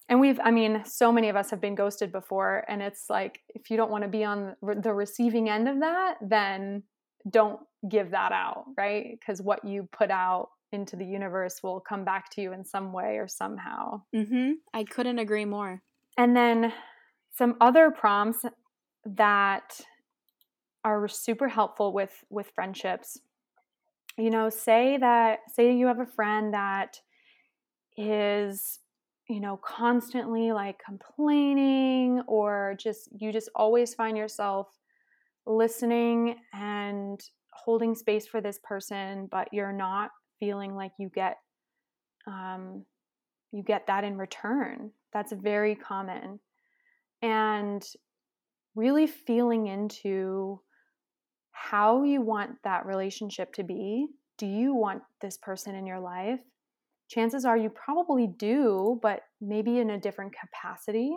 and 0.09 0.21
we've 0.21 0.39
i 0.45 0.51
mean 0.51 0.83
so 0.85 1.11
many 1.13 1.29
of 1.29 1.37
us 1.37 1.51
have 1.51 1.61
been 1.61 1.75
ghosted 1.75 2.13
before 2.13 2.65
and 2.69 2.83
it's 2.83 3.05
like 3.09 3.41
if 3.49 3.71
you 3.71 3.77
don't 3.77 3.91
want 3.91 4.03
to 4.03 4.09
be 4.09 4.25
on 4.25 4.55
the 4.61 4.93
receiving 4.93 5.49
end 5.49 5.69
of 5.69 5.81
that 5.81 6.17
then 6.21 6.83
don't 7.31 7.61
give 7.89 8.11
that 8.11 8.33
out 8.33 8.65
right? 8.77 9.17
Because 9.19 9.41
what 9.41 9.65
you 9.65 9.89
put 9.93 10.11
out 10.11 10.49
into 10.73 10.97
the 10.97 11.05
universe 11.05 11.61
will 11.63 11.81
come 11.81 12.05
back 12.05 12.31
to 12.31 12.41
you 12.43 12.53
in 12.53 12.65
some 12.65 12.93
way 12.93 13.19
or 13.19 13.29
somehow. 13.29 14.03
Mm-hmm. 14.15 14.53
i 14.75 14.85
couldn't 14.85 15.19
agree 15.19 15.45
more 15.45 15.83
and 16.17 16.37
then 16.37 16.73
some 17.31 17.57
other 17.61 17.91
prompts 17.91 18.45
that 19.05 19.81
are 20.85 21.09
super 21.09 21.49
helpful 21.49 21.93
with 21.93 22.25
with 22.31 22.51
friendships. 22.55 23.19
You 24.19 24.31
know, 24.31 24.51
say 24.51 24.99
that 24.99 25.41
say 25.55 25.75
you 25.75 25.87
have 25.87 26.01
a 26.01 26.07
friend 26.07 26.53
that 26.55 27.01
is 27.97 28.79
you 29.29 29.41
know 29.41 29.57
constantly 29.57 30.53
like 30.53 30.81
complaining 30.85 32.23
or 32.27 32.75
just 32.79 33.09
you 33.19 33.33
just 33.33 33.49
always 33.55 33.95
find 33.95 34.17
yourself 34.17 34.69
listening 35.47 36.37
and 36.53 37.21
holding 37.53 37.95
space 37.95 38.27
for 38.27 38.41
this 38.41 38.59
person 38.65 39.29
but 39.31 39.49
you're 39.53 39.73
not 39.73 40.11
feeling 40.41 40.75
like 40.75 40.93
you 40.99 41.11
get 41.15 41.37
um, 42.27 42.85
you 43.53 43.63
get 43.63 43.87
that 43.87 44.05
in 44.05 44.17
return 44.17 44.91
that's 45.13 45.33
very 45.33 45.75
common. 45.75 46.41
And 47.21 47.85
really 48.75 49.07
feeling 49.07 49.67
into 49.67 50.61
how 51.53 52.03
you 52.03 52.23
want 52.23 52.51
that 52.65 52.87
relationship 52.87 53.53
to 53.53 53.63
be. 53.63 54.09
Do 54.39 54.47
you 54.47 54.75
want 54.75 55.03
this 55.21 55.37
person 55.37 55.75
in 55.75 55.87
your 55.87 56.01
life? 56.01 56.41
Chances 57.09 57.45
are 57.45 57.57
you 57.57 57.69
probably 57.69 58.27
do, 58.27 58.99
but 59.03 59.21
maybe 59.41 59.79
in 59.79 59.91
a 59.91 60.01
different 60.01 60.33
capacity. 60.35 61.15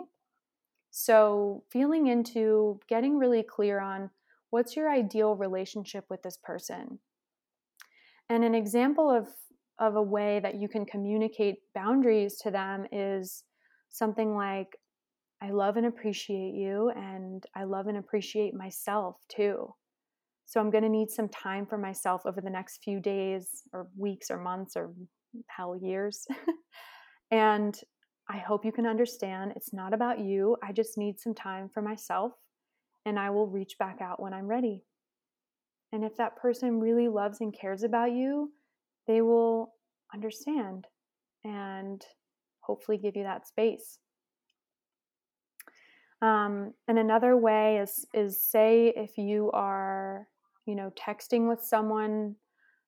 So, 0.90 1.64
feeling 1.70 2.06
into 2.06 2.80
getting 2.88 3.18
really 3.18 3.42
clear 3.42 3.80
on 3.80 4.10
what's 4.50 4.76
your 4.76 4.90
ideal 4.90 5.34
relationship 5.34 6.04
with 6.08 6.22
this 6.22 6.38
person. 6.42 6.98
And 8.28 8.44
an 8.44 8.54
example 8.54 9.10
of, 9.10 9.28
of 9.78 9.96
a 9.96 10.02
way 10.02 10.40
that 10.40 10.54
you 10.54 10.68
can 10.68 10.86
communicate 10.86 11.56
boundaries 11.74 12.36
to 12.38 12.50
them 12.50 12.86
is 12.92 13.44
something 13.88 14.34
like, 14.34 14.76
I 15.42 15.50
love 15.50 15.76
and 15.76 15.86
appreciate 15.86 16.54
you, 16.54 16.90
and 16.96 17.44
I 17.54 17.64
love 17.64 17.88
and 17.88 17.98
appreciate 17.98 18.54
myself 18.54 19.18
too. 19.28 19.74
So 20.46 20.60
I'm 20.60 20.70
going 20.70 20.84
to 20.84 20.88
need 20.88 21.10
some 21.10 21.28
time 21.28 21.66
for 21.66 21.76
myself 21.76 22.22
over 22.24 22.40
the 22.40 22.50
next 22.50 22.82
few 22.82 23.00
days 23.00 23.62
or 23.72 23.88
weeks 23.96 24.30
or 24.30 24.38
months 24.38 24.76
or 24.76 24.94
hell 25.48 25.76
years. 25.76 26.24
and 27.30 27.78
I 28.30 28.38
hope 28.38 28.64
you 28.64 28.72
can 28.72 28.86
understand 28.86 29.52
it's 29.56 29.72
not 29.72 29.92
about 29.92 30.20
you. 30.20 30.56
I 30.62 30.72
just 30.72 30.96
need 30.96 31.18
some 31.18 31.34
time 31.34 31.68
for 31.72 31.82
myself 31.82 32.32
and 33.04 33.18
I 33.18 33.30
will 33.30 33.48
reach 33.48 33.76
back 33.78 34.00
out 34.00 34.20
when 34.20 34.32
I'm 34.32 34.46
ready. 34.46 34.84
And 35.92 36.04
if 36.04 36.16
that 36.16 36.36
person 36.36 36.80
really 36.80 37.08
loves 37.08 37.40
and 37.40 37.56
cares 37.56 37.82
about 37.82 38.12
you, 38.12 38.52
they 39.06 39.22
will 39.22 39.74
understand 40.12 40.86
and 41.44 42.04
hopefully 42.60 42.98
give 42.98 43.16
you 43.16 43.22
that 43.22 43.46
space. 43.46 43.98
Um, 46.22 46.72
and 46.88 46.98
another 46.98 47.36
way 47.36 47.78
is 47.78 48.06
is 48.14 48.40
say 48.40 48.92
if 48.96 49.18
you 49.18 49.50
are, 49.52 50.26
you 50.64 50.74
know, 50.74 50.90
texting 50.98 51.48
with 51.48 51.62
someone, 51.62 52.36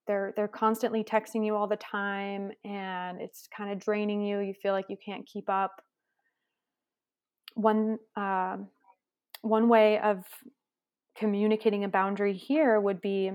they're 0.07 0.33
they're 0.35 0.49
constantly 0.49 1.05
texting 1.05 1.45
you 1.45 1.55
all 1.55 1.67
the 1.67 1.77
time, 1.77 2.51
and 2.65 3.21
it's 3.21 3.47
kind 3.55 3.71
of 3.71 3.79
draining 3.79 4.23
you. 4.23 4.41
You 4.41 4.55
feel 4.55 4.73
like 4.73 4.87
you 4.89 4.97
can't 5.05 5.27
keep 5.27 5.51
up. 5.51 5.83
One 7.55 7.99
uh, 8.17 8.57
one 9.43 9.69
way 9.69 9.99
of 9.99 10.25
communicating 11.17 11.85
a 11.85 11.89
boundary 11.89 12.33
here 12.33 12.81
would 12.81 13.01
be 13.01 13.33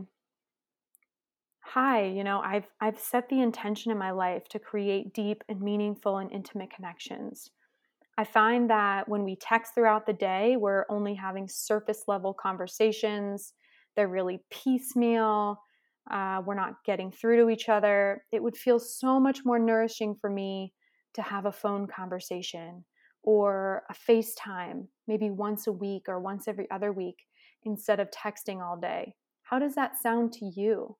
hi 1.73 2.03
you 2.05 2.23
know 2.23 2.39
i've 2.41 2.67
i've 2.81 2.99
set 2.99 3.27
the 3.29 3.41
intention 3.41 3.91
in 3.91 3.97
my 3.97 4.11
life 4.11 4.47
to 4.47 4.59
create 4.59 5.11
deep 5.11 5.43
and 5.49 5.59
meaningful 5.59 6.17
and 6.19 6.31
intimate 6.31 6.69
connections 6.69 7.49
i 8.15 8.23
find 8.23 8.69
that 8.69 9.09
when 9.09 9.23
we 9.23 9.35
text 9.35 9.73
throughout 9.73 10.05
the 10.05 10.13
day 10.13 10.55
we're 10.55 10.85
only 10.87 11.15
having 11.15 11.47
surface 11.47 12.03
level 12.07 12.31
conversations 12.31 13.53
they're 13.95 14.07
really 14.07 14.39
piecemeal 14.51 15.59
uh, 16.11 16.39
we're 16.45 16.53
not 16.53 16.75
getting 16.85 17.11
through 17.11 17.37
to 17.43 17.49
each 17.49 17.69
other 17.69 18.23
it 18.31 18.43
would 18.43 18.55
feel 18.55 18.77
so 18.77 19.19
much 19.19 19.39
more 19.43 19.57
nourishing 19.57 20.15
for 20.21 20.29
me 20.29 20.71
to 21.15 21.23
have 21.23 21.47
a 21.47 21.51
phone 21.51 21.87
conversation 21.87 22.85
or 23.25 23.83
a 23.89 23.93
FaceTime, 23.93 24.87
maybe 25.07 25.29
once 25.29 25.65
a 25.65 25.71
week 25.71 26.03
or 26.09 26.19
once 26.19 26.49
every 26.49 26.69
other 26.71 26.91
week, 26.91 27.19
instead 27.63 28.01
of 28.01 28.09
texting 28.11 28.61
all 28.61 28.77
day. 28.77 29.15
How 29.43 29.59
does 29.59 29.75
that 29.75 29.97
sound 29.97 30.33
to 30.33 30.45
you? 30.45 30.97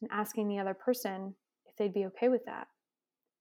And 0.00 0.10
asking 0.12 0.48
the 0.48 0.58
other 0.58 0.74
person 0.74 1.34
if 1.66 1.76
they'd 1.76 1.94
be 1.94 2.06
okay 2.06 2.28
with 2.28 2.44
that. 2.46 2.68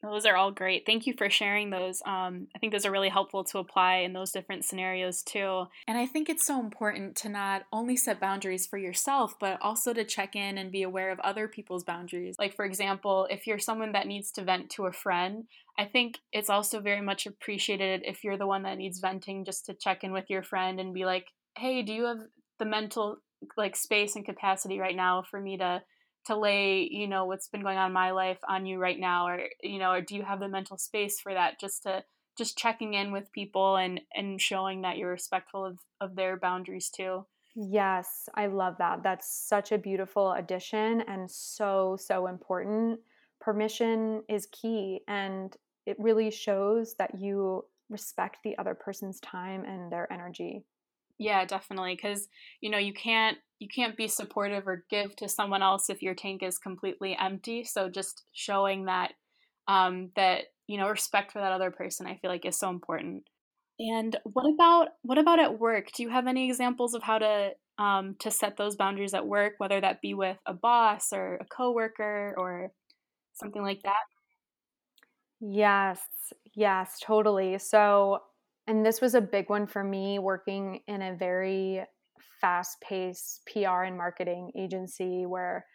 Those 0.01 0.25
are 0.25 0.37
all 0.37 0.51
great. 0.51 0.85
Thank 0.85 1.07
you 1.07 1.13
for 1.17 1.29
sharing 1.29 1.71
those. 1.71 2.01
Um, 2.05 2.47
I 2.55 2.59
think 2.59 2.71
those 2.71 2.85
are 2.85 2.91
really 2.91 3.09
helpful 3.09 3.43
to 3.45 3.57
apply 3.57 3.97
in 3.97 4.13
those 4.13 4.31
different 4.31 4.63
scenarios 4.63 5.21
too. 5.23 5.65
And 5.87 5.97
I 5.97 6.05
think 6.05 6.29
it's 6.29 6.45
so 6.45 6.59
important 6.61 7.17
to 7.17 7.29
not 7.29 7.63
only 7.73 7.97
set 7.97 8.19
boundaries 8.19 8.65
for 8.65 8.77
yourself, 8.77 9.33
but 9.41 9.57
also 9.61 9.93
to 9.93 10.05
check 10.05 10.37
in 10.37 10.57
and 10.57 10.71
be 10.71 10.83
aware 10.83 11.11
of 11.11 11.19
other 11.19 11.49
people's 11.49 11.83
boundaries. 11.83 12.37
Like, 12.39 12.55
for 12.55 12.63
example, 12.63 13.27
if 13.29 13.45
you're 13.45 13.59
someone 13.59 13.91
that 13.91 14.07
needs 14.07 14.31
to 14.31 14.43
vent 14.43 14.69
to 14.71 14.85
a 14.85 14.93
friend, 14.93 15.45
I 15.77 15.83
think 15.83 16.19
it's 16.31 16.49
also 16.49 16.79
very 16.79 17.01
much 17.01 17.25
appreciated 17.25 18.03
if 18.05 18.23
you're 18.23 18.37
the 18.37 18.47
one 18.47 18.63
that 18.63 18.77
needs 18.77 18.99
venting 18.99 19.43
just 19.43 19.65
to 19.65 19.73
check 19.73 20.05
in 20.05 20.13
with 20.13 20.29
your 20.29 20.43
friend 20.43 20.79
and 20.79 20.93
be 20.93 21.03
like, 21.03 21.27
hey, 21.57 21.81
do 21.81 21.91
you 21.91 22.05
have 22.05 22.19
the 22.57 22.65
mental 22.65 23.17
like 23.57 23.75
space 23.75 24.15
and 24.15 24.25
capacity 24.25 24.79
right 24.79 24.95
now 24.95 25.23
for 25.29 25.41
me 25.41 25.57
to 25.57 25.81
to 26.25 26.37
lay 26.37 26.87
you 26.91 27.07
know 27.07 27.25
what's 27.25 27.47
been 27.47 27.61
going 27.61 27.77
on 27.77 27.87
in 27.87 27.93
my 27.93 28.11
life 28.11 28.39
on 28.47 28.65
you 28.65 28.77
right 28.77 28.99
now 28.99 29.27
or 29.27 29.41
you 29.63 29.79
know 29.79 29.91
or 29.91 30.01
do 30.01 30.15
you 30.15 30.23
have 30.23 30.39
the 30.39 30.47
mental 30.47 30.77
space 30.77 31.19
for 31.19 31.33
that 31.33 31.59
just 31.59 31.83
to 31.83 32.03
just 32.37 32.57
checking 32.57 32.93
in 32.93 33.11
with 33.11 33.31
people 33.31 33.75
and 33.75 33.99
and 34.13 34.41
showing 34.41 34.81
that 34.81 34.97
you're 34.97 35.11
respectful 35.11 35.65
of, 35.65 35.79
of 35.99 36.15
their 36.15 36.37
boundaries 36.37 36.89
too? 36.89 37.25
Yes 37.55 38.29
i 38.35 38.47
love 38.47 38.75
that 38.79 39.03
that's 39.03 39.47
such 39.47 39.71
a 39.71 39.77
beautiful 39.77 40.33
addition 40.33 41.01
and 41.01 41.29
so 41.29 41.97
so 41.99 42.27
important. 42.27 42.99
Permission 43.41 44.23
is 44.27 44.47
key 44.51 45.01
and 45.07 45.55
it 45.85 45.95
really 45.97 46.29
shows 46.29 46.95
that 46.99 47.19
you 47.19 47.65
respect 47.89 48.37
the 48.43 48.57
other 48.57 48.75
person's 48.75 49.19
time 49.21 49.63
and 49.65 49.91
their 49.91 50.11
energy 50.11 50.63
yeah, 51.19 51.45
definitely 51.45 51.97
cuz 51.97 52.27
you 52.61 52.69
know, 52.71 52.79
you 52.79 52.93
can't 52.93 53.37
you 53.59 53.67
can't 53.67 53.97
be 53.97 54.07
supportive 54.07 54.67
or 54.67 54.85
give 54.89 55.15
to 55.17 55.29
someone 55.29 55.61
else 55.63 55.89
if 55.89 56.01
your 56.01 56.15
tank 56.15 56.43
is 56.43 56.57
completely 56.59 57.15
empty. 57.17 57.63
So 57.65 57.89
just 57.89 58.25
showing 58.33 58.85
that 58.85 59.13
um 59.67 60.11
that, 60.15 60.45
you 60.67 60.77
know, 60.77 60.89
respect 60.89 61.31
for 61.33 61.39
that 61.39 61.51
other 61.53 61.71
person 61.71 62.07
I 62.07 62.17
feel 62.17 62.31
like 62.31 62.45
is 62.45 62.57
so 62.59 62.69
important. 62.69 63.25
And 63.79 64.17
what 64.23 64.45
about 64.53 64.89
what 65.03 65.17
about 65.17 65.39
at 65.39 65.59
work? 65.59 65.87
Do 65.95 66.03
you 66.03 66.09
have 66.09 66.27
any 66.27 66.47
examples 66.49 66.93
of 66.95 67.03
how 67.03 67.19
to 67.19 67.51
um, 67.79 68.15
to 68.19 68.29
set 68.31 68.57
those 68.57 68.75
boundaries 68.75 69.13
at 69.13 69.25
work, 69.27 69.53
whether 69.57 69.79
that 69.81 70.01
be 70.01 70.13
with 70.13 70.37
a 70.45 70.53
boss 70.53 71.13
or 71.13 71.35
a 71.37 71.45
coworker 71.45 72.35
or 72.37 72.71
something 73.35 73.61
like 73.63 73.81
that? 73.83 74.03
Yes, 75.39 75.99
yes, 76.53 76.99
totally. 77.01 77.57
So 77.59 78.19
and 78.69 78.85
this 78.85 79.01
was 79.01 79.15
a 79.15 79.21
big 79.21 79.49
one 79.49 79.65
for 79.65 79.83
me 79.83 80.19
working 80.19 80.81
in 80.87 81.01
a 81.01 81.15
very 81.15 81.83
fast 82.39 82.79
paced 82.87 83.41
PR 83.51 83.81
and 83.81 83.97
marketing 83.97 84.51
agency 84.55 85.25
where 85.25 85.65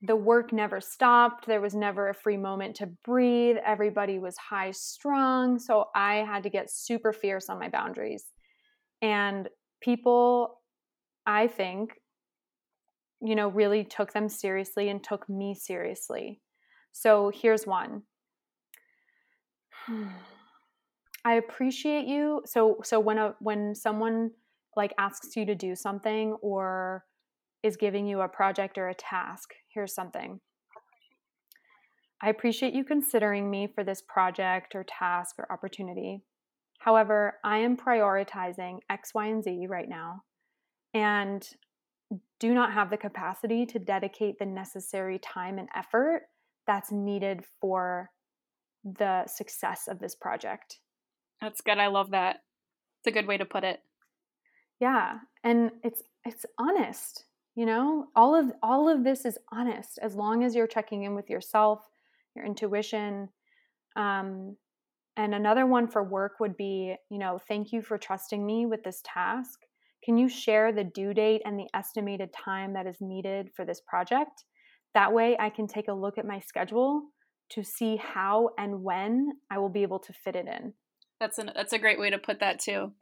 the 0.00 0.14
work 0.14 0.52
never 0.52 0.80
stopped. 0.80 1.44
There 1.44 1.60
was 1.60 1.74
never 1.74 2.08
a 2.08 2.14
free 2.14 2.36
moment 2.36 2.76
to 2.76 2.86
breathe. 3.04 3.56
Everybody 3.66 4.20
was 4.20 4.36
high 4.36 4.70
strung. 4.70 5.58
So 5.58 5.86
I 5.96 6.18
had 6.18 6.44
to 6.44 6.50
get 6.50 6.70
super 6.70 7.12
fierce 7.12 7.48
on 7.48 7.58
my 7.58 7.68
boundaries. 7.68 8.26
And 9.02 9.48
people, 9.82 10.60
I 11.26 11.48
think, 11.48 11.94
you 13.22 13.34
know, 13.34 13.48
really 13.48 13.82
took 13.82 14.12
them 14.12 14.28
seriously 14.28 14.88
and 14.88 15.02
took 15.02 15.28
me 15.28 15.56
seriously. 15.56 16.40
So 16.92 17.32
here's 17.34 17.66
one. 17.66 18.02
I 21.24 21.34
appreciate 21.34 22.06
you. 22.06 22.42
So 22.44 22.78
so 22.82 23.00
when 23.00 23.18
a 23.18 23.34
when 23.40 23.74
someone 23.74 24.30
like 24.76 24.92
asks 24.98 25.36
you 25.36 25.46
to 25.46 25.54
do 25.54 25.74
something 25.74 26.32
or 26.42 27.04
is 27.62 27.76
giving 27.76 28.06
you 28.06 28.20
a 28.20 28.28
project 28.28 28.76
or 28.76 28.88
a 28.88 28.94
task, 28.94 29.54
here's 29.72 29.94
something. 29.94 30.40
I 32.22 32.28
appreciate 32.28 32.74
you 32.74 32.84
considering 32.84 33.50
me 33.50 33.66
for 33.66 33.84
this 33.84 34.02
project 34.02 34.74
or 34.74 34.84
task 34.84 35.36
or 35.38 35.50
opportunity. 35.50 36.22
However, 36.78 37.38
I 37.44 37.58
am 37.58 37.76
prioritizing 37.76 38.80
X, 38.90 39.14
Y, 39.14 39.26
and 39.26 39.42
Z 39.42 39.66
right 39.68 39.88
now 39.88 40.22
and 40.94 41.46
do 42.38 42.54
not 42.54 42.72
have 42.72 42.90
the 42.90 42.96
capacity 42.96 43.66
to 43.66 43.78
dedicate 43.78 44.38
the 44.38 44.46
necessary 44.46 45.18
time 45.18 45.58
and 45.58 45.68
effort 45.74 46.22
that's 46.66 46.92
needed 46.92 47.44
for 47.60 48.10
the 48.84 49.26
success 49.26 49.88
of 49.88 49.98
this 49.98 50.14
project. 50.14 50.78
That's 51.44 51.60
good. 51.60 51.76
I 51.76 51.88
love 51.88 52.12
that. 52.12 52.36
It's 53.00 53.08
a 53.08 53.10
good 53.10 53.26
way 53.26 53.36
to 53.36 53.44
put 53.44 53.64
it. 53.64 53.80
Yeah, 54.80 55.18
and 55.44 55.70
it's 55.82 56.02
it's 56.24 56.46
honest. 56.58 57.24
You 57.54 57.66
know, 57.66 58.06
all 58.16 58.34
of 58.34 58.50
all 58.62 58.88
of 58.88 59.04
this 59.04 59.26
is 59.26 59.36
honest 59.52 59.98
as 60.00 60.14
long 60.14 60.42
as 60.42 60.54
you're 60.54 60.66
checking 60.66 61.02
in 61.02 61.14
with 61.14 61.28
yourself, 61.28 61.80
your 62.34 62.46
intuition. 62.46 63.28
Um, 63.94 64.56
and 65.18 65.34
another 65.34 65.66
one 65.66 65.86
for 65.86 66.02
work 66.02 66.40
would 66.40 66.56
be, 66.56 66.96
you 67.10 67.18
know, 67.18 67.38
thank 67.46 67.72
you 67.72 67.82
for 67.82 67.98
trusting 67.98 68.44
me 68.44 68.64
with 68.64 68.82
this 68.82 69.02
task. 69.04 69.60
Can 70.02 70.16
you 70.16 70.30
share 70.30 70.72
the 70.72 70.84
due 70.84 71.12
date 71.12 71.42
and 71.44 71.58
the 71.58 71.68
estimated 71.74 72.32
time 72.32 72.72
that 72.72 72.86
is 72.86 73.02
needed 73.02 73.50
for 73.54 73.66
this 73.66 73.82
project? 73.86 74.44
That 74.94 75.12
way 75.12 75.36
I 75.38 75.50
can 75.50 75.66
take 75.66 75.88
a 75.88 75.92
look 75.92 76.16
at 76.16 76.26
my 76.26 76.40
schedule 76.40 77.02
to 77.50 77.62
see 77.62 77.96
how 77.96 78.50
and 78.56 78.82
when 78.82 79.32
I 79.50 79.58
will 79.58 79.68
be 79.68 79.82
able 79.82 79.98
to 79.98 80.12
fit 80.14 80.36
it 80.36 80.46
in. 80.46 80.72
That's 81.24 81.38
an 81.38 81.52
that's 81.54 81.72
a 81.72 81.78
great 81.78 81.98
way 81.98 82.10
to 82.10 82.18
put 82.18 82.40
that 82.40 82.60
too. 82.60 82.92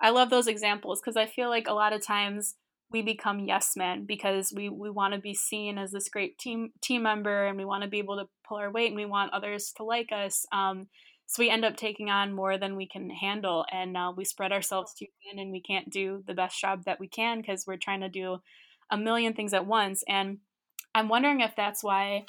I 0.00 0.10
love 0.10 0.30
those 0.30 0.46
examples 0.46 1.00
because 1.00 1.16
I 1.16 1.26
feel 1.26 1.48
like 1.48 1.66
a 1.66 1.74
lot 1.74 1.92
of 1.92 2.06
times 2.06 2.54
we 2.92 3.02
become 3.02 3.40
yes 3.40 3.72
men 3.76 4.04
because 4.04 4.52
we 4.54 4.68
we 4.68 4.90
want 4.90 5.12
to 5.12 5.18
be 5.18 5.34
seen 5.34 5.76
as 5.76 5.90
this 5.90 6.08
great 6.08 6.38
team 6.38 6.70
team 6.80 7.02
member 7.02 7.46
and 7.46 7.58
we 7.58 7.64
want 7.64 7.82
to 7.82 7.90
be 7.90 7.98
able 7.98 8.16
to 8.18 8.28
pull 8.46 8.58
our 8.58 8.70
weight 8.70 8.90
and 8.90 8.96
we 8.96 9.06
want 9.06 9.32
others 9.32 9.72
to 9.78 9.82
like 9.82 10.12
us. 10.12 10.46
Um, 10.52 10.86
so 11.26 11.42
we 11.42 11.50
end 11.50 11.64
up 11.64 11.76
taking 11.76 12.10
on 12.10 12.32
more 12.32 12.58
than 12.58 12.76
we 12.76 12.86
can 12.86 13.10
handle 13.10 13.66
and 13.72 13.96
uh, 13.96 14.12
we 14.16 14.24
spread 14.24 14.52
ourselves 14.52 14.94
too 14.94 15.06
thin 15.24 15.40
and 15.40 15.50
we 15.50 15.60
can't 15.60 15.90
do 15.90 16.22
the 16.28 16.34
best 16.34 16.60
job 16.60 16.84
that 16.84 17.00
we 17.00 17.08
can 17.08 17.40
because 17.40 17.66
we're 17.66 17.76
trying 17.76 18.02
to 18.02 18.08
do 18.08 18.38
a 18.88 18.96
million 18.96 19.32
things 19.32 19.52
at 19.52 19.66
once. 19.66 20.04
And 20.08 20.38
I'm 20.94 21.08
wondering 21.08 21.40
if 21.40 21.56
that's 21.56 21.82
why 21.82 22.26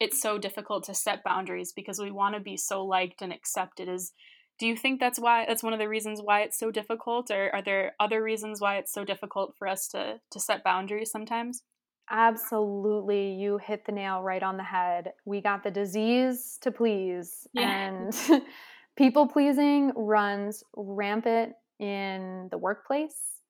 it's 0.00 0.22
so 0.22 0.38
difficult 0.38 0.84
to 0.84 0.94
set 0.94 1.22
boundaries 1.22 1.74
because 1.76 1.98
we 1.98 2.10
want 2.10 2.34
to 2.34 2.40
be 2.40 2.56
so 2.56 2.82
liked 2.82 3.20
and 3.20 3.30
accepted 3.30 3.90
as 3.90 4.12
do 4.58 4.66
you 4.66 4.76
think 4.76 5.00
that's 5.00 5.18
why 5.18 5.44
that's 5.46 5.62
one 5.62 5.72
of 5.72 5.78
the 5.78 5.88
reasons 5.88 6.20
why 6.22 6.40
it's 6.40 6.58
so 6.58 6.70
difficult 6.70 7.30
or 7.30 7.54
are 7.54 7.62
there 7.62 7.94
other 8.00 8.22
reasons 8.22 8.60
why 8.60 8.76
it's 8.76 8.92
so 8.92 9.04
difficult 9.04 9.54
for 9.58 9.68
us 9.68 9.88
to 9.88 10.20
to 10.30 10.40
set 10.40 10.64
boundaries 10.64 11.10
sometimes? 11.10 11.62
Absolutely. 12.10 13.32
You 13.32 13.58
hit 13.58 13.84
the 13.84 13.92
nail 13.92 14.22
right 14.22 14.42
on 14.42 14.56
the 14.56 14.62
head. 14.62 15.12
We 15.24 15.40
got 15.40 15.64
the 15.64 15.70
disease 15.70 16.58
to 16.62 16.70
please 16.70 17.46
yeah. 17.52 17.88
and 17.88 18.42
people 18.96 19.26
pleasing 19.26 19.92
runs 19.96 20.62
rampant 20.76 21.52
in 21.80 22.48
the 22.50 22.58
workplace 22.58 23.40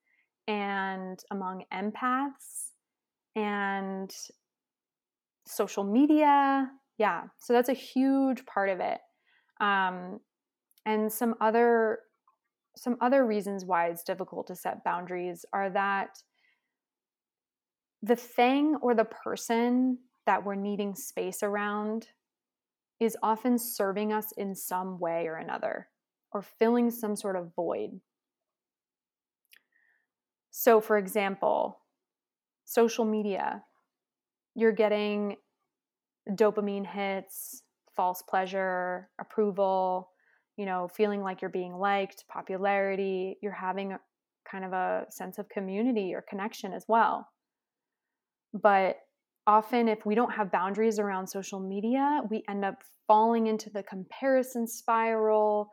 and 0.49 1.19
among 1.31 1.65
empaths 1.73 2.71
and 3.35 4.11
social 5.47 5.85
media. 5.85 6.69
Yeah. 6.99 7.25
So 7.39 7.53
that's 7.53 7.69
a 7.69 7.75
huge 7.75 8.47
part 8.47 8.71
of 8.71 8.81
it. 8.81 8.99
Um, 9.61 10.21
and 10.87 11.13
some 11.13 11.35
other 11.41 11.99
some 12.79 12.97
other 13.01 13.25
reasons 13.25 13.65
why 13.65 13.89
it's 13.89 14.03
difficult 14.03 14.47
to 14.47 14.55
set 14.55 14.85
boundaries 14.85 15.47
are 15.53 15.71
that 15.71 16.19
the 18.03 18.17
thing 18.17 18.77
or 18.83 18.95
the 18.95 19.05
person 19.05 19.99
that 20.27 20.45
we're 20.45 20.55
needing 20.55 20.95
space 20.95 21.43
around 21.43 22.09
is 23.01 23.17
often 23.23 23.59
serving 23.59 24.13
us 24.13 24.33
in 24.37 24.55
some 24.55 24.99
way 24.99 25.27
or 25.27 25.37
another 25.37 25.89
or 26.33 26.43
filling 26.43 26.91
some 26.91 27.17
sort 27.17 27.37
of 27.37 27.55
void. 27.55 28.01
So, 30.51 30.81
for 30.81 30.99
example, 30.99 31.81
social 32.67 33.05
media, 33.05 33.63
you're 34.55 34.73
getting 34.73 35.37
dopamine 36.31 36.87
hits, 36.87 37.63
false 37.95 38.23
pleasure, 38.23 39.09
approval, 39.19 40.11
you 40.57 40.67
know, 40.67 40.89
feeling 40.89 41.23
like 41.23 41.43
you're 41.43 41.51
being 41.51 41.75
liked, 41.75 42.25
popularity, 42.29 43.37
you're 43.43 43.53
having 43.53 43.93
a, 43.93 44.01
kind 44.51 44.65
of 44.65 44.73
a 44.73 45.05
sense 45.11 45.39
of 45.39 45.49
community 45.49 46.15
or 46.15 46.25
connection 46.29 46.73
as 46.73 46.85
well. 46.89 47.29
But 48.55 48.97
often, 49.47 49.89
if 49.89 50.07
we 50.07 50.15
don't 50.15 50.33
have 50.33 50.51
boundaries 50.51 50.99
around 50.99 51.27
social 51.27 51.61
media, 51.61 52.23
we 52.31 52.43
end 52.49 52.65
up 52.65 52.83
falling 53.07 53.47
into 53.47 53.71
the 53.71 53.83
comparison 53.83 54.67
spiral. 54.67 55.71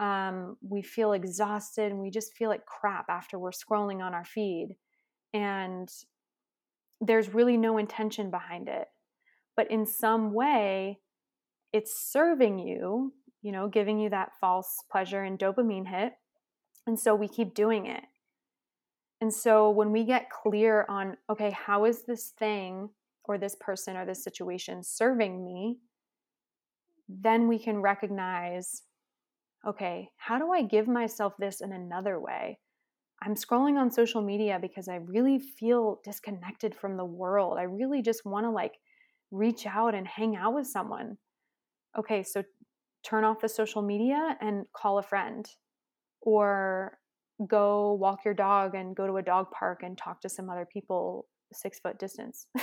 Um, 0.00 0.56
we 0.68 0.82
feel 0.82 1.12
exhausted 1.12 1.92
and 1.92 2.00
we 2.00 2.10
just 2.10 2.34
feel 2.34 2.50
like 2.50 2.66
crap 2.66 3.06
after 3.08 3.38
we're 3.38 3.52
scrolling 3.52 4.02
on 4.02 4.14
our 4.14 4.24
feed. 4.24 4.76
And 5.32 5.88
there's 7.00 7.32
really 7.32 7.56
no 7.56 7.78
intention 7.78 8.30
behind 8.30 8.68
it. 8.68 8.88
But 9.56 9.70
in 9.70 9.86
some 9.86 10.32
way, 10.32 10.98
it's 11.72 12.10
serving 12.10 12.58
you 12.58 13.12
you 13.44 13.52
know, 13.52 13.68
giving 13.68 14.00
you 14.00 14.08
that 14.08 14.32
false 14.40 14.82
pleasure 14.90 15.22
and 15.22 15.38
dopamine 15.38 15.86
hit. 15.86 16.14
And 16.86 16.98
so 16.98 17.14
we 17.14 17.28
keep 17.28 17.54
doing 17.54 17.86
it. 17.86 18.02
And 19.20 19.32
so 19.32 19.70
when 19.70 19.92
we 19.92 20.04
get 20.04 20.30
clear 20.30 20.86
on, 20.88 21.18
okay, 21.28 21.50
how 21.50 21.84
is 21.84 22.04
this 22.04 22.30
thing 22.38 22.88
or 23.24 23.36
this 23.36 23.54
person 23.60 23.98
or 23.98 24.06
this 24.06 24.24
situation 24.24 24.82
serving 24.82 25.44
me? 25.44 25.76
Then 27.06 27.46
we 27.46 27.58
can 27.58 27.82
recognize, 27.82 28.82
okay, 29.66 30.08
how 30.16 30.38
do 30.38 30.50
I 30.50 30.62
give 30.62 30.88
myself 30.88 31.34
this 31.38 31.60
in 31.60 31.72
another 31.72 32.18
way? 32.18 32.58
I'm 33.22 33.34
scrolling 33.34 33.78
on 33.78 33.90
social 33.90 34.22
media 34.22 34.58
because 34.60 34.88
I 34.88 34.96
really 34.96 35.38
feel 35.38 36.00
disconnected 36.02 36.74
from 36.74 36.96
the 36.96 37.04
world. 37.04 37.58
I 37.58 37.64
really 37.64 38.00
just 38.00 38.24
want 38.24 38.46
to 38.46 38.50
like 38.50 38.78
reach 39.30 39.66
out 39.66 39.94
and 39.94 40.08
hang 40.08 40.34
out 40.34 40.54
with 40.54 40.66
someone. 40.66 41.18
Okay, 41.96 42.24
so 42.24 42.42
turn 43.04 43.24
off 43.24 43.40
the 43.40 43.48
social 43.48 43.82
media 43.82 44.36
and 44.40 44.64
call 44.74 44.98
a 44.98 45.02
friend 45.02 45.46
or 46.22 46.98
go 47.46 47.94
walk 47.94 48.24
your 48.24 48.34
dog 48.34 48.74
and 48.74 48.96
go 48.96 49.06
to 49.06 49.16
a 49.16 49.22
dog 49.22 49.46
park 49.50 49.82
and 49.82 49.98
talk 49.98 50.20
to 50.20 50.28
some 50.28 50.48
other 50.48 50.66
people 50.70 51.26
six 51.52 51.78
foot 51.80 51.98
distance. 51.98 52.46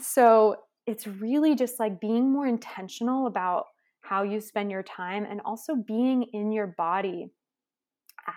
So 0.00 0.56
it's 0.86 1.06
really 1.06 1.54
just 1.54 1.78
like 1.78 2.00
being 2.00 2.32
more 2.32 2.46
intentional 2.46 3.26
about 3.26 3.66
how 4.00 4.22
you 4.22 4.40
spend 4.40 4.70
your 4.70 4.82
time 4.82 5.26
and 5.28 5.40
also 5.44 5.74
being 5.74 6.22
in 6.32 6.52
your 6.52 6.68
body 6.78 7.30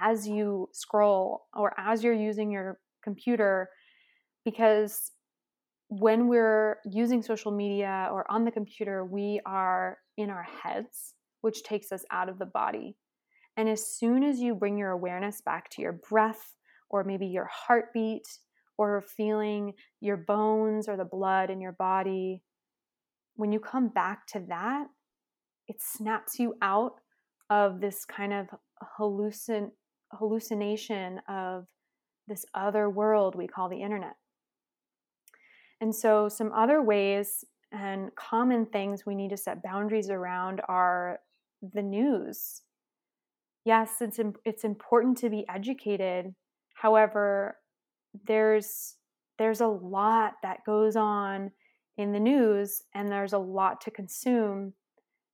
as 0.01 0.27
you 0.27 0.69
scroll 0.73 1.43
or 1.53 1.73
as 1.79 2.03
you're 2.03 2.13
using 2.13 2.51
your 2.51 2.79
computer 3.03 3.69
because 4.43 5.11
when 5.91 6.29
we're 6.29 6.77
using 6.85 7.21
social 7.21 7.51
media 7.51 8.07
or 8.13 8.25
on 8.31 8.45
the 8.45 8.51
computer, 8.51 9.03
we 9.03 9.41
are 9.45 9.97
in 10.17 10.29
our 10.29 10.43
heads, 10.63 11.15
which 11.41 11.63
takes 11.63 11.91
us 11.91 12.05
out 12.11 12.29
of 12.29 12.39
the 12.39 12.45
body. 12.45 12.95
And 13.57 13.67
as 13.67 13.85
soon 13.85 14.23
as 14.23 14.39
you 14.39 14.55
bring 14.55 14.77
your 14.77 14.91
awareness 14.91 15.41
back 15.41 15.69
to 15.71 15.81
your 15.81 15.99
breath, 16.09 16.55
or 16.89 17.03
maybe 17.03 17.27
your 17.27 17.49
heartbeat, 17.51 18.25
or 18.77 19.01
feeling 19.01 19.73
your 19.99 20.15
bones 20.15 20.87
or 20.87 20.95
the 20.95 21.03
blood 21.03 21.49
in 21.49 21.59
your 21.59 21.73
body, 21.73 22.41
when 23.35 23.51
you 23.51 23.59
come 23.59 23.89
back 23.89 24.25
to 24.27 24.39
that, 24.47 24.87
it 25.67 25.81
snaps 25.81 26.39
you 26.39 26.55
out 26.61 26.93
of 27.49 27.81
this 27.81 28.05
kind 28.05 28.31
of 28.31 28.47
hallucin- 28.97 29.71
hallucination 30.13 31.19
of 31.27 31.65
this 32.29 32.45
other 32.53 32.89
world 32.89 33.35
we 33.35 33.45
call 33.45 33.67
the 33.67 33.81
internet. 33.81 34.15
And 35.81 35.93
so, 35.95 36.29
some 36.29 36.53
other 36.53 36.81
ways 36.81 37.43
and 37.73 38.15
common 38.15 38.65
things 38.67 39.05
we 39.05 39.15
need 39.15 39.29
to 39.31 39.37
set 39.37 39.63
boundaries 39.63 40.09
around 40.09 40.61
are 40.69 41.19
the 41.61 41.81
news. 41.81 42.61
Yes, 43.63 44.01
it's 44.01 44.19
it's 44.45 44.63
important 44.63 45.17
to 45.19 45.29
be 45.29 45.45
educated. 45.47 46.33
However, 46.73 47.57
there's 48.25 48.95
there's 49.37 49.61
a 49.61 49.67
lot 49.67 50.33
that 50.43 50.65
goes 50.65 50.95
on 50.95 51.51
in 51.97 52.11
the 52.11 52.19
news 52.19 52.83
and 52.93 53.11
there's 53.11 53.33
a 53.33 53.37
lot 53.39 53.81
to 53.81 53.91
consume 53.91 54.73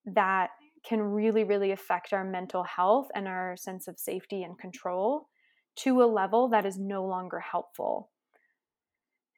that 0.05 0.51
can 0.85 1.01
really 1.01 1.43
really 1.45 1.71
affect 1.71 2.13
our 2.13 2.23
mental 2.25 2.63
health 2.63 3.09
and 3.15 3.27
our 3.27 3.57
sense 3.57 3.87
of 3.87 3.99
safety 3.99 4.43
and 4.43 4.59
control 4.59 5.29
to 5.77 6.03
a 6.03 6.05
level 6.05 6.49
that 6.49 6.65
is 6.65 6.77
no 6.79 7.05
longer 7.05 7.39
helpful. 7.39 8.11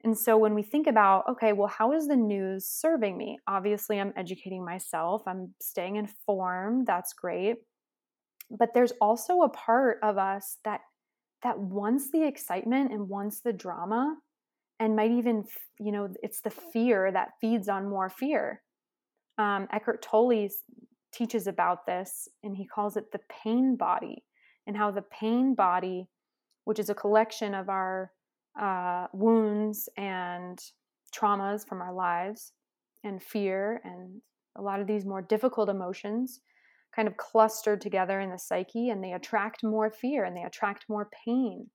And 0.04 0.18
so 0.18 0.38
when 0.38 0.54
we 0.54 0.64
think 0.64 0.88
about, 0.88 1.26
okay, 1.30 1.52
well, 1.52 1.68
how 1.68 1.91
is 1.91 2.08
the 2.08 2.16
news 2.16 2.66
serving 2.66 3.18
me? 3.18 3.38
Obviously, 3.47 4.00
I'm 4.00 4.14
educating 4.16 4.64
myself, 4.64 5.24
I'm 5.28 5.54
staying 5.62 5.97
informed, 5.97 6.88
that's 6.88 7.14
great. 7.14 7.58
But 8.50 8.70
there's 8.74 8.93
also 9.02 9.41
a 9.41 9.50
part 9.50 10.00
of 10.02 10.18
us 10.18 10.58
that 10.64 10.82
that 11.43 11.58
wants 11.58 12.12
the 12.12 12.26
excitement 12.28 12.91
and 12.91 13.08
wants 13.08 13.41
the 13.41 13.54
drama 13.54 14.18
and 14.80 14.95
might 14.95 15.12
even, 15.12 15.45
you 15.80 15.91
know, 15.91 16.10
it's 16.22 16.41
the 16.41 16.50
fear 16.50 17.12
that 17.12 17.30
feeds 17.39 17.70
on 17.70 17.89
more 17.89 18.10
fear. 18.10 18.62
Um, 19.38 19.68
Eckhart 19.72 20.02
Tolle 20.02 20.50
teaches 21.14 21.47
about 21.47 21.86
this 21.86 22.28
and 22.43 22.58
he 22.58 22.66
calls 22.66 22.97
it 22.97 23.12
the 23.12 23.22
pain 23.30 23.78
body 23.78 24.24
and 24.68 24.76
how 24.76 24.91
the 24.91 25.02
pain 25.02 25.56
body, 25.56 26.08
which 26.66 26.80
is 26.80 26.89
a 26.89 26.95
collection 26.95 27.54
of 27.54 27.70
our 27.70 28.12
uh, 28.60 29.08
wounds 29.14 29.89
and 29.97 30.60
traumas 31.14 31.68
from 31.68 31.82
our 31.82 31.93
lives 31.93 32.54
and 33.04 33.22
fear 33.22 33.82
and 33.84 34.22
a 34.56 34.62
lot 34.62 34.80
of 34.80 34.88
these 34.88 35.06
more 35.06 35.22
difficult 35.22 35.70
emotions 35.70 36.41
kind 36.95 37.08
of 37.08 37.18
clustered 37.18 37.82
together 37.82 38.20
in 38.20 38.30
the 38.30 38.38
psyche 38.38 38.89
and 38.89 39.04
they 39.04 39.14
attract 39.14 39.64
more 39.64 39.89
fear 39.89 40.26
and 40.26 40.36
they 40.36 40.43
attract 40.43 40.86
more 40.89 41.10
pain. 41.26 41.68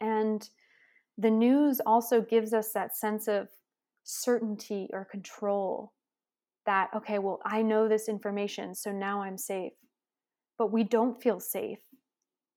And 0.00 0.48
the 1.16 1.30
news 1.30 1.80
also 1.86 2.20
gives 2.20 2.52
us 2.52 2.72
that 2.72 2.96
sense 2.96 3.28
of 3.28 3.48
certainty 4.02 4.88
or 4.92 5.04
control 5.04 5.92
that, 6.66 6.90
okay, 6.94 7.18
well, 7.18 7.40
I 7.44 7.62
know 7.62 7.88
this 7.88 8.08
information, 8.08 8.74
so 8.74 8.90
now 8.90 9.22
I'm 9.22 9.38
safe. 9.38 9.72
But 10.58 10.72
we 10.72 10.84
don't 10.84 11.22
feel 11.22 11.40
safe. 11.40 11.80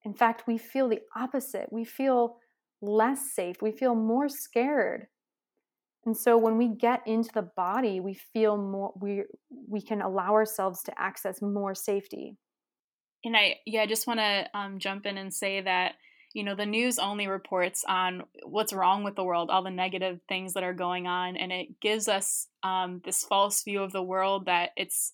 In 0.06 0.14
fact, 0.14 0.48
we 0.48 0.58
feel 0.58 0.88
the 0.88 1.02
opposite. 1.16 1.72
We 1.72 1.84
feel 1.84 2.38
less 2.82 3.34
safe. 3.34 3.62
We 3.62 3.72
feel 3.72 3.96
more 3.96 4.30
scared. 4.30 5.08
And 6.06 6.16
so 6.16 6.38
when 6.38 6.58
we 6.58 6.70
get 6.70 7.06
into 7.06 7.30
the 7.34 7.50
body, 7.58 8.00
we 8.00 8.14
feel 8.14 8.58
more 8.58 8.94
we 9.00 9.24
we 9.68 9.82
can 9.82 10.02
allow 10.02 10.34
ourselves 10.34 10.82
to 10.84 11.00
access 11.00 11.42
more 11.42 11.76
safety. 11.76 12.38
And 13.26 13.36
I 13.36 13.58
yeah, 13.66 13.82
I 13.82 13.88
just 13.88 14.08
want 14.08 14.20
to 14.22 14.50
um, 14.54 14.80
jump 14.80 15.06
in 15.06 15.18
and 15.18 15.34
say 15.34 15.60
that 15.62 15.96
you 16.34 16.44
know 16.44 16.56
the 16.56 16.66
news 16.66 16.98
only 16.98 17.28
reports 17.28 17.84
on 17.88 18.24
what's 18.44 18.72
wrong 18.72 19.04
with 19.04 19.16
the 19.16 19.24
world, 19.24 19.50
all 19.50 19.64
the 19.64 19.70
negative 19.70 20.22
things 20.30 20.54
that 20.54 20.64
are 20.64 20.74
going 20.74 21.08
on, 21.08 21.36
and 21.36 21.52
it 21.52 21.80
gives 21.82 22.08
us 22.08 22.48
um, 22.64 23.02
this 23.04 23.26
false 23.26 23.64
view 23.64 23.84
of 23.84 23.92
the 23.92 24.04
world 24.04 24.46
that 24.46 24.70
it's 24.78 25.12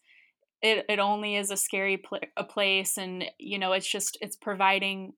it, 0.62 0.86
it 0.88 1.00
only 1.00 1.36
is 1.36 1.50
a 1.50 1.58
scary 1.58 1.98
pl- 1.98 2.20
a 2.38 2.44
place, 2.44 2.98
and 2.98 3.26
you 3.40 3.58
know 3.58 3.74
it's 3.74 3.90
just 3.90 4.18
it's 4.22 4.36
providing 4.36 5.14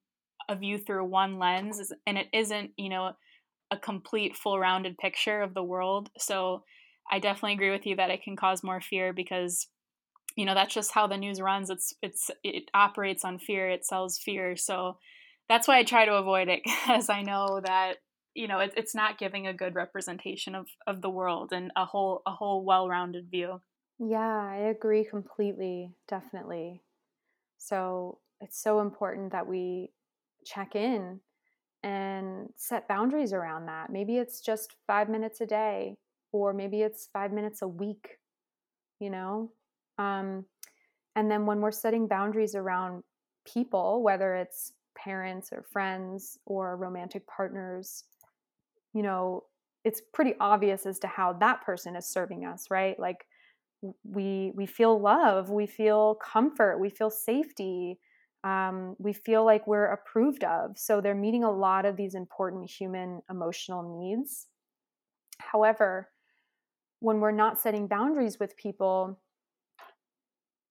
a 0.50 0.56
view 0.56 0.78
through 0.78 1.06
one 1.06 1.40
lens 1.40 1.92
and 2.06 2.18
it 2.18 2.28
isn't 2.34 2.72
you 2.78 2.90
know 2.90 3.14
a 3.72 3.78
complete 3.78 4.36
full 4.36 4.60
rounded 4.60 4.98
picture 4.98 5.42
of 5.42 5.54
the 5.54 5.64
world. 5.64 6.10
So 6.18 6.64
i 7.12 7.20
definitely 7.20 7.54
agree 7.54 7.72
with 7.72 7.86
you 7.86 7.96
that 7.98 8.10
it 8.10 8.24
can 8.24 8.36
cause 8.36 8.64
more 8.64 8.82
fear 8.82 9.14
because 9.14 9.68
you 10.36 10.46
know 10.46 10.54
that's 10.54 10.74
just 10.74 10.92
how 10.92 11.08
the 11.08 11.18
news 11.18 11.42
runs. 11.42 11.70
It's 11.70 11.94
it's 12.02 12.32
it 12.44 12.70
operates 12.74 13.24
on 13.26 13.40
fear. 13.40 13.70
It 13.70 13.86
sells 13.86 14.18
fear. 14.18 14.56
So 14.56 14.98
that's 15.50 15.68
why 15.68 15.78
i 15.78 15.84
try 15.84 16.06
to 16.06 16.16
avoid 16.16 16.48
it 16.48 16.62
because 16.64 17.10
i 17.10 17.22
know 17.22 17.62
that 17.64 17.96
you 18.34 18.48
know 18.48 18.60
it, 18.60 18.74
it's 18.76 18.96
not 18.96 19.18
giving 19.18 19.48
a 19.48 19.54
good 19.54 19.76
representation 19.76 20.56
of 20.56 20.68
of 20.88 21.02
the 21.02 21.10
world 21.10 21.52
and 21.52 21.72
a 21.76 21.86
whole 21.86 22.22
a 22.26 22.32
whole 22.32 22.64
well-rounded 22.66 23.30
view. 23.30 23.62
Yeah 24.00 24.50
i 24.52 24.58
agree 24.70 25.06
completely 25.06 25.94
definitely. 26.08 26.82
So 27.58 28.20
it's 28.42 28.62
so 28.62 28.82
important 28.82 29.32
that 29.32 29.48
we 29.48 29.92
check 30.46 30.76
in 30.76 31.20
and 31.84 32.50
set 32.56 32.88
boundaries 32.88 33.34
around 33.34 33.68
that 33.68 33.92
maybe 33.92 34.18
it's 34.18 34.42
just 34.42 34.76
five 34.88 35.10
minutes 35.10 35.42
a 35.42 35.46
day 35.46 35.96
or 36.32 36.54
maybe 36.54 36.82
it's 36.82 37.10
five 37.14 37.32
minutes 37.32 37.62
a 37.62 37.68
week 37.68 38.18
you 39.00 39.10
know 39.10 39.52
um, 39.98 40.46
and 41.16 41.32
then 41.32 41.46
when 41.46 41.62
we're 41.62 41.72
setting 41.72 42.08
boundaries 42.08 42.56
around 42.56 43.04
people, 43.46 44.04
whether 44.04 44.36
it's 44.36 44.74
parents 44.98 45.50
or 45.54 45.64
friends 45.64 46.38
or 46.46 46.76
romantic 46.76 47.26
partners, 47.28 48.04
you 48.94 49.02
know, 49.02 49.44
it's 49.84 50.02
pretty 50.14 50.34
obvious 50.40 50.86
as 50.86 51.00
to 51.00 51.08
how 51.08 51.34
that 51.34 51.62
person 51.62 51.96
is 51.96 52.08
serving 52.08 52.46
us, 52.46 52.68
right? 52.70 53.00
Like 53.00 53.26
we 54.04 54.52
we 54.56 54.66
feel 54.66 55.00
love, 55.00 55.50
we 55.50 55.68
feel 55.68 56.16
comfort, 56.16 56.80
we 56.80 56.90
feel 56.90 57.10
safety, 57.10 58.00
um, 58.46 58.96
we 59.00 59.12
feel 59.12 59.44
like 59.44 59.66
we're 59.66 59.88
approved 59.88 60.44
of. 60.44 60.78
So 60.78 61.02
they're 61.02 61.16
meeting 61.16 61.44
a 61.44 61.52
lot 61.52 61.84
of 61.84 61.98
these 61.98 62.14
important 62.14 62.70
human 62.70 63.24
emotional 63.30 64.00
needs. 64.00 64.46
However, 65.40 66.10
when 67.00 67.20
we're 67.20 67.32
not 67.32 67.60
setting 67.60 67.88
boundaries 67.88 68.40
with 68.40 68.56
people, 68.56 69.20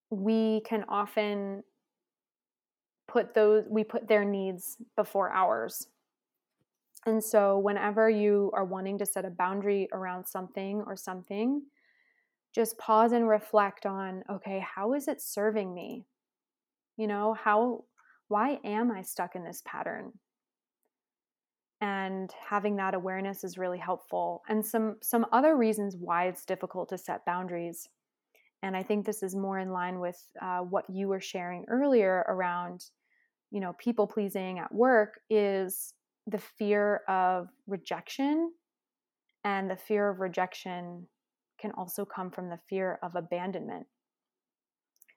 we 0.09 0.63
can 0.65 0.85
often 0.89 1.65
put 3.09 3.35
those 3.35 3.65
we 3.69 3.83
put 3.85 4.09
their 4.09 4.25
needs 4.25 4.77
before 4.97 5.31
ours 5.31 5.89
and 7.07 7.23
so 7.23 7.59
whenever 7.59 8.09
you 8.09 8.51
are 8.55 8.65
wanting 8.65 8.97
to 8.99 9.05
set 9.05 9.27
a 9.27 9.31
boundary 9.31 9.89
around 9.93 10.25
something 10.25 10.83
or 10.87 10.97
something 10.97 11.63
just 12.55 12.79
pause 12.79 13.13
and 13.13 13.29
reflect 13.29 13.85
on 13.85 14.23
okay 14.31 14.65
how 14.75 14.95
is 14.95 15.07
it 15.07 15.21
serving 15.21 15.75
me 15.75 16.07
you 16.97 17.07
know 17.07 17.35
how 17.35 17.85
why 18.29 18.59
am 18.65 18.91
i 18.91 19.03
stuck 19.03 19.37
in 19.37 19.45
this 19.45 19.63
pattern? 19.67 20.13
And 21.81 22.31
having 22.49 22.77
that 22.77 22.95
awareness 22.95 23.45
is 23.45 23.59
really 23.59 23.79
helpful. 23.79 24.43
And 24.49 24.65
some 24.65 24.97
some 25.03 25.27
other 25.33 25.57
reasons 25.57 25.97
why 25.99 26.29
it's 26.29 26.45
difficult 26.45 26.89
to 26.91 26.99
set 26.99 27.27
boundaries 27.27 27.89
and 28.65 28.75
i 28.77 28.83
think 28.83 29.05
this 29.05 29.23
is 29.23 29.37
more 29.37 29.59
in 29.59 29.71
line 29.71 30.01
with 30.01 30.19
uh, 30.41 30.61
what 30.61 30.85
you 30.89 31.07
were 31.07 31.21
sharing 31.21 31.65
earlier 31.69 32.25
around 32.29 32.87
you 33.51 33.61
know 33.61 33.75
people 33.79 34.07
pleasing 34.07 34.59
at 34.59 34.75
work 34.75 35.21
is 35.29 35.95
the 36.27 36.39
fear 36.59 37.03
of 37.07 37.49
rejection 37.67 38.51
and 39.45 39.71
the 39.71 39.77
fear 39.77 40.09
of 40.09 40.21
rejection 40.21 41.07
can 41.61 41.71
also 41.73 42.05
come 42.05 42.31
from 42.31 42.49
the 42.49 42.59
fear 42.69 42.99
of 43.03 43.15
abandonment 43.15 43.87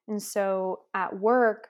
and 0.08 0.22
so 0.22 0.82
at 0.94 1.18
work 1.18 1.70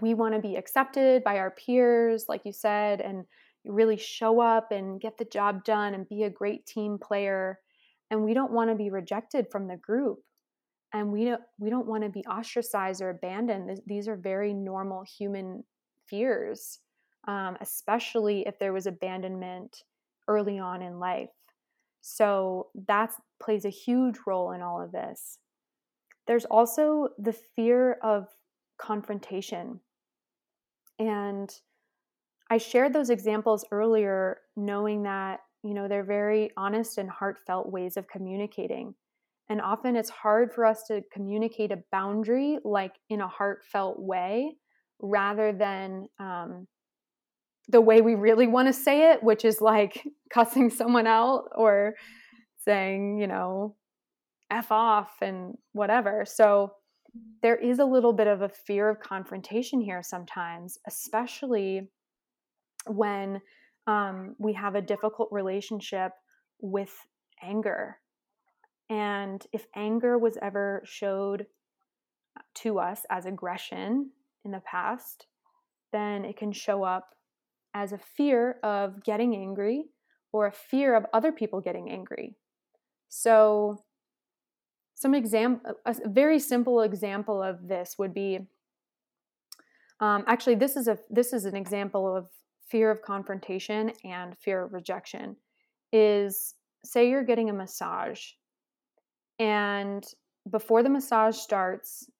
we 0.00 0.12
want 0.14 0.34
to 0.34 0.40
be 0.40 0.56
accepted 0.56 1.24
by 1.24 1.38
our 1.38 1.50
peers 1.50 2.26
like 2.28 2.42
you 2.44 2.52
said 2.52 3.00
and 3.00 3.24
really 3.64 3.96
show 3.96 4.40
up 4.40 4.70
and 4.70 5.00
get 5.00 5.18
the 5.18 5.24
job 5.24 5.64
done 5.64 5.94
and 5.94 6.08
be 6.08 6.22
a 6.22 6.30
great 6.30 6.64
team 6.66 6.98
player. 6.98 7.58
And 8.10 8.24
we 8.24 8.32
don't 8.32 8.52
want 8.52 8.70
to 8.70 8.76
be 8.76 8.88
rejected 8.88 9.46
from 9.50 9.66
the 9.66 9.76
group. 9.76 10.20
And 10.94 11.12
we 11.12 11.26
don't 11.26 11.42
we 11.58 11.68
don't 11.68 11.86
want 11.86 12.04
to 12.04 12.08
be 12.08 12.24
ostracized 12.24 13.02
or 13.02 13.10
abandoned. 13.10 13.80
These 13.86 14.08
are 14.08 14.16
very 14.16 14.54
normal 14.54 15.04
human 15.04 15.64
fears 16.06 16.78
um, 17.28 17.58
especially 17.60 18.44
if 18.46 18.58
there 18.58 18.72
was 18.72 18.86
abandonment 18.86 19.84
early 20.28 20.58
on 20.58 20.82
in 20.82 20.98
life. 20.98 21.28
So 22.00 22.68
that 22.86 23.12
plays 23.40 23.66
a 23.66 23.70
huge 23.70 24.16
role 24.26 24.52
in 24.52 24.62
all 24.62 24.80
of 24.80 24.92
this 24.92 25.38
there's 26.28 26.44
also 26.44 27.08
the 27.18 27.32
fear 27.32 27.94
of 28.02 28.28
confrontation. 28.78 29.80
And 31.00 31.50
i 32.50 32.58
shared 32.58 32.92
those 32.92 33.10
examples 33.10 33.64
earlier 33.70 34.38
knowing 34.56 35.02
that 35.02 35.40
you 35.62 35.74
know 35.74 35.86
they're 35.86 36.02
very 36.04 36.50
honest 36.56 36.96
and 36.96 37.10
heartfelt 37.10 37.72
ways 37.72 37.96
of 37.96 38.06
communicating. 38.08 38.94
And 39.50 39.60
often 39.62 39.96
it's 39.96 40.10
hard 40.10 40.52
for 40.52 40.64
us 40.66 40.82
to 40.88 41.02
communicate 41.10 41.72
a 41.72 41.82
boundary 41.90 42.58
like 42.64 42.92
in 43.08 43.20
a 43.22 43.28
heartfelt 43.28 43.98
way 43.98 44.56
rather 45.00 45.52
than 45.52 46.08
um, 46.20 46.66
the 47.68 47.80
way 47.80 48.02
we 48.02 48.14
really 48.14 48.46
want 48.46 48.68
to 48.68 48.72
say 48.72 49.12
it, 49.12 49.22
which 49.22 49.44
is 49.44 49.60
like 49.60 50.06
cussing 50.30 50.68
someone 50.70 51.06
out 51.06 51.44
or 51.56 51.94
saying, 52.64 53.18
you 53.18 53.26
know, 53.26 53.74
F 54.50 54.72
off 54.72 55.16
and 55.20 55.56
whatever. 55.72 56.24
So 56.26 56.72
there 57.42 57.56
is 57.56 57.78
a 57.78 57.84
little 57.84 58.12
bit 58.12 58.26
of 58.26 58.42
a 58.42 58.48
fear 58.48 58.88
of 58.88 59.00
confrontation 59.00 59.80
here 59.80 60.02
sometimes, 60.02 60.78
especially 60.86 61.88
when 62.86 63.40
um, 63.86 64.34
we 64.38 64.52
have 64.52 64.74
a 64.74 64.82
difficult 64.82 65.28
relationship 65.32 66.12
with 66.60 66.94
anger 67.42 67.98
and 68.90 69.46
if 69.52 69.66
anger 69.74 70.18
was 70.18 70.38
ever 70.40 70.82
showed 70.84 71.46
to 72.54 72.78
us 72.78 73.02
as 73.10 73.26
aggression 73.26 74.10
in 74.44 74.50
the 74.50 74.60
past, 74.60 75.26
then 75.92 76.24
it 76.24 76.36
can 76.36 76.52
show 76.52 76.84
up 76.84 77.14
as 77.74 77.92
a 77.92 77.98
fear 77.98 78.58
of 78.62 79.04
getting 79.04 79.36
angry 79.36 79.84
or 80.32 80.46
a 80.46 80.52
fear 80.52 80.94
of 80.94 81.06
other 81.12 81.32
people 81.32 81.60
getting 81.60 81.90
angry. 81.90 82.36
So, 83.08 83.84
some 84.98 85.14
example, 85.14 85.74
a 85.86 85.94
very 86.08 86.40
simple 86.40 86.80
example 86.80 87.40
of 87.40 87.68
this 87.68 87.94
would 87.98 88.12
be 88.12 88.40
um, 90.00 90.24
actually 90.26 90.56
this 90.56 90.76
is 90.76 90.88
a 90.88 90.98
this 91.08 91.32
is 91.32 91.44
an 91.44 91.54
example 91.54 92.16
of 92.16 92.28
fear 92.68 92.90
of 92.90 93.00
confrontation 93.02 93.92
and 94.04 94.36
fear 94.36 94.64
of 94.64 94.72
rejection. 94.72 95.36
Is 95.92 96.54
say 96.84 97.08
you're 97.08 97.22
getting 97.22 97.48
a 97.48 97.52
massage 97.52 98.32
and 99.38 100.04
before 100.50 100.82
the 100.82 100.90
massage 100.90 101.36
starts, 101.36 102.10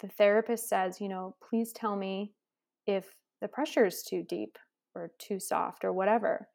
the 0.00 0.08
therapist 0.08 0.68
says, 0.68 1.00
you 1.00 1.08
know, 1.08 1.36
please 1.48 1.72
tell 1.72 1.94
me 1.94 2.32
if 2.88 3.14
the 3.40 3.46
pressure 3.46 3.86
is 3.86 4.02
too 4.02 4.24
deep 4.28 4.58
or 4.96 5.12
too 5.18 5.38
soft 5.38 5.84
or 5.84 5.92
whatever. 5.92 6.48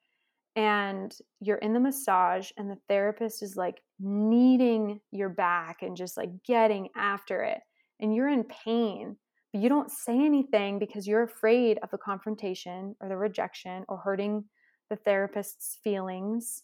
And 0.55 1.13
you're 1.39 1.57
in 1.57 1.73
the 1.73 1.79
massage, 1.79 2.51
and 2.57 2.69
the 2.69 2.77
therapist 2.89 3.41
is 3.41 3.55
like 3.55 3.81
kneading 3.99 4.99
your 5.11 5.29
back 5.29 5.77
and 5.81 5.95
just 5.95 6.17
like 6.17 6.29
getting 6.45 6.89
after 6.95 7.41
it. 7.43 7.59
And 7.99 8.13
you're 8.13 8.29
in 8.29 8.43
pain, 8.43 9.15
but 9.53 9.61
you 9.61 9.69
don't 9.69 9.91
say 9.91 10.13
anything 10.13 10.79
because 10.79 11.07
you're 11.07 11.23
afraid 11.23 11.79
of 11.83 11.91
the 11.91 11.97
confrontation 11.97 12.95
or 12.99 13.07
the 13.07 13.17
rejection 13.17 13.85
or 13.87 13.97
hurting 13.97 14.43
the 14.89 14.97
therapist's 14.97 15.77
feelings 15.83 16.63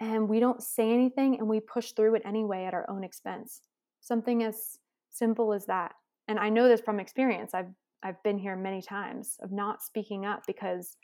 and 0.00 0.28
we 0.28 0.40
don't 0.40 0.62
say 0.62 0.92
anything 0.92 1.38
and 1.38 1.48
we 1.48 1.60
push 1.60 1.92
through 1.92 2.14
it 2.14 2.22
anyway 2.24 2.64
at 2.64 2.74
our 2.74 2.88
own 2.88 3.02
expense. 3.02 3.62
Something 4.00 4.44
as 4.44 4.78
simple 5.10 5.52
as 5.52 5.66
that. 5.66 5.94
And 6.28 6.38
I 6.38 6.50
know 6.50 6.68
this 6.68 6.80
from 6.80 7.00
experience. 7.00 7.54
I've 7.54 7.72
I've 8.04 8.22
been 8.22 8.38
here 8.38 8.54
many 8.54 8.80
times 8.80 9.38
of 9.42 9.50
not 9.50 9.82
speaking 9.82 10.24
up 10.24 10.44
because 10.46 10.96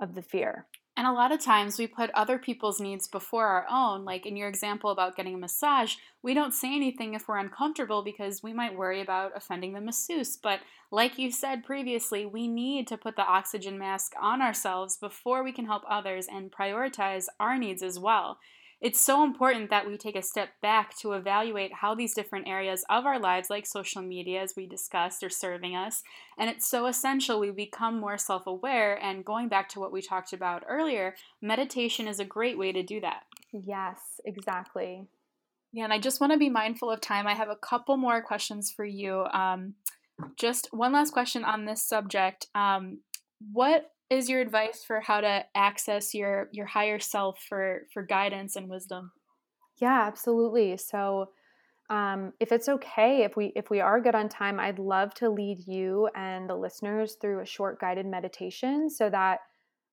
of 0.00 0.14
the 0.14 0.22
fear. 0.22 0.68
And 0.98 1.06
a 1.06 1.12
lot 1.12 1.30
of 1.30 1.38
times 1.38 1.78
we 1.78 1.86
put 1.86 2.10
other 2.10 2.38
people's 2.38 2.80
needs 2.80 3.06
before 3.06 3.46
our 3.46 3.64
own. 3.70 4.04
Like 4.04 4.26
in 4.26 4.36
your 4.36 4.48
example 4.48 4.90
about 4.90 5.14
getting 5.14 5.36
a 5.36 5.38
massage, 5.38 5.94
we 6.24 6.34
don't 6.34 6.52
say 6.52 6.74
anything 6.74 7.14
if 7.14 7.28
we're 7.28 7.38
uncomfortable 7.38 8.02
because 8.02 8.42
we 8.42 8.52
might 8.52 8.76
worry 8.76 9.00
about 9.00 9.30
offending 9.36 9.74
the 9.74 9.80
masseuse. 9.80 10.36
But 10.36 10.58
like 10.90 11.16
you 11.16 11.30
said 11.30 11.62
previously, 11.62 12.26
we 12.26 12.48
need 12.48 12.88
to 12.88 12.96
put 12.96 13.14
the 13.14 13.22
oxygen 13.22 13.78
mask 13.78 14.12
on 14.20 14.42
ourselves 14.42 14.96
before 14.96 15.44
we 15.44 15.52
can 15.52 15.66
help 15.66 15.84
others 15.88 16.26
and 16.28 16.50
prioritize 16.50 17.26
our 17.38 17.56
needs 17.56 17.84
as 17.84 18.00
well. 18.00 18.40
It's 18.80 19.00
so 19.00 19.24
important 19.24 19.70
that 19.70 19.88
we 19.88 19.96
take 19.96 20.14
a 20.14 20.22
step 20.22 20.50
back 20.62 20.96
to 20.98 21.12
evaluate 21.12 21.74
how 21.74 21.96
these 21.96 22.14
different 22.14 22.46
areas 22.46 22.84
of 22.88 23.06
our 23.06 23.18
lives, 23.18 23.50
like 23.50 23.66
social 23.66 24.02
media, 24.02 24.40
as 24.40 24.54
we 24.56 24.66
discussed, 24.66 25.24
are 25.24 25.30
serving 25.30 25.74
us. 25.74 26.04
And 26.38 26.48
it's 26.48 26.68
so 26.68 26.86
essential 26.86 27.40
we 27.40 27.50
become 27.50 27.98
more 27.98 28.18
self 28.18 28.46
aware. 28.46 28.94
And 29.02 29.24
going 29.24 29.48
back 29.48 29.68
to 29.70 29.80
what 29.80 29.92
we 29.92 30.00
talked 30.00 30.32
about 30.32 30.62
earlier, 30.68 31.16
meditation 31.42 32.06
is 32.06 32.20
a 32.20 32.24
great 32.24 32.56
way 32.56 32.70
to 32.70 32.84
do 32.84 33.00
that. 33.00 33.24
Yes, 33.52 34.20
exactly. 34.24 35.08
Yeah, 35.72 35.84
and 35.84 35.92
I 35.92 35.98
just 35.98 36.20
want 36.20 36.32
to 36.32 36.38
be 36.38 36.48
mindful 36.48 36.90
of 36.90 37.00
time. 37.00 37.26
I 37.26 37.34
have 37.34 37.50
a 37.50 37.56
couple 37.56 37.96
more 37.96 38.22
questions 38.22 38.70
for 38.70 38.84
you. 38.84 39.24
Um, 39.32 39.74
just 40.36 40.68
one 40.70 40.92
last 40.92 41.12
question 41.12 41.44
on 41.44 41.64
this 41.64 41.82
subject. 41.82 42.46
Um, 42.54 43.00
what 43.52 43.90
is 44.10 44.28
your 44.28 44.40
advice 44.40 44.84
for 44.84 45.00
how 45.00 45.20
to 45.20 45.44
access 45.54 46.14
your 46.14 46.48
your 46.52 46.66
higher 46.66 46.98
self 46.98 47.40
for 47.48 47.86
for 47.92 48.02
guidance 48.02 48.56
and 48.56 48.68
wisdom? 48.68 49.12
Yeah, 49.76 50.02
absolutely. 50.06 50.76
So 50.76 51.30
Um, 51.90 52.34
if 52.40 52.52
it's 52.52 52.68
okay, 52.68 53.24
if 53.24 53.36
we 53.36 53.52
if 53.56 53.70
we 53.70 53.80
are 53.80 54.00
good 54.00 54.14
on 54.14 54.28
time, 54.28 54.60
I'd 54.60 54.78
love 54.78 55.14
to 55.16 55.30
lead 55.30 55.66
you 55.66 56.08
and 56.14 56.48
the 56.48 56.56
listeners 56.56 57.16
through 57.20 57.40
a 57.42 57.46
short 57.46 57.80
guided 57.80 58.06
meditation 58.06 58.90
so 58.90 59.10
that 59.10 59.40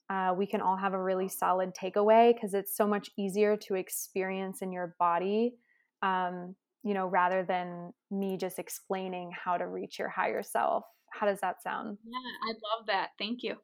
uh, 0.10 0.34
we 0.38 0.46
can 0.48 0.62
all 0.62 0.78
have 0.78 0.94
a 0.94 1.02
really 1.02 1.30
solid 1.30 1.74
takeaway 1.76 2.34
because 2.34 2.54
it's 2.54 2.76
so 2.78 2.88
much 2.88 3.12
easier 3.18 3.58
to 3.58 3.76
experience 3.76 4.62
in 4.62 4.72
your 4.72 4.96
body, 5.00 5.56
um, 6.04 6.56
you 6.84 6.94
know, 6.94 7.08
rather 7.08 7.44
than 7.44 7.94
me 8.12 8.38
just 8.38 8.60
explaining 8.60 9.32
how 9.32 9.58
to 9.58 9.68
reach 9.68 10.00
your 10.00 10.10
higher 10.10 10.44
self. 10.44 10.86
How 11.12 11.26
does 11.28 11.42
that 11.42 11.64
sound? 11.64 11.98
Yeah, 12.06 12.20
I 12.50 12.52
love 12.54 12.88
that. 12.88 13.12
Thank 13.18 13.44
you. 13.44 13.56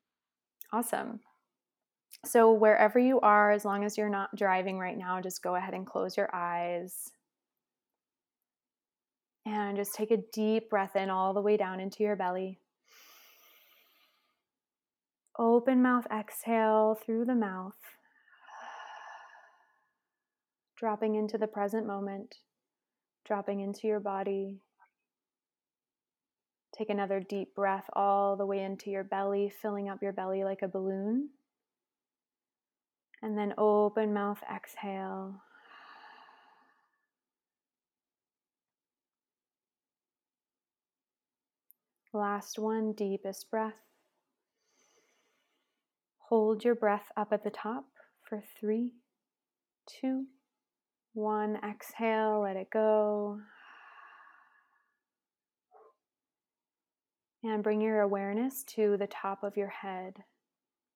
Awesome. 0.73 1.19
So, 2.23 2.51
wherever 2.51 2.99
you 2.99 3.19
are, 3.21 3.51
as 3.51 3.65
long 3.65 3.83
as 3.83 3.97
you're 3.97 4.09
not 4.09 4.35
driving 4.35 4.77
right 4.77 4.97
now, 4.97 5.19
just 5.21 5.41
go 5.41 5.55
ahead 5.55 5.73
and 5.73 5.87
close 5.87 6.15
your 6.15 6.29
eyes. 6.33 7.11
And 9.45 9.75
just 9.75 9.95
take 9.95 10.11
a 10.11 10.23
deep 10.31 10.69
breath 10.69 10.95
in 10.95 11.09
all 11.09 11.33
the 11.33 11.41
way 11.41 11.57
down 11.57 11.79
into 11.79 12.03
your 12.03 12.15
belly. 12.15 12.59
Open 15.37 15.81
mouth 15.81 16.05
exhale 16.11 16.95
through 17.03 17.25
the 17.25 17.35
mouth, 17.35 17.73
dropping 20.77 21.15
into 21.15 21.37
the 21.37 21.47
present 21.47 21.87
moment, 21.87 22.35
dropping 23.25 23.61
into 23.61 23.87
your 23.87 23.99
body. 23.99 24.61
Take 26.77 26.89
another 26.89 27.19
deep 27.19 27.53
breath 27.53 27.89
all 27.93 28.35
the 28.35 28.45
way 28.45 28.59
into 28.63 28.89
your 28.89 29.03
belly, 29.03 29.51
filling 29.61 29.89
up 29.89 30.01
your 30.01 30.13
belly 30.13 30.43
like 30.43 30.61
a 30.61 30.67
balloon. 30.67 31.29
And 33.21 33.37
then 33.37 33.53
open 33.57 34.13
mouth 34.13 34.41
exhale. 34.51 35.41
Last 42.13 42.59
one, 42.59 42.91
deepest 42.93 43.49
breath. 43.49 43.73
Hold 46.29 46.63
your 46.63 46.75
breath 46.75 47.11
up 47.15 47.31
at 47.31 47.43
the 47.43 47.49
top 47.49 47.85
for 48.21 48.43
three, 48.59 48.91
two, 49.85 50.25
one. 51.13 51.57
Exhale, 51.63 52.41
let 52.41 52.55
it 52.55 52.69
go. 52.69 53.39
And 57.43 57.63
bring 57.63 57.81
your 57.81 58.01
awareness 58.01 58.63
to 58.75 58.97
the 58.97 59.07
top 59.07 59.43
of 59.43 59.57
your 59.57 59.69
head, 59.69 60.13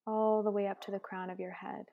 all 0.06 0.44
the 0.44 0.50
way 0.50 0.68
up 0.68 0.80
to 0.82 0.92
the 0.92 1.00
crown 1.00 1.28
of 1.28 1.40
your 1.40 1.50
head. 1.50 1.86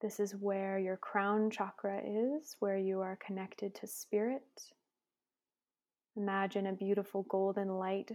This 0.00 0.20
is 0.20 0.32
where 0.32 0.78
your 0.78 0.96
crown 0.96 1.50
chakra 1.50 2.00
is, 2.04 2.56
where 2.60 2.78
you 2.78 3.00
are 3.00 3.18
connected 3.24 3.74
to 3.74 3.86
spirit. 3.86 4.42
Imagine 6.16 6.66
a 6.66 6.72
beautiful 6.72 7.24
golden 7.28 7.68
light 7.68 8.10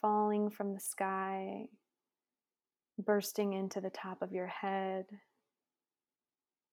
falling 0.00 0.50
from 0.50 0.74
the 0.74 0.80
sky, 0.80 1.66
bursting 2.98 3.54
into 3.54 3.80
the 3.80 3.90
top 3.90 4.20
of 4.20 4.32
your 4.32 4.46
head, 4.46 5.06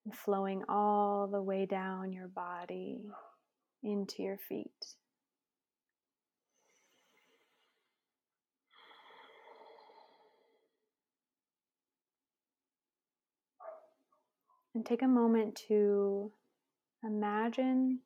and 0.04 0.14
flowing 0.14 0.64
all 0.68 1.28
the 1.28 1.42
way 1.42 1.66
down 1.66 2.12
your 2.12 2.28
body 2.28 3.02
into 3.82 4.24
your 4.24 4.38
feet. 4.38 4.96
And 14.76 14.86
take 14.86 15.02
a 15.02 15.08
moment 15.08 15.62
to 15.68 16.32
imagine 17.04 18.00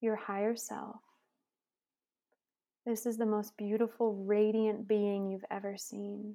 your 0.00 0.16
higher 0.16 0.56
self 0.56 1.00
this 2.84 3.06
is 3.06 3.16
the 3.16 3.26
most 3.26 3.56
beautiful, 3.56 4.12
radiant 4.24 4.88
being 4.88 5.30
you've 5.30 5.44
ever 5.50 5.76
seen. 5.76 6.34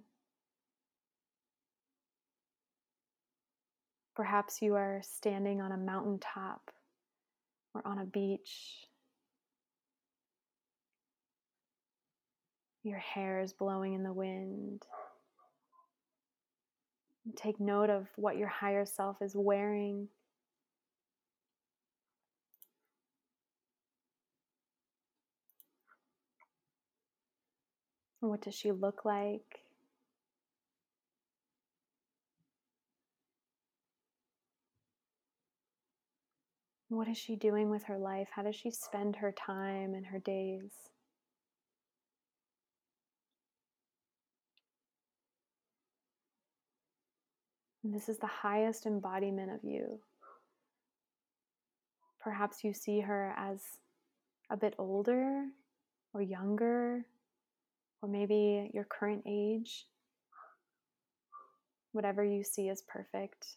Perhaps 4.15 4.61
you 4.61 4.75
are 4.75 5.01
standing 5.03 5.61
on 5.61 5.73
a 5.73 5.77
mountaintop 5.77 6.71
or 7.73 7.85
on 7.85 7.99
a 7.99 8.05
beach. 8.05 8.87
Your 12.83 12.97
hair 12.97 13.41
is 13.41 13.51
blowing 13.51 13.93
in 13.93 14.03
the 14.03 14.13
wind. 14.13 14.83
Take 17.35 17.59
note 17.59 17.89
of 17.89 18.07
what 18.15 18.37
your 18.37 18.47
higher 18.47 18.85
self 18.85 19.21
is 19.21 19.35
wearing. 19.35 20.07
What 28.19 28.41
does 28.41 28.55
she 28.55 28.71
look 28.71 29.05
like? 29.05 29.61
What 36.89 37.07
is 37.07 37.17
she 37.17 37.35
doing 37.35 37.69
with 37.69 37.83
her 37.83 37.97
life? 37.97 38.29
How 38.31 38.43
does 38.43 38.55
she 38.55 38.71
spend 38.71 39.17
her 39.17 39.31
time 39.31 39.93
and 39.93 40.05
her 40.07 40.19
days? 40.19 40.71
And 47.87 47.95
this 47.95 48.09
is 48.09 48.17
the 48.17 48.27
highest 48.27 48.85
embodiment 48.85 49.49
of 49.49 49.63
you. 49.63 50.01
Perhaps 52.19 52.61
you 52.65 52.73
see 52.73 52.99
her 52.99 53.33
as 53.37 53.61
a 54.49 54.57
bit 54.57 54.75
older 54.77 55.45
or 56.13 56.21
younger 56.21 57.05
or 58.01 58.09
maybe 58.09 58.69
your 58.73 58.83
current 58.83 59.23
age. 59.25 59.85
Whatever 61.93 62.25
you 62.25 62.43
see 62.43 62.67
is 62.67 62.83
perfect. 62.89 63.55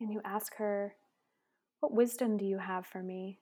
And 0.00 0.10
you 0.10 0.22
ask 0.24 0.54
her, 0.56 0.94
What 1.80 1.92
wisdom 1.92 2.38
do 2.38 2.46
you 2.46 2.58
have 2.58 2.86
for 2.86 3.02
me? 3.02 3.38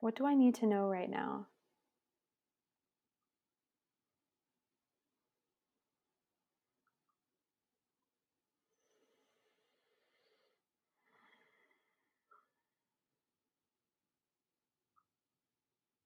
What 0.00 0.16
do 0.16 0.26
I 0.26 0.34
need 0.34 0.56
to 0.56 0.66
know 0.66 0.86
right 0.86 1.08
now? 1.08 1.46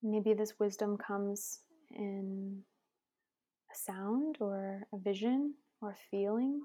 Maybe 0.03 0.33
this 0.35 0.59
wisdom 0.59 0.97
comes 0.97 1.61
in 1.91 2.63
a 3.71 3.77
sound 3.77 4.37
or 4.41 4.87
a 4.93 4.99
vision 4.99 5.55
or 5.81 5.97
feeling. 6.11 6.63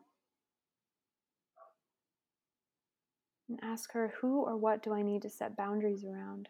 And 3.50 3.60
ask 3.62 3.92
her, 3.94 4.14
who 4.22 4.42
or 4.42 4.58
what 4.58 4.82
do 4.82 4.94
I 4.94 5.02
need 5.04 5.22
to 5.24 5.30
set 5.30 5.56
boundaries 5.56 6.04
around? 6.04 6.50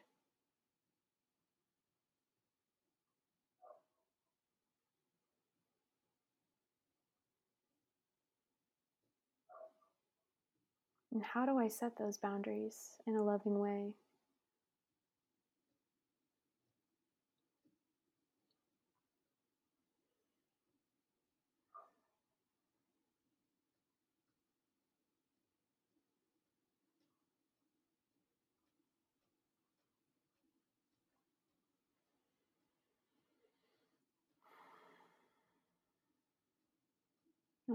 And 11.11 11.24
how 11.24 11.45
do 11.45 11.57
I 11.57 11.70
set 11.70 11.97
those 11.97 12.18
boundaries 12.18 12.95
in 13.07 13.16
a 13.16 13.24
loving 13.24 13.59
way? 13.59 13.93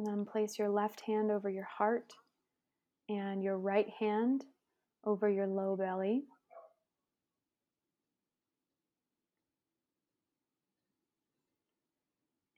And 0.00 0.06
then 0.06 0.24
place 0.24 0.58
your 0.58 0.70
left 0.70 1.02
hand 1.02 1.30
over 1.30 1.50
your 1.50 1.68
heart 1.76 2.14
and 3.10 3.44
your 3.44 3.58
right 3.58 3.88
hand 3.98 4.46
over 5.04 5.28
your 5.28 5.46
low 5.46 5.76
belly. 5.76 6.22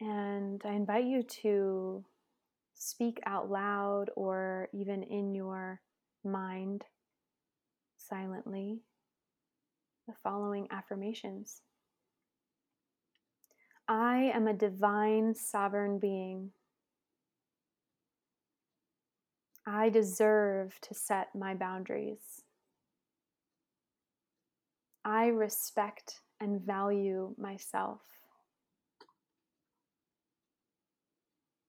And 0.01 0.63
I 0.65 0.71
invite 0.71 1.07
you 1.07 1.25
to 1.43 2.05
speak 2.77 3.19
out 3.27 3.51
loud 3.51 4.11
or 4.15 4.69
even 4.73 5.03
in 5.03 5.35
your 5.35 5.81
mind 6.25 6.85
silently 7.97 8.83
the 10.07 10.15
following 10.23 10.69
affirmations 10.71 11.63
I 13.89 14.31
am 14.33 14.47
a 14.47 14.55
divine 14.55 15.35
sovereign 15.35 15.99
being. 15.99 16.53
I 19.67 19.91
deserve 19.91 20.79
to 20.83 20.95
set 20.95 21.35
my 21.35 21.55
boundaries. 21.55 22.43
I 25.05 25.27
respect 25.27 26.21
and 26.41 26.61
value 26.61 27.35
myself. 27.39 28.01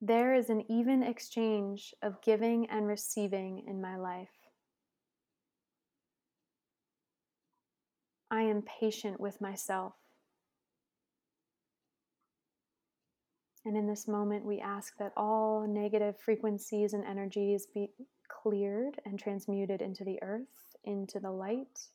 There 0.02 0.34
is 0.34 0.50
an 0.50 0.70
even 0.70 1.02
exchange 1.02 1.94
of 2.02 2.22
giving 2.22 2.70
and 2.70 2.88
receiving 2.88 3.64
in 3.68 3.80
my 3.80 3.96
life. 3.96 4.28
I 8.30 8.42
am 8.42 8.64
patient 8.64 9.20
with 9.20 9.40
myself. 9.40 9.94
And 13.66 13.78
in 13.78 13.88
this 13.88 14.08
moment, 14.08 14.46
we 14.46 14.60
ask 14.60 14.98
that 14.98 15.14
all 15.16 15.66
negative 15.68 16.20
frequencies 16.20 16.94
and 16.94 17.06
energies 17.06 17.68
be 17.74 17.90
cleared 18.28 19.00
and 19.06 19.18
transmuted 19.18 19.82
into 19.82 20.04
the 20.04 20.22
earth, 20.22 20.76
into 20.84 21.20
the 21.20 21.32
light. 21.32 21.88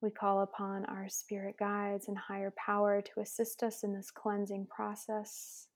We 0.00 0.10
call 0.10 0.40
upon 0.40 0.84
our 0.86 1.08
spirit 1.08 1.56
guides 1.56 2.08
and 2.08 2.18
higher 2.18 2.52
power 2.56 3.00
to 3.00 3.20
assist 3.20 3.62
us 3.62 3.84
in 3.84 3.94
this 3.94 4.10
cleansing 4.10 4.66
process, 4.66 5.68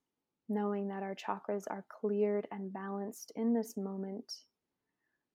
knowing 0.49 0.89
that 0.89 1.05
our 1.05 1.15
chakras 1.15 1.63
are 1.71 1.85
cleared 1.89 2.49
and 2.51 2.73
balanced 2.73 3.31
in 3.37 3.55
this 3.55 3.77
moment 3.77 4.33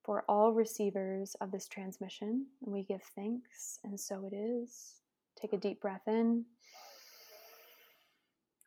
for 0.04 0.24
all 0.28 0.52
receivers 0.52 1.34
of 1.40 1.50
this 1.50 1.68
transmission. 1.68 2.46
We 2.60 2.82
give 2.82 3.02
thanks, 3.14 3.78
and 3.84 3.98
so 3.98 4.28
it 4.30 4.36
is. 4.36 4.96
Take 5.40 5.54
a 5.54 5.58
deep 5.58 5.80
breath 5.80 6.06
in. 6.06 6.44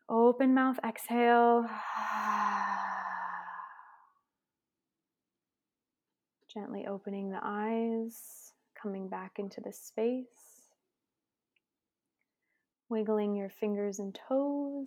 Open 0.08 0.54
mouth, 0.54 0.78
exhale. 0.86 1.68
Gently 6.52 6.86
opening 6.86 7.30
the 7.30 7.40
eyes, 7.42 8.52
coming 8.80 9.08
back 9.08 9.32
into 9.38 9.60
the 9.60 9.72
space. 9.72 10.68
Wiggling 12.88 13.34
your 13.34 13.48
fingers 13.48 13.98
and 13.98 14.16
toes. 14.28 14.86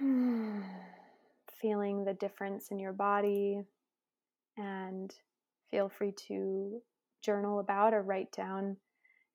Feeling 1.60 2.04
the 2.04 2.14
difference 2.14 2.70
in 2.70 2.78
your 2.78 2.94
body. 2.94 3.60
And 4.56 5.14
feel 5.70 5.90
free 5.90 6.12
to 6.28 6.80
journal 7.22 7.58
about 7.60 7.92
or 7.92 8.00
write 8.02 8.32
down 8.32 8.78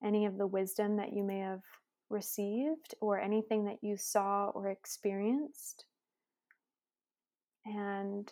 any 0.03 0.25
of 0.25 0.39
the 0.39 0.47
wisdom 0.47 0.97
that 0.97 1.13
you 1.13 1.23
may 1.23 1.37
have 1.39 1.61
received 2.09 2.95
or 3.01 3.19
anything 3.19 3.65
that 3.65 3.77
you 3.81 3.97
saw 3.97 4.49
or 4.49 4.69
experienced. 4.69 5.85
And 7.65 8.31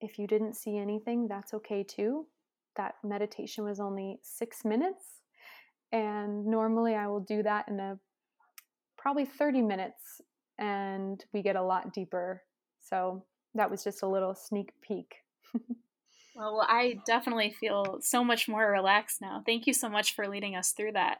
if 0.00 0.18
you 0.18 0.26
didn't 0.26 0.56
see 0.56 0.78
anything, 0.78 1.28
that's 1.28 1.54
okay 1.54 1.82
too. 1.82 2.26
That 2.76 2.94
meditation 3.04 3.64
was 3.64 3.80
only 3.80 4.18
six 4.22 4.64
minutes. 4.64 5.20
And 5.92 6.46
normally 6.46 6.94
I 6.94 7.06
will 7.06 7.20
do 7.20 7.42
that 7.42 7.68
in 7.68 7.78
a 7.78 7.98
probably 8.96 9.26
30 9.26 9.62
minutes 9.62 10.22
and 10.58 11.22
we 11.32 11.42
get 11.42 11.56
a 11.56 11.62
lot 11.62 11.92
deeper. 11.92 12.42
So 12.80 13.24
that 13.54 13.70
was 13.70 13.84
just 13.84 14.02
a 14.02 14.08
little 14.08 14.34
sneak 14.34 14.72
peek. 14.80 15.16
well, 16.34 16.64
I 16.66 16.98
definitely 17.04 17.50
feel 17.50 17.98
so 18.00 18.24
much 18.24 18.48
more 18.48 18.70
relaxed 18.70 19.20
now. 19.20 19.42
Thank 19.44 19.66
you 19.66 19.74
so 19.74 19.88
much 19.88 20.14
for 20.14 20.28
leading 20.28 20.56
us 20.56 20.72
through 20.72 20.92
that. 20.92 21.18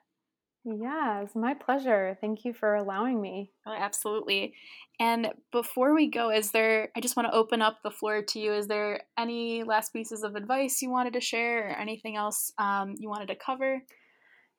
Yeah, 0.64 1.22
it's 1.22 1.34
my 1.34 1.54
pleasure. 1.54 2.16
Thank 2.20 2.44
you 2.44 2.52
for 2.52 2.76
allowing 2.76 3.20
me. 3.20 3.50
Oh, 3.66 3.72
absolutely. 3.72 4.54
And 5.00 5.32
before 5.50 5.92
we 5.92 6.08
go, 6.08 6.30
is 6.30 6.52
there, 6.52 6.90
I 6.96 7.00
just 7.00 7.16
want 7.16 7.28
to 7.28 7.34
open 7.34 7.60
up 7.60 7.78
the 7.82 7.90
floor 7.90 8.22
to 8.22 8.38
you. 8.38 8.52
Is 8.52 8.68
there 8.68 9.00
any 9.18 9.64
last 9.64 9.92
pieces 9.92 10.22
of 10.22 10.36
advice 10.36 10.80
you 10.80 10.88
wanted 10.90 11.14
to 11.14 11.20
share 11.20 11.68
or 11.68 11.70
anything 11.70 12.16
else 12.16 12.52
um, 12.58 12.94
you 12.96 13.08
wanted 13.08 13.26
to 13.28 13.34
cover? 13.34 13.82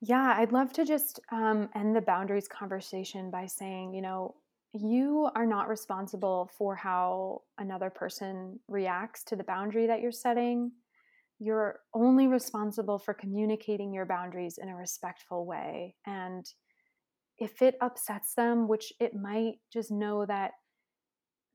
Yeah, 0.02 0.34
I'd 0.36 0.52
love 0.52 0.74
to 0.74 0.84
just 0.84 1.20
um, 1.32 1.70
end 1.74 1.96
the 1.96 2.02
boundaries 2.02 2.48
conversation 2.48 3.30
by 3.30 3.46
saying, 3.46 3.94
you 3.94 4.02
know, 4.02 4.34
you 4.74 5.30
are 5.34 5.46
not 5.46 5.68
responsible 5.68 6.50
for 6.58 6.76
how 6.76 7.42
another 7.56 7.88
person 7.88 8.58
reacts 8.68 9.24
to 9.24 9.36
the 9.36 9.44
boundary 9.44 9.86
that 9.86 10.02
you're 10.02 10.12
setting 10.12 10.72
you're 11.38 11.80
only 11.92 12.26
responsible 12.26 12.98
for 12.98 13.14
communicating 13.14 13.92
your 13.92 14.06
boundaries 14.06 14.58
in 14.60 14.68
a 14.68 14.76
respectful 14.76 15.46
way. 15.46 15.94
And 16.06 16.46
if 17.38 17.62
it 17.62 17.76
upsets 17.80 18.34
them, 18.34 18.68
which 18.68 18.92
it 19.00 19.14
might, 19.14 19.54
just 19.72 19.90
know 19.90 20.24
that 20.26 20.52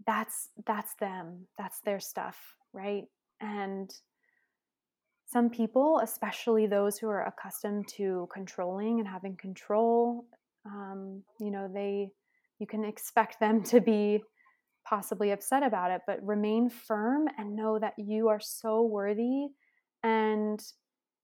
that's 0.05 0.49
that's 0.65 0.95
them. 0.99 1.47
That's 1.57 1.79
their 1.81 1.99
stuff, 1.99 2.37
right? 2.73 3.03
And 3.41 3.89
some 5.25 5.49
people, 5.49 5.99
especially 6.03 6.67
those 6.67 6.97
who 6.97 7.07
are 7.07 7.25
accustomed 7.25 7.87
to 7.97 8.27
controlling 8.33 8.99
and 8.99 9.07
having 9.07 9.37
control, 9.37 10.25
um, 10.65 11.23
you 11.39 11.51
know, 11.51 11.69
they 11.73 12.09
you 12.59 12.67
can 12.67 12.83
expect 12.83 13.39
them 13.39 13.63
to 13.63 13.79
be 13.79 14.21
possibly 14.87 15.31
upset 15.31 15.63
about 15.63 15.91
it, 15.91 16.01
but 16.07 16.25
remain 16.25 16.69
firm 16.69 17.27
and 17.37 17.55
know 17.55 17.77
that 17.79 17.93
you 17.97 18.27
are 18.27 18.39
so 18.39 18.81
worthy 18.83 19.47
and 20.03 20.61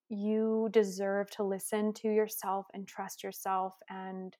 you 0.10 0.70
deserve 0.72 1.30
to 1.32 1.44
listen 1.44 1.94
to 1.94 2.08
yourself 2.08 2.68
and 2.74 2.88
trust 2.88 3.24
yourself 3.24 3.76
and 3.90 4.36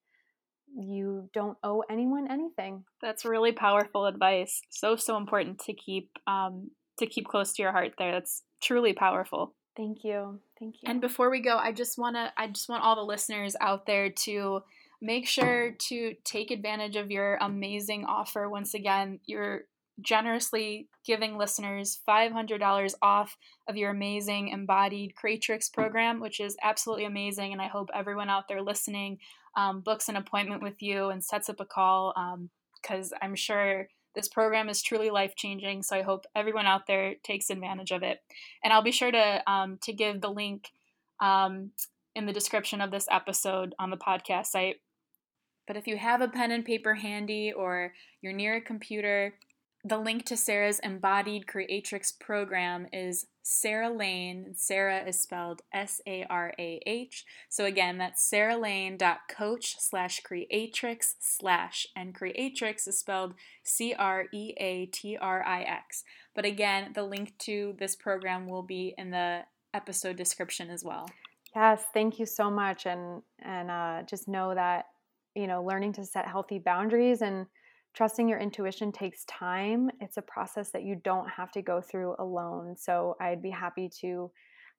you 0.78 1.30
don't 1.34 1.58
owe 1.64 1.84
anyone 1.90 2.30
anything. 2.30 2.84
That's 3.02 3.26
really 3.26 3.52
powerful 3.52 4.06
advice. 4.06 4.62
So 4.70 4.96
so 4.96 5.18
important 5.18 5.60
to 5.66 5.74
keep 5.74 6.10
um, 6.28 6.72
to 7.00 7.06
keep 7.06 7.28
close 7.28 7.54
to 7.54 7.62
your 7.62 7.72
heart 7.72 7.94
there. 7.98 8.12
That's 8.12 8.44
truly 8.62 8.94
powerful. 8.94 9.56
Thank 9.78 10.04
you. 10.04 10.40
Thank 10.60 10.76
you. 10.82 10.90
and 10.90 11.02
before 11.02 11.30
we 11.30 11.42
go 11.42 11.58
i 11.58 11.74
just 11.74 11.98
want 11.98 12.16
to 12.16 12.32
i 12.38 12.48
just 12.48 12.70
want 12.70 12.82
all 12.82 12.96
the 12.96 13.02
listeners 13.02 13.58
out 13.60 13.86
there 13.86 14.10
to 14.10 14.64
make 15.02 15.28
sure 15.28 15.72
to 15.72 16.14
take 16.24 16.52
advantage 16.52 16.96
of 16.96 17.12
your 17.12 17.38
amazing 17.42 18.06
offer 18.06 18.50
once 18.50 18.74
again. 18.74 19.20
You're 19.26 19.64
generously 20.02 20.88
giving 21.06 21.38
listeners 21.38 22.00
$500 22.08 22.94
off 23.02 23.38
of 23.68 23.78
your 23.78 23.92
amazing 23.92 24.50
embodied 24.50 25.16
creatrix 25.16 25.70
program 25.70 26.20
which 26.20 26.40
is 26.40 26.58
absolutely 26.64 27.06
amazing 27.06 27.54
and 27.54 27.62
i 27.62 27.68
hope 27.68 27.90
everyone 27.94 28.30
out 28.30 28.48
there 28.48 28.62
listening 28.62 29.18
um, 29.56 29.80
books 29.80 30.10
an 30.10 30.18
appointment 30.18 30.62
with 30.62 30.82
you 30.82 31.10
and 31.10 31.24
sets 31.24 31.50
up 31.50 31.60
a 31.60 31.66
call 31.66 32.14
because 32.82 33.14
um, 33.14 33.20
i'm 33.22 33.36
sure 33.36 33.88
this 34.16 34.28
program 34.28 34.70
is 34.70 34.82
truly 34.82 35.10
life 35.10 35.36
changing 35.36 35.82
so 35.82 35.96
i 35.96 36.02
hope 36.02 36.26
everyone 36.36 36.66
out 36.66 36.88
there 36.88 37.16
takes 37.24 37.50
advantage 37.50 37.92
of 37.92 38.04
it. 38.04 38.20
And 38.64 38.74
i'll 38.74 38.82
be 38.82 38.92
sure 38.92 39.12
to 39.12 39.52
um, 39.52 39.78
to 39.84 39.94
give 39.94 40.22
the 40.22 40.30
link 40.30 40.72
um, 41.22 41.72
in 42.16 42.26
the 42.26 42.34
description 42.34 42.82
of 42.82 42.92
this 42.92 43.08
episode 43.12 43.76
on 43.78 43.90
the 43.90 43.98
podcast 43.98 44.48
site. 44.48 44.78
But 45.68 45.78
if 45.78 45.88
you 45.88 45.98
have 45.98 46.22
a 46.22 46.28
pen 46.28 46.52
and 46.52 46.64
paper 46.64 46.94
handy 46.94 47.52
or 47.52 47.94
you're 48.22 48.34
near 48.34 48.56
a 48.56 48.62
computer 48.62 49.34
the 49.86 50.00
link 50.00 50.26
to 50.26 50.36
Sarah's 50.36 50.80
embodied 50.80 51.46
creatrix 51.46 52.12
program 52.12 52.88
is 52.92 53.28
Sarah 53.44 53.92
Lane. 53.92 54.54
Sarah 54.56 55.08
is 55.08 55.22
spelled 55.22 55.62
S 55.72 56.02
A 56.08 56.26
R 56.28 56.54
A 56.58 56.82
H. 56.88 57.24
So 57.50 57.66
again, 57.66 58.00
that's 58.00 58.28
sarahlane.coach 58.28 59.76
slash 59.78 60.22
creatrix 60.22 61.16
slash, 61.20 61.86
and 61.96 62.16
creatrix 62.16 62.88
is 62.88 62.98
spelled 62.98 63.36
C 63.64 63.94
R 63.94 64.26
E 64.34 64.56
A 64.58 64.88
T 64.88 65.18
R 65.18 65.46
I 65.46 65.62
X. 65.62 66.04
But 66.34 66.46
again, 66.46 66.92
the 66.96 67.04
link 67.04 67.38
to 67.40 67.76
this 67.78 67.96
program 67.96 68.48
will 68.48 68.64
be 68.64 68.96
in 68.98 69.12
the 69.12 69.42
episode 69.76 70.16
description 70.16 70.72
as 70.72 70.84
well. 70.84 71.08
Yes, 71.56 71.84
thank 71.94 72.18
you 72.18 72.26
so 72.26 72.50
much, 72.50 72.88
and 72.88 73.22
and 73.44 73.70
uh, 73.70 74.02
just 74.08 74.28
know 74.28 74.56
that 74.56 74.88
you 75.36 75.46
know 75.46 75.64
learning 75.64 75.94
to 75.94 76.06
set 76.06 76.28
healthy 76.28 76.58
boundaries 76.58 77.22
and 77.22 77.46
trusting 77.96 78.28
your 78.28 78.40
intuition 78.40 78.92
takes 78.92 79.26
time. 79.26 79.90
It's 80.02 80.18
a 80.18 80.22
process 80.22 80.72
that 80.72 80.84
you 80.84 81.00
don't 81.04 81.30
have 81.30 81.52
to 81.54 81.62
go 81.62 81.82
through 81.82 82.16
alone. 82.20 82.76
So 82.78 83.16
I'd 83.20 83.42
be 83.42 83.52
happy 83.52 83.90
to 84.02 84.32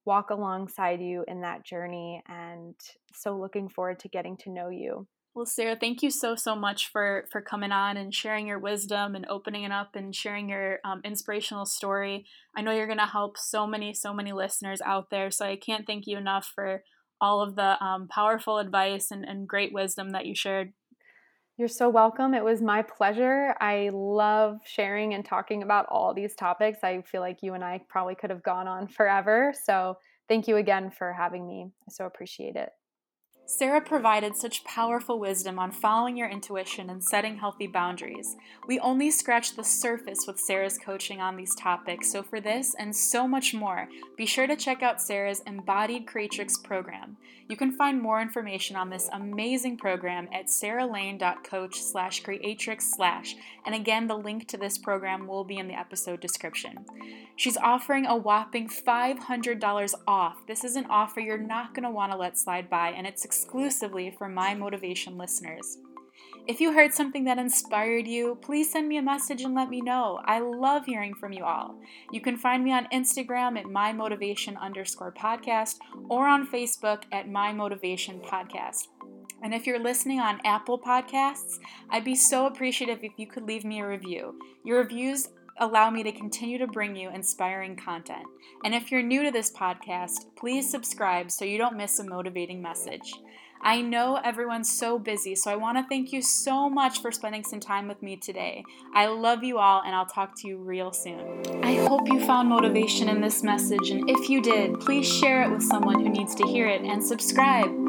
walk 0.04 0.30
alongside 0.30 1.00
you 1.00 1.24
in 1.26 1.40
that 1.40 1.64
journey 1.64 2.22
and 2.28 2.74
so 3.12 3.36
looking 3.36 3.68
forward 3.68 3.98
to 4.00 4.08
getting 4.08 4.36
to 4.38 4.50
know 4.50 4.68
you. 4.68 5.06
Well, 5.34 5.44
Sarah, 5.44 5.76
thank 5.78 6.02
you 6.02 6.10
so 6.10 6.34
so 6.34 6.56
much 6.56 6.90
for 6.90 7.26
for 7.30 7.42
coming 7.42 7.70
on 7.70 7.98
and 7.98 8.14
sharing 8.14 8.46
your 8.46 8.58
wisdom 8.58 9.14
and 9.14 9.26
opening 9.28 9.64
it 9.64 9.72
up 9.72 9.94
and 9.94 10.14
sharing 10.14 10.48
your 10.48 10.78
um, 10.82 11.02
inspirational 11.04 11.66
story. 11.66 12.24
I 12.56 12.62
know 12.62 12.72
you're 12.72 12.86
going 12.86 12.98
to 12.98 13.04
help 13.04 13.36
so 13.36 13.66
many 13.66 13.92
so 13.92 14.14
many 14.14 14.32
listeners 14.32 14.80
out 14.80 15.10
there, 15.10 15.30
so 15.30 15.44
I 15.44 15.56
can't 15.56 15.86
thank 15.86 16.06
you 16.06 16.16
enough 16.16 16.50
for 16.54 16.82
all 17.20 17.42
of 17.42 17.54
the 17.54 17.82
um, 17.84 18.08
powerful 18.08 18.56
advice 18.56 19.10
and, 19.10 19.26
and 19.26 19.46
great 19.46 19.74
wisdom 19.74 20.10
that 20.10 20.24
you 20.24 20.34
shared 20.34 20.72
You're 21.56 21.68
so 21.68 21.88
welcome. 21.88 22.34
It 22.34 22.44
was 22.44 22.60
my 22.60 22.82
pleasure. 22.82 23.54
I 23.60 23.90
love 23.92 24.60
sharing 24.64 25.14
and 25.14 25.24
talking 25.24 25.62
about 25.62 25.86
all 25.88 26.12
these 26.12 26.34
topics. 26.34 26.80
I 26.84 27.00
feel 27.02 27.22
like 27.22 27.42
you 27.42 27.54
and 27.54 27.64
I 27.64 27.80
probably 27.88 28.14
could 28.14 28.30
have 28.30 28.42
gone 28.42 28.68
on 28.68 28.88
forever. 28.88 29.54
So, 29.64 29.96
thank 30.28 30.48
you 30.48 30.56
again 30.56 30.90
for 30.90 31.12
having 31.14 31.46
me. 31.46 31.70
I 31.88 31.90
so 31.90 32.04
appreciate 32.04 32.56
it. 32.56 32.70
Sarah 33.48 33.80
provided 33.80 34.34
such 34.34 34.64
powerful 34.64 35.20
wisdom 35.20 35.56
on 35.56 35.70
following 35.70 36.16
your 36.16 36.28
intuition 36.28 36.90
and 36.90 37.02
setting 37.02 37.38
healthy 37.38 37.68
boundaries. 37.68 38.34
We 38.66 38.80
only 38.80 39.12
scratched 39.12 39.54
the 39.54 39.62
surface 39.62 40.26
with 40.26 40.40
Sarah's 40.40 40.78
coaching 40.78 41.20
on 41.20 41.36
these 41.36 41.54
topics, 41.54 42.10
so 42.10 42.24
for 42.24 42.40
this 42.40 42.74
and 42.76 42.94
so 42.94 43.28
much 43.28 43.54
more, 43.54 43.88
be 44.16 44.26
sure 44.26 44.48
to 44.48 44.56
check 44.56 44.82
out 44.82 45.00
Sarah's 45.00 45.42
Embodied 45.46 46.08
Creatrix 46.08 46.58
program. 46.58 47.18
You 47.48 47.56
can 47.56 47.70
find 47.70 48.02
more 48.02 48.20
information 48.20 48.74
on 48.74 48.90
this 48.90 49.08
amazing 49.12 49.76
program 49.76 50.28
at 50.32 50.46
sarahlane.coach 50.46 51.80
slash 51.80 52.24
creatrix 52.24 52.90
slash, 52.90 53.36
and 53.64 53.72
again, 53.72 54.08
the 54.08 54.18
link 54.18 54.48
to 54.48 54.56
this 54.56 54.76
program 54.76 55.28
will 55.28 55.44
be 55.44 55.58
in 55.58 55.68
the 55.68 55.78
episode 55.78 56.18
description. 56.18 56.84
She's 57.36 57.56
offering 57.56 58.06
a 58.06 58.16
whopping 58.16 58.68
$500 58.68 59.94
off. 60.08 60.46
This 60.48 60.64
is 60.64 60.74
an 60.74 60.86
offer 60.90 61.20
you're 61.20 61.38
not 61.38 61.72
going 61.74 61.84
to 61.84 61.90
want 61.90 62.10
to 62.10 62.18
let 62.18 62.36
slide 62.36 62.68
by, 62.68 62.88
and 62.88 63.06
it's 63.06 63.24
exclusively 63.36 64.10
for 64.16 64.28
my 64.28 64.54
motivation 64.54 65.18
listeners. 65.18 65.78
If 66.46 66.60
you 66.60 66.72
heard 66.72 66.94
something 66.94 67.24
that 67.24 67.38
inspired 67.38 68.06
you, 68.06 68.38
please 68.40 68.70
send 68.70 68.88
me 68.88 68.96
a 68.96 69.02
message 69.02 69.42
and 69.42 69.54
let 69.54 69.68
me 69.68 69.82
know. 69.82 70.20
I 70.24 70.38
love 70.38 70.86
hearing 70.86 71.14
from 71.14 71.32
you 71.32 71.44
all. 71.44 71.74
You 72.12 72.20
can 72.20 72.38
find 72.38 72.64
me 72.64 72.72
on 72.72 72.86
Instagram 72.92 73.58
at 73.58 73.66
mymotivation 73.66 74.58
underscore 74.58 75.12
podcast 75.12 75.76
or 76.08 76.26
on 76.26 76.46
Facebook 76.46 77.02
at 77.12 77.28
mymotivation 77.28 78.24
podcast. 78.24 78.86
And 79.42 79.52
if 79.52 79.66
you're 79.66 79.78
listening 79.78 80.18
on 80.20 80.40
Apple 80.46 80.78
Podcasts, 80.78 81.58
I'd 81.90 82.04
be 82.04 82.14
so 82.14 82.46
appreciative 82.46 83.00
if 83.02 83.12
you 83.18 83.26
could 83.26 83.42
leave 83.42 83.64
me 83.64 83.80
a 83.80 83.86
review. 83.86 84.38
Your 84.64 84.78
reviews 84.78 85.28
allow 85.58 85.90
me 85.90 86.02
to 86.02 86.12
continue 86.12 86.58
to 86.58 86.66
bring 86.66 86.96
you 86.96 87.10
inspiring 87.10 87.76
content. 87.76 88.26
And 88.64 88.74
if 88.74 88.90
you're 88.90 89.02
new 89.02 89.22
to 89.22 89.30
this 89.30 89.50
podcast, 89.50 90.26
please 90.36 90.70
subscribe 90.70 91.30
so 91.30 91.44
you 91.44 91.58
don't 91.58 91.76
miss 91.76 91.98
a 91.98 92.04
motivating 92.04 92.62
message. 92.62 93.14
I 93.62 93.80
know 93.80 94.20
everyone's 94.22 94.70
so 94.70 94.98
busy, 94.98 95.34
so 95.34 95.50
I 95.50 95.56
want 95.56 95.78
to 95.78 95.84
thank 95.88 96.12
you 96.12 96.20
so 96.20 96.68
much 96.68 97.00
for 97.00 97.10
spending 97.10 97.42
some 97.42 97.58
time 97.58 97.88
with 97.88 98.02
me 98.02 98.16
today. 98.16 98.62
I 98.94 99.06
love 99.06 99.42
you 99.42 99.58
all, 99.58 99.82
and 99.82 99.94
I'll 99.94 100.06
talk 100.06 100.38
to 100.40 100.48
you 100.48 100.58
real 100.58 100.92
soon. 100.92 101.42
I 101.62 101.74
hope 101.74 102.06
you 102.06 102.20
found 102.24 102.48
motivation 102.48 103.08
in 103.08 103.20
this 103.20 103.42
message, 103.42 103.90
and 103.90 104.08
if 104.10 104.28
you 104.28 104.42
did, 104.42 104.78
please 104.80 105.10
share 105.10 105.42
it 105.42 105.50
with 105.50 105.62
someone 105.62 106.00
who 106.00 106.10
needs 106.10 106.34
to 106.34 106.46
hear 106.46 106.68
it 106.68 106.82
and 106.82 107.02
subscribe. 107.02 107.85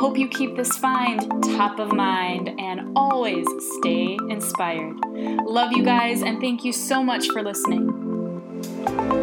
Hope 0.00 0.16
you 0.16 0.28
keep 0.28 0.56
this 0.56 0.78
find 0.78 1.20
top 1.42 1.78
of 1.78 1.92
mind 1.92 2.58
and 2.58 2.90
always 2.96 3.46
stay 3.76 4.16
inspired. 4.30 4.96
Love 5.44 5.72
you 5.72 5.84
guys 5.84 6.22
and 6.22 6.40
thank 6.40 6.64
you 6.64 6.72
so 6.72 7.02
much 7.02 7.28
for 7.28 7.42
listening. 7.42 9.19